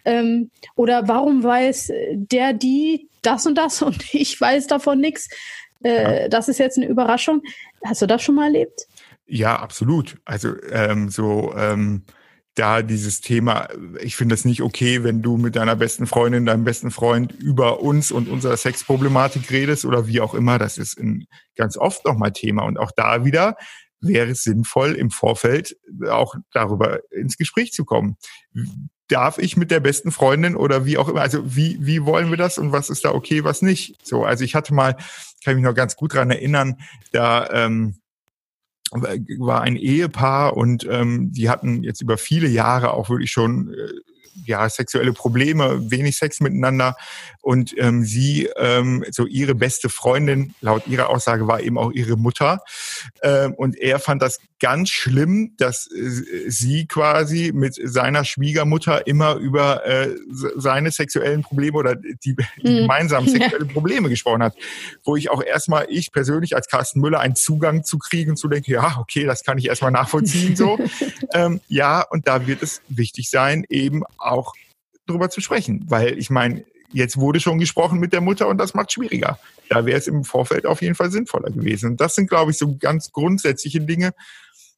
Ähm, 0.04 0.50
oder 0.74 1.06
warum 1.08 1.42
weiß 1.42 1.92
der, 2.12 2.52
die 2.52 3.08
das 3.22 3.46
und 3.46 3.56
das 3.56 3.82
und 3.82 4.02
ich 4.14 4.40
weiß 4.40 4.66
davon 4.66 5.00
nichts? 5.00 5.28
Äh, 5.82 6.22
ja. 6.22 6.28
Das 6.28 6.48
ist 6.48 6.58
jetzt 6.58 6.78
eine 6.78 6.86
Überraschung. 6.86 7.42
Hast 7.84 8.02
du 8.02 8.06
das 8.06 8.22
schon 8.22 8.36
mal 8.36 8.46
erlebt? 8.46 8.86
Ja, 9.26 9.56
absolut. 9.56 10.18
Also 10.24 10.54
ähm, 10.70 11.08
so 11.08 11.54
ähm, 11.56 12.04
da 12.54 12.82
dieses 12.82 13.20
Thema, 13.20 13.68
ich 14.00 14.16
finde 14.16 14.34
es 14.34 14.44
nicht 14.44 14.62
okay, 14.62 15.04
wenn 15.04 15.22
du 15.22 15.38
mit 15.38 15.56
deiner 15.56 15.76
besten 15.76 16.06
Freundin, 16.06 16.44
deinem 16.44 16.64
besten 16.64 16.90
Freund 16.90 17.32
über 17.32 17.80
uns 17.80 18.12
und 18.12 18.28
unsere 18.28 18.56
Sexproblematik 18.56 19.50
redest 19.50 19.84
oder 19.84 20.06
wie 20.06 20.20
auch 20.20 20.34
immer. 20.34 20.58
Das 20.58 20.76
ist 20.76 20.94
in, 20.94 21.26
ganz 21.56 21.78
oft 21.78 22.04
nochmal 22.04 22.32
Thema. 22.32 22.64
Und 22.64 22.78
auch 22.78 22.92
da 22.94 23.24
wieder 23.24 23.56
wäre 24.00 24.30
es 24.30 24.42
sinnvoll, 24.42 24.92
im 24.92 25.10
Vorfeld 25.10 25.76
auch 26.10 26.34
darüber 26.52 27.00
ins 27.10 27.38
Gespräch 27.38 27.72
zu 27.72 27.84
kommen. 27.84 28.16
Darf 29.08 29.38
ich 29.38 29.56
mit 29.56 29.70
der 29.70 29.80
besten 29.80 30.10
Freundin 30.10 30.56
oder 30.56 30.84
wie 30.84 30.98
auch 30.98 31.08
immer, 31.08 31.22
also 31.22 31.56
wie, 31.56 31.78
wie 31.80 32.04
wollen 32.04 32.30
wir 32.30 32.36
das 32.36 32.58
und 32.58 32.72
was 32.72 32.90
ist 32.90 33.04
da 33.04 33.12
okay, 33.12 33.44
was 33.44 33.62
nicht? 33.62 33.96
So, 34.06 34.24
also 34.24 34.44
ich 34.44 34.54
hatte 34.54 34.74
mal, 34.74 34.96
kann 35.44 35.54
mich 35.54 35.64
noch 35.64 35.74
ganz 35.74 35.96
gut 35.96 36.14
dran 36.14 36.30
erinnern, 36.30 36.76
da 37.12 37.48
ähm, 37.50 38.01
war 38.92 39.62
ein 39.62 39.76
Ehepaar 39.76 40.56
und 40.56 40.86
ähm, 40.88 41.32
die 41.32 41.48
hatten 41.48 41.82
jetzt 41.82 42.02
über 42.02 42.18
viele 42.18 42.48
Jahre 42.48 42.92
auch 42.92 43.10
wirklich 43.10 43.30
schon 43.30 43.72
äh, 43.72 43.88
ja, 44.46 44.68
sexuelle 44.68 45.12
Probleme, 45.12 45.90
wenig 45.90 46.16
Sex 46.16 46.40
miteinander. 46.40 46.96
Und 47.42 47.74
ähm, 47.76 48.04
sie, 48.04 48.48
ähm, 48.56 49.04
so 49.10 49.26
ihre 49.26 49.56
beste 49.56 49.88
Freundin, 49.88 50.54
laut 50.60 50.86
ihrer 50.86 51.10
Aussage, 51.10 51.48
war 51.48 51.60
eben 51.60 51.76
auch 51.76 51.90
ihre 51.90 52.16
Mutter. 52.16 52.62
Ähm, 53.22 53.54
und 53.54 53.76
er 53.76 53.98
fand 53.98 54.22
das 54.22 54.38
ganz 54.60 54.90
schlimm, 54.90 55.54
dass 55.58 55.90
äh, 55.90 56.48
sie 56.48 56.86
quasi 56.86 57.50
mit 57.52 57.74
seiner 57.82 58.24
Schwiegermutter 58.24 59.08
immer 59.08 59.34
über 59.34 59.84
äh, 59.84 60.14
seine 60.54 60.92
sexuellen 60.92 61.42
Probleme 61.42 61.76
oder 61.76 61.96
die, 61.96 62.36
mhm. 62.62 62.82
gemeinsamen 62.82 63.28
sexuellen 63.32 63.68
Probleme 63.68 64.08
gesprochen 64.08 64.44
hat. 64.44 64.54
Wo 65.04 65.16
ich 65.16 65.28
auch 65.28 65.42
erstmal, 65.42 65.86
ich 65.88 66.12
persönlich 66.12 66.54
als 66.54 66.68
Carsten 66.68 67.00
Müller, 67.00 67.18
einen 67.18 67.34
Zugang 67.34 67.82
zu 67.82 67.98
kriegen, 67.98 68.36
zu 68.36 68.46
denken, 68.46 68.70
ja, 68.70 68.98
okay, 69.00 69.24
das 69.24 69.42
kann 69.42 69.58
ich 69.58 69.66
erstmal 69.66 69.90
nachvollziehen 69.90 70.54
so. 70.54 70.78
ähm, 71.34 71.60
ja, 71.66 72.02
und 72.02 72.28
da 72.28 72.46
wird 72.46 72.62
es 72.62 72.82
wichtig 72.88 73.30
sein, 73.30 73.64
eben 73.68 74.04
auch 74.16 74.54
drüber 75.08 75.28
zu 75.28 75.40
sprechen. 75.40 75.84
Weil 75.88 76.16
ich 76.16 76.30
meine, 76.30 76.64
jetzt 76.92 77.16
wurde 77.16 77.40
schon 77.40 77.58
gesprochen 77.58 77.98
mit 77.98 78.12
der 78.12 78.20
Mutter 78.20 78.48
und 78.48 78.58
das 78.58 78.74
macht 78.74 78.92
schwieriger. 78.92 79.38
Da 79.68 79.86
wäre 79.86 79.98
es 79.98 80.06
im 80.06 80.24
Vorfeld 80.24 80.66
auf 80.66 80.82
jeden 80.82 80.94
Fall 80.94 81.10
sinnvoller 81.10 81.50
gewesen. 81.50 81.92
Und 81.92 82.00
das 82.00 82.14
sind, 82.14 82.28
glaube 82.28 82.50
ich, 82.50 82.58
so 82.58 82.76
ganz 82.76 83.12
grundsätzliche 83.12 83.80
Dinge, 83.80 84.14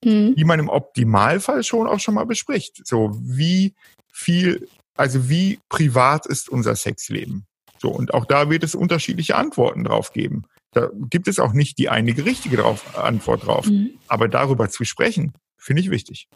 mhm. 0.05 0.35
die 0.37 0.45
man 0.45 0.61
im 0.61 0.69
Optimalfall 0.69 1.63
schon 1.65 1.87
auch 1.87 2.01
schon 2.01 2.15
mal 2.15 2.27
bespricht. 2.27 2.87
So, 2.87 3.19
wie 3.21 3.75
viel, 4.13 4.69
also 4.97 5.29
wie 5.29 5.59
privat 5.69 6.27
ist 6.27 6.49
unser 6.49 6.77
Sexleben? 6.77 7.47
So, 7.79 7.91
und 7.91 8.15
auch 8.15 8.25
da 8.25 8.51
wird 8.51 8.65
es 8.65 8.75
unterschiedliche 8.75 9.37
Antworten 9.37 9.85
drauf 9.85 10.13
geben. 10.13 10.45
Da 10.73 10.91
gibt 11.11 11.29
es 11.29 11.39
auch 11.39 11.53
nicht 11.53 11.79
die 11.79 11.89
einige 11.89 12.25
richtige 12.25 12.57
drauf, 12.57 12.99
Antwort 12.99 13.47
drauf. 13.47 13.67
Mhm. 13.67 13.91
Aber 14.09 14.29
darüber 14.29 14.69
zu 14.69 14.85
sprechen, 14.85 15.33
finde 15.57 15.83
ich 15.83 15.91
wichtig. 15.91 16.29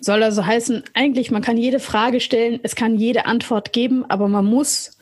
Soll 0.00 0.22
also 0.22 0.44
heißen, 0.44 0.84
eigentlich, 0.94 1.30
man 1.30 1.42
kann 1.42 1.56
jede 1.56 1.80
Frage 1.80 2.20
stellen, 2.20 2.60
es 2.62 2.76
kann 2.76 2.96
jede 2.96 3.26
Antwort 3.26 3.72
geben, 3.72 4.04
aber 4.08 4.28
man 4.28 4.44
muss 4.44 4.98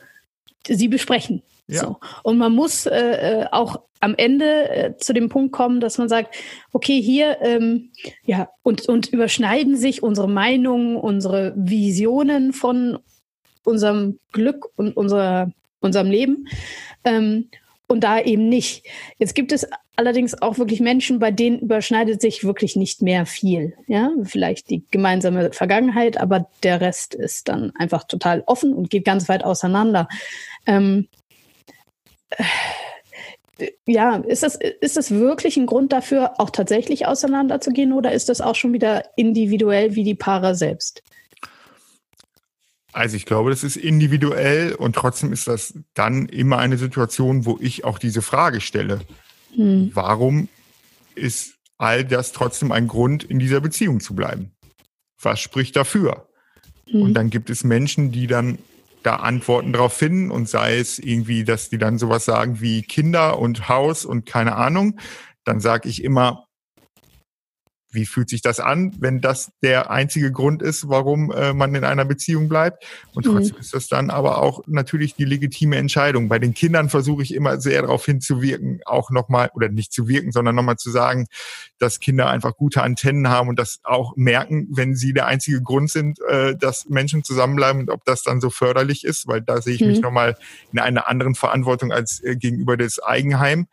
sie 0.67 0.87
besprechen. 0.87 1.43
Ja. 1.67 1.81
So. 1.81 1.97
Und 2.23 2.37
man 2.37 2.51
muss 2.51 2.85
äh, 2.85 3.41
äh, 3.41 3.45
auch 3.51 3.81
am 3.99 4.15
Ende 4.15 4.69
äh, 4.69 4.97
zu 4.97 5.13
dem 5.13 5.29
Punkt 5.29 5.51
kommen, 5.51 5.79
dass 5.79 5.97
man 5.97 6.09
sagt, 6.09 6.35
okay, 6.73 7.01
hier, 7.01 7.37
ähm, 7.41 7.91
ja, 8.23 8.49
und, 8.61 8.87
und 8.87 9.07
überschneiden 9.07 9.75
sich 9.75 10.03
unsere 10.03 10.29
Meinungen, 10.29 10.95
unsere 10.95 11.53
Visionen 11.55 12.53
von 12.53 12.99
unserem 13.63 14.19
Glück 14.31 14.67
und 14.75 14.95
unserer, 14.95 15.51
unserem 15.79 16.11
Leben. 16.11 16.47
Ähm, 17.03 17.49
und 17.87 18.03
da 18.03 18.19
eben 18.19 18.49
nicht. 18.49 18.85
Jetzt 19.17 19.35
gibt 19.35 19.51
es 19.51 19.67
allerdings 19.95 20.41
auch 20.41 20.57
wirklich 20.57 20.79
Menschen, 20.79 21.19
bei 21.19 21.31
denen 21.31 21.59
überschneidet 21.59 22.21
sich 22.21 22.43
wirklich 22.43 22.75
nicht 22.75 23.01
mehr 23.01 23.25
viel. 23.25 23.73
Ja, 23.87 24.11
vielleicht 24.23 24.69
die 24.69 24.83
gemeinsame 24.91 25.51
Vergangenheit, 25.53 26.17
aber 26.17 26.49
der 26.63 26.81
Rest 26.81 27.15
ist 27.15 27.47
dann 27.47 27.71
einfach 27.77 28.03
total 28.03 28.43
offen 28.45 28.73
und 28.73 28.89
geht 28.89 29.05
ganz 29.05 29.29
weit 29.29 29.43
auseinander. 29.43 30.07
Ähm, 30.65 31.07
äh, 32.31 32.43
ja, 33.85 34.17
ist 34.17 34.43
das, 34.43 34.55
ist 34.55 34.97
das 34.97 35.11
wirklich 35.11 35.57
ein 35.57 35.65
Grund 35.65 35.93
dafür, 35.93 36.39
auch 36.39 36.49
tatsächlich 36.49 37.05
auseinanderzugehen 37.07 37.93
oder 37.93 38.11
ist 38.11 38.27
das 38.27 38.41
auch 38.41 38.55
schon 38.55 38.73
wieder 38.73 39.03
individuell 39.15 39.95
wie 39.95 40.03
die 40.03 40.15
Paare 40.15 40.55
selbst? 40.55 41.03
Also 42.95 43.17
ich 43.17 43.25
glaube, 43.25 43.49
das 43.49 43.65
ist 43.65 43.75
individuell 43.75 44.73
und 44.73 44.95
trotzdem 44.95 45.33
ist 45.33 45.49
das 45.49 45.77
dann 45.95 46.29
immer 46.29 46.59
eine 46.59 46.77
Situation, 46.77 47.45
wo 47.45 47.57
ich 47.59 47.83
auch 47.83 47.99
diese 47.99 48.21
Frage 48.21 48.61
stelle. 48.61 49.01
Hm. 49.53 49.91
Warum 49.93 50.47
ist 51.13 51.55
all 51.77 52.05
das 52.05 52.31
trotzdem 52.31 52.71
ein 52.71 52.87
Grund, 52.87 53.25
in 53.25 53.37
dieser 53.37 53.59
Beziehung 53.59 53.99
zu 53.99 54.15
bleiben? 54.15 54.51
Was 55.21 55.41
spricht 55.41 55.75
dafür? 55.75 56.29
Hm. 56.89 57.01
Und 57.01 57.13
dann 57.15 57.29
gibt 57.29 57.49
es 57.49 57.65
Menschen, 57.65 58.13
die 58.13 58.27
dann 58.27 58.59
da 59.03 59.17
Antworten 59.17 59.73
drauf 59.73 59.91
finden 59.91 60.31
und 60.31 60.47
sei 60.47 60.77
es 60.77 60.97
irgendwie, 60.97 61.43
dass 61.43 61.69
die 61.69 61.77
dann 61.77 61.97
sowas 61.97 62.23
sagen 62.23 62.61
wie 62.61 62.81
Kinder 62.81 63.39
und 63.39 63.67
Haus 63.67 64.05
und 64.05 64.25
keine 64.25 64.55
Ahnung, 64.55 65.01
dann 65.43 65.59
sage 65.59 65.89
ich 65.89 66.01
immer, 66.01 66.44
wie 67.95 68.05
fühlt 68.05 68.29
sich 68.29 68.41
das 68.41 68.59
an, 68.59 68.93
wenn 68.99 69.21
das 69.21 69.51
der 69.63 69.89
einzige 69.89 70.31
Grund 70.31 70.61
ist, 70.61 70.89
warum 70.89 71.31
äh, 71.31 71.53
man 71.53 71.73
in 71.73 71.83
einer 71.83 72.05
Beziehung 72.05 72.49
bleibt. 72.49 72.85
Und 73.13 73.23
trotzdem 73.23 73.55
mhm. 73.55 73.61
ist 73.61 73.73
das 73.73 73.87
dann 73.87 74.09
aber 74.09 74.41
auch 74.41 74.61
natürlich 74.67 75.15
die 75.15 75.25
legitime 75.25 75.77
Entscheidung. 75.77 76.29
Bei 76.29 76.37
den 76.37 76.53
Kindern 76.53 76.89
versuche 76.89 77.23
ich 77.23 77.33
immer 77.33 77.59
sehr 77.59 77.81
darauf 77.81 78.05
hinzuwirken, 78.05 78.81
auch 78.85 79.09
nochmal, 79.09 79.49
oder 79.53 79.69
nicht 79.69 79.93
zu 79.93 80.07
wirken, 80.07 80.31
sondern 80.31 80.55
nochmal 80.55 80.77
zu 80.77 80.91
sagen, 80.91 81.25
dass 81.79 81.99
Kinder 81.99 82.29
einfach 82.29 82.55
gute 82.55 82.83
Antennen 82.83 83.29
haben 83.29 83.49
und 83.49 83.57
das 83.57 83.79
auch 83.83 84.15
merken, 84.15 84.67
wenn 84.71 84.95
sie 84.95 85.13
der 85.13 85.27
einzige 85.27 85.61
Grund 85.61 85.89
sind, 85.89 86.19
äh, 86.29 86.55
dass 86.55 86.87
Menschen 86.89 87.23
zusammenbleiben 87.23 87.81
und 87.81 87.89
ob 87.89 88.03
das 88.05 88.23
dann 88.23 88.41
so 88.41 88.49
förderlich 88.49 89.03
ist, 89.03 89.27
weil 89.27 89.41
da 89.41 89.61
sehe 89.61 89.75
ich 89.75 89.81
mhm. 89.81 89.87
mich 89.87 90.01
nochmal 90.01 90.37
in 90.71 90.79
einer 90.79 91.07
anderen 91.07 91.35
Verantwortung 91.35 91.91
als 91.91 92.21
äh, 92.23 92.35
gegenüber 92.35 92.77
des 92.77 93.01
Eigenheim. 93.01 93.67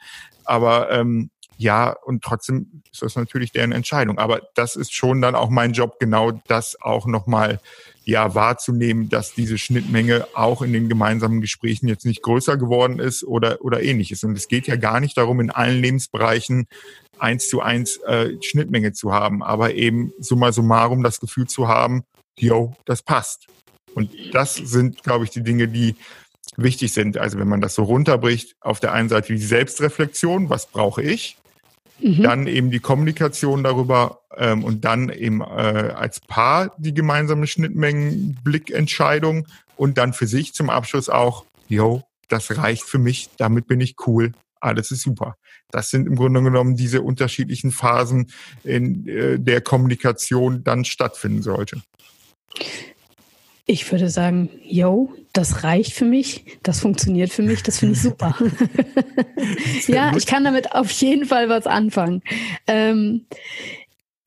Aber 0.45 0.91
ähm, 0.91 1.31
ja, 1.59 1.91
und 2.05 2.23
trotzdem 2.23 2.83
ist 2.91 3.03
das 3.03 3.17
natürlich 3.17 3.53
deren 3.53 3.73
Entscheidung. 3.73 4.19
Aber 4.19 4.41
das 4.55 4.77
ist 4.77 4.95
schon 4.95 5.23
dann 5.23 5.35
auch 5.35 5.51
mein 5.51 5.73
Job, 5.73 5.99
genau 6.01 6.33
das 6.49 6.81
auch 6.81 7.07
nochmal 7.07 7.61
ja, 8.05 8.35
wahrzunehmen, 8.35 9.09
dass 9.09 9.35
diese 9.35 9.59
Schnittmenge 9.59 10.27
auch 10.35 10.63
in 10.63 10.73
den 10.73 10.89
gemeinsamen 10.89 11.41
Gesprächen 11.41 11.87
jetzt 11.87 12.05
nicht 12.05 12.23
größer 12.23 12.57
geworden 12.57 12.99
ist 12.99 13.23
oder, 13.23 13.59
oder 13.63 13.83
ähnliches. 13.83 14.25
Und 14.25 14.37
es 14.37 14.49
geht 14.49 14.67
ja 14.67 14.77
gar 14.77 14.99
nicht 15.01 15.17
darum, 15.17 15.41
in 15.41 15.51
allen 15.51 15.81
Lebensbereichen 15.81 16.67
eins 17.19 17.49
zu 17.49 17.61
eins 17.61 17.99
äh, 17.99 18.31
Schnittmenge 18.43 18.93
zu 18.93 19.13
haben, 19.13 19.43
aber 19.43 19.75
eben 19.75 20.13
summa 20.19 20.51
summarum 20.51 21.05
das 21.05 21.21
Gefühl 21.21 21.47
zu 21.47 21.69
haben, 21.69 22.03
yo, 22.37 22.75
das 22.85 23.03
passt. 23.03 23.47
Und 23.95 24.11
das 24.33 24.55
sind, 24.57 25.03
glaube 25.05 25.25
ich, 25.25 25.31
die 25.31 25.43
Dinge, 25.43 25.69
die 25.69 25.95
wichtig 26.57 26.93
sind. 26.93 27.19
Also 27.19 27.39
wenn 27.39 27.49
man 27.49 27.61
das 27.61 27.75
so 27.75 27.85
runterbricht, 27.85 28.57
auf 28.61 28.81
der 28.81 28.93
einen 28.93 29.09
Seite 29.09 29.33
die 29.33 29.39
Selbstreflexion, 29.39 30.51
was 30.51 30.67
brauche 30.67 31.03
ich? 31.03 31.37
Mhm. 32.01 32.23
Dann 32.23 32.47
eben 32.47 32.71
die 32.71 32.81
Kommunikation 32.81 33.63
darüber 33.63 34.23
ähm, 34.37 34.65
und 34.65 34.85
dann 34.85 35.11
eben 35.11 35.41
äh, 35.41 35.45
als 35.45 36.21
Paar 36.21 36.75
die 36.79 36.95
gemeinsame 36.95 37.47
Schnittmengen-Blickentscheidung 37.47 39.47
und 39.77 39.99
dann 39.99 40.13
für 40.13 40.27
sich 40.27 40.55
zum 40.55 40.71
Abschluss 40.71 41.09
auch, 41.09 41.45
yo, 41.69 42.03
das 42.29 42.57
reicht 42.57 42.85
für 42.85 42.99
mich, 42.99 43.31
damit 43.37 43.67
bin 43.67 43.81
ich 43.81 43.97
cool, 44.07 44.33
alles 44.61 44.91
ist 44.91 45.03
super. 45.03 45.37
Das 45.71 45.91
sind 45.91 46.07
im 46.07 46.17
Grunde 46.17 46.43
genommen 46.43 46.77
diese 46.77 47.03
unterschiedlichen 47.03 47.73
Phasen, 47.73 48.31
in 48.65 49.07
äh, 49.09 49.39
der 49.39 49.61
Kommunikation 49.61 50.65
dann 50.65 50.85
stattfinden 50.85 51.43
sollte. 51.43 51.83
Ich 53.67 53.91
würde 53.93 54.09
sagen, 54.09 54.51
yo, 54.65 55.13
das 55.33 55.63
reicht 55.63 55.93
für 55.93 56.05
mich, 56.05 56.45
das 56.63 56.81
funktioniert 56.81 57.33
für 57.33 57.43
mich, 57.43 57.63
das 57.63 57.79
finde 57.79 57.95
ich 57.95 58.03
super. 58.03 58.37
ja, 59.87 60.15
ich 60.17 60.27
kann 60.27 60.45
damit 60.45 60.73
auf 60.73 60.91
jeden 60.91 61.27
Fall 61.27 61.49
was 61.49 61.67
anfangen. 61.67 62.23
Ähm, 62.67 63.27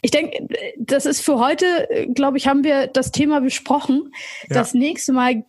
ich 0.01 0.11
denke, 0.11 0.47
das 0.77 1.05
ist 1.05 1.21
für 1.21 1.39
heute, 1.39 2.07
glaube 2.13 2.37
ich, 2.37 2.47
haben 2.47 2.63
wir 2.63 2.87
das 2.87 3.11
Thema 3.11 3.41
besprochen. 3.41 4.13
Ja. 4.49 4.55
Das 4.55 4.73
nächste 4.73 5.13
Mal 5.13 5.43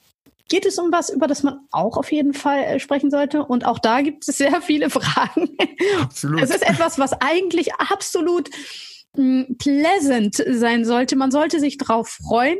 geht 0.49 0.67
es 0.67 0.79
um 0.79 0.93
was, 0.93 1.11
über 1.11 1.27
das 1.27 1.43
man 1.43 1.61
auch 1.71 1.97
auf 1.97 2.11
jeden 2.13 2.35
Fall 2.35 2.61
äh, 2.61 2.81
sprechen 2.81 3.11
sollte. 3.11 3.45
Und 3.45 3.67
auch 3.67 3.79
da 3.79 4.01
gibt 4.01 4.29
es 4.29 4.39
sehr 4.39 4.61
viele 4.63 4.91
Fragen. 4.91 5.57
Absolut. 6.01 6.41
Es 6.43 6.51
ist 6.51 6.69
etwas, 6.69 6.99
was 6.99 7.13
eigentlich 7.21 7.75
absolut 7.75 8.51
hm, 9.15 9.57
pleasant 9.59 10.43
sein 10.49 10.85
sollte. 10.85 11.17
Man 11.17 11.31
sollte 11.31 11.61
sich 11.61 11.79
drauf 11.79 12.09
freuen. 12.09 12.59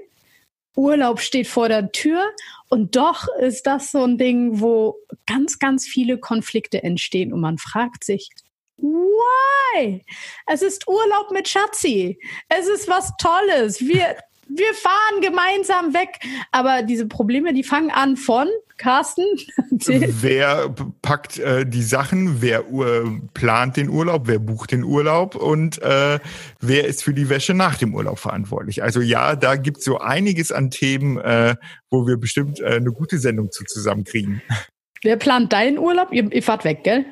Urlaub 0.77 1.21
steht 1.21 1.49
vor 1.49 1.69
der 1.69 1.91
Tür 1.91 2.23
und 2.69 2.97
doch 2.97 3.27
ist 3.41 3.67
das 3.67 3.91
so 3.91 4.05
ein 4.05 4.19
Ding, 4.19 4.61
wo 4.61 4.97
ganz, 5.27 5.59
ganz 5.59 5.87
viele 5.87 6.19
Konflikte 6.19 6.83
entstehen 6.83 7.33
und 7.33 7.41
man 7.41 7.59
fragt 7.59 8.05
sich, 8.05 8.31
why? 8.77 10.05
Es 10.47 10.63
ist 10.63 10.87
Urlaub 10.87 11.31
mit 11.31 11.49
Schatzi. 11.49 12.19
Es 12.49 12.67
ist 12.69 12.89
was 12.89 13.13
Tolles. 13.19 13.81
Wir, 13.81 14.17
wir 14.49 14.75
fahren 14.75 15.21
gemeinsam 15.21 15.95
weg. 15.95 16.21
Aber 16.53 16.83
diese 16.83 17.07
Probleme, 17.07 17.53
die 17.53 17.65
fangen 17.65 17.91
an 17.91 18.17
von 18.17 18.49
Carsten. 18.79 19.25
wer 19.87 20.75
packt 21.03 21.39
äh, 21.39 21.67
die 21.67 21.83
Sachen? 21.83 22.43
Wer 22.43 22.61
äh, 22.61 23.05
plant 23.35 23.77
den 23.77 23.89
Urlaub? 23.89 24.23
Wer 24.27 24.39
bucht 24.39 24.73
den 24.73 24.85
Urlaub? 24.85 25.35
Und 25.35 25.81
äh, 25.83 26.19
wer 26.61 26.87
ist 26.87 27.03
für 27.03 27.15
die 27.15 27.29
Wäsche 27.29 27.55
nach 27.55 27.77
dem 27.77 27.95
Urlaub 27.95 28.19
verantwortlich? 28.19 28.83
Also 28.83 29.01
ja, 29.01 29.37
da 29.37 29.57
gibt 29.57 29.79
es 29.79 29.85
so 29.85 29.99
einiges 29.99 30.53
an 30.53 30.71
Themen, 30.71 31.19
äh, 31.19 31.57
wo 31.91 32.07
wir 32.07 32.17
bestimmt 32.19 32.61
äh, 32.61 32.77
eine 32.77 32.93
gute 32.93 33.19
Sendung 33.19 33.51
zu 33.51 33.65
zusammenkriegen. 33.65 34.43
Wer 35.03 35.17
plant 35.17 35.53
deinen 35.53 35.79
Urlaub? 35.79 36.13
Ihr, 36.13 36.31
ihr 36.33 36.43
fahrt 36.43 36.65
weg, 36.65 36.85
gell? 36.85 37.05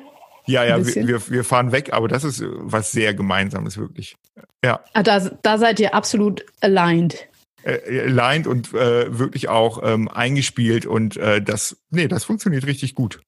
Ja, 0.47 0.63
ja, 0.63 0.85
wir, 0.85 1.29
wir 1.29 1.43
fahren 1.43 1.71
weg, 1.71 1.93
aber 1.93 2.07
das 2.07 2.23
ist 2.23 2.43
was 2.45 2.91
sehr 2.91 3.13
Gemeinsames, 3.13 3.77
wirklich. 3.77 4.15
Ja. 4.63 4.83
Ah, 4.93 5.03
da, 5.03 5.19
da 5.19 5.57
seid 5.57 5.79
ihr 5.79 5.93
absolut 5.93 6.45
aligned. 6.61 7.27
Äh, 7.63 8.01
aligned 8.01 8.45
und 8.45 8.73
äh, 8.73 9.17
wirklich 9.17 9.49
auch 9.49 9.81
ähm, 9.83 10.07
eingespielt 10.07 10.85
und 10.85 11.17
äh, 11.17 11.41
das, 11.41 11.77
nee, 11.89 12.07
das 12.07 12.23
funktioniert 12.23 12.65
richtig 12.65 12.93
gut. 12.93 13.21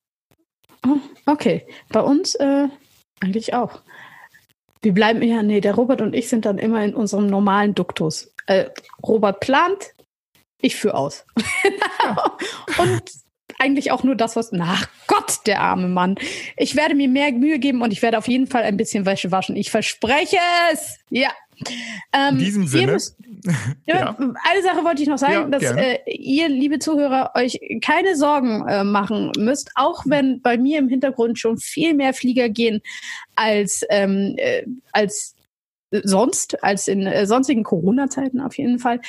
Oh, 0.85 0.97
okay. 1.25 1.65
Bei 1.89 2.01
uns 2.01 2.35
äh, 2.35 2.67
eigentlich 3.19 3.53
auch. 3.53 3.81
Wir 4.81 4.93
bleiben 4.93 5.21
ja, 5.23 5.41
nee, 5.41 5.59
der 5.59 5.73
Robert 5.73 6.01
und 6.01 6.13
ich 6.13 6.29
sind 6.29 6.45
dann 6.45 6.59
immer 6.59 6.83
in 6.83 6.93
unserem 6.93 7.27
normalen 7.27 7.73
Duktus. 7.73 8.31
Äh, 8.45 8.65
Robert 9.03 9.39
plant, 9.39 9.93
ich 10.61 10.75
führe 10.75 10.95
aus. 10.95 11.25
und 12.77 13.01
eigentlich 13.59 13.91
auch 13.91 14.03
nur 14.03 14.15
das, 14.15 14.35
was. 14.35 14.51
Ach 14.59 14.87
Gott, 15.27 15.45
der 15.45 15.61
arme 15.61 15.87
Mann. 15.87 16.15
Ich 16.55 16.75
werde 16.75 16.95
mir 16.95 17.07
mehr 17.07 17.31
Mühe 17.31 17.59
geben 17.59 17.81
und 17.81 17.91
ich 17.91 18.01
werde 18.01 18.17
auf 18.17 18.27
jeden 18.27 18.47
Fall 18.47 18.63
ein 18.63 18.77
bisschen 18.77 19.05
Wäsche 19.05 19.31
waschen. 19.31 19.55
Ich 19.55 19.71
verspreche 19.71 20.37
es. 20.71 20.97
Ja. 21.09 21.29
Ähm, 22.13 22.37
In 22.37 22.45
diesem 22.45 22.67
Sinne. 22.67 22.93
Müsst, 22.93 23.17
ja. 23.85 24.15
Eine 24.17 24.63
Sache 24.63 24.83
wollte 24.83 25.01
ich 25.01 25.07
noch 25.07 25.17
sagen, 25.17 25.51
ja, 25.51 25.59
dass 25.59 25.63
äh, 25.63 25.99
ihr, 26.07 26.49
liebe 26.49 26.79
Zuhörer, 26.79 27.31
euch 27.35 27.59
keine 27.81 28.15
Sorgen 28.15 28.67
äh, 28.67 28.83
machen 28.83 29.31
müsst, 29.37 29.71
auch 29.75 30.03
wenn 30.05 30.41
bei 30.41 30.57
mir 30.57 30.79
im 30.79 30.89
Hintergrund 30.89 31.39
schon 31.39 31.57
viel 31.57 31.93
mehr 31.93 32.13
Flieger 32.13 32.49
gehen 32.49 32.81
als, 33.35 33.81
ähm, 33.89 34.35
äh, 34.37 34.63
als 34.91 35.35
sonst, 35.91 36.63
als 36.63 36.87
in 36.87 37.05
äh, 37.05 37.25
sonstigen 37.25 37.63
Corona-Zeiten 37.63 38.39
auf 38.39 38.57
jeden 38.57 38.79
Fall. 38.79 39.01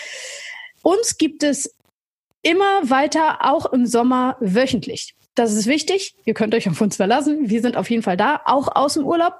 Uns 0.82 1.18
gibt 1.18 1.42
es 1.42 1.74
immer 2.42 2.88
weiter, 2.88 3.38
auch 3.40 3.72
im 3.72 3.84
Sommer, 3.84 4.36
wöchentlich. 4.40 5.14
Das 5.38 5.52
ist 5.52 5.66
wichtig. 5.66 6.16
Ihr 6.24 6.34
könnt 6.34 6.52
euch 6.52 6.68
auf 6.68 6.80
uns 6.80 6.96
verlassen. 6.96 7.48
Wir 7.48 7.62
sind 7.62 7.76
auf 7.76 7.88
jeden 7.88 8.02
Fall 8.02 8.16
da, 8.16 8.40
auch 8.44 8.74
aus 8.74 8.94
dem 8.94 9.06
Urlaub. 9.06 9.34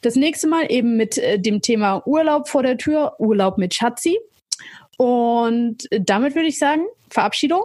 Das 0.00 0.14
nächste 0.14 0.46
Mal 0.46 0.70
eben 0.70 0.96
mit 0.96 1.18
äh, 1.18 1.40
dem 1.40 1.60
Thema 1.60 2.06
Urlaub 2.06 2.48
vor 2.48 2.62
der 2.62 2.78
Tür, 2.78 3.16
Urlaub 3.18 3.58
mit 3.58 3.74
Schatzi. 3.74 4.16
Und 4.96 5.88
damit 5.90 6.36
würde 6.36 6.46
ich 6.46 6.60
sagen, 6.60 6.86
Verabschiedung. 7.10 7.62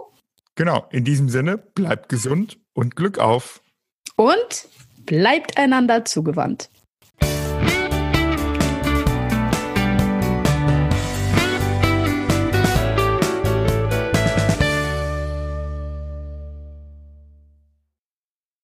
Genau, 0.56 0.86
in 0.90 1.04
diesem 1.04 1.28
Sinne, 1.28 1.58
bleibt 1.58 2.08
gesund 2.08 2.58
und 2.74 2.96
Glück 2.96 3.20
auf. 3.20 3.60
Und 4.16 4.66
bleibt 5.04 5.56
einander 5.56 6.04
zugewandt. 6.04 6.70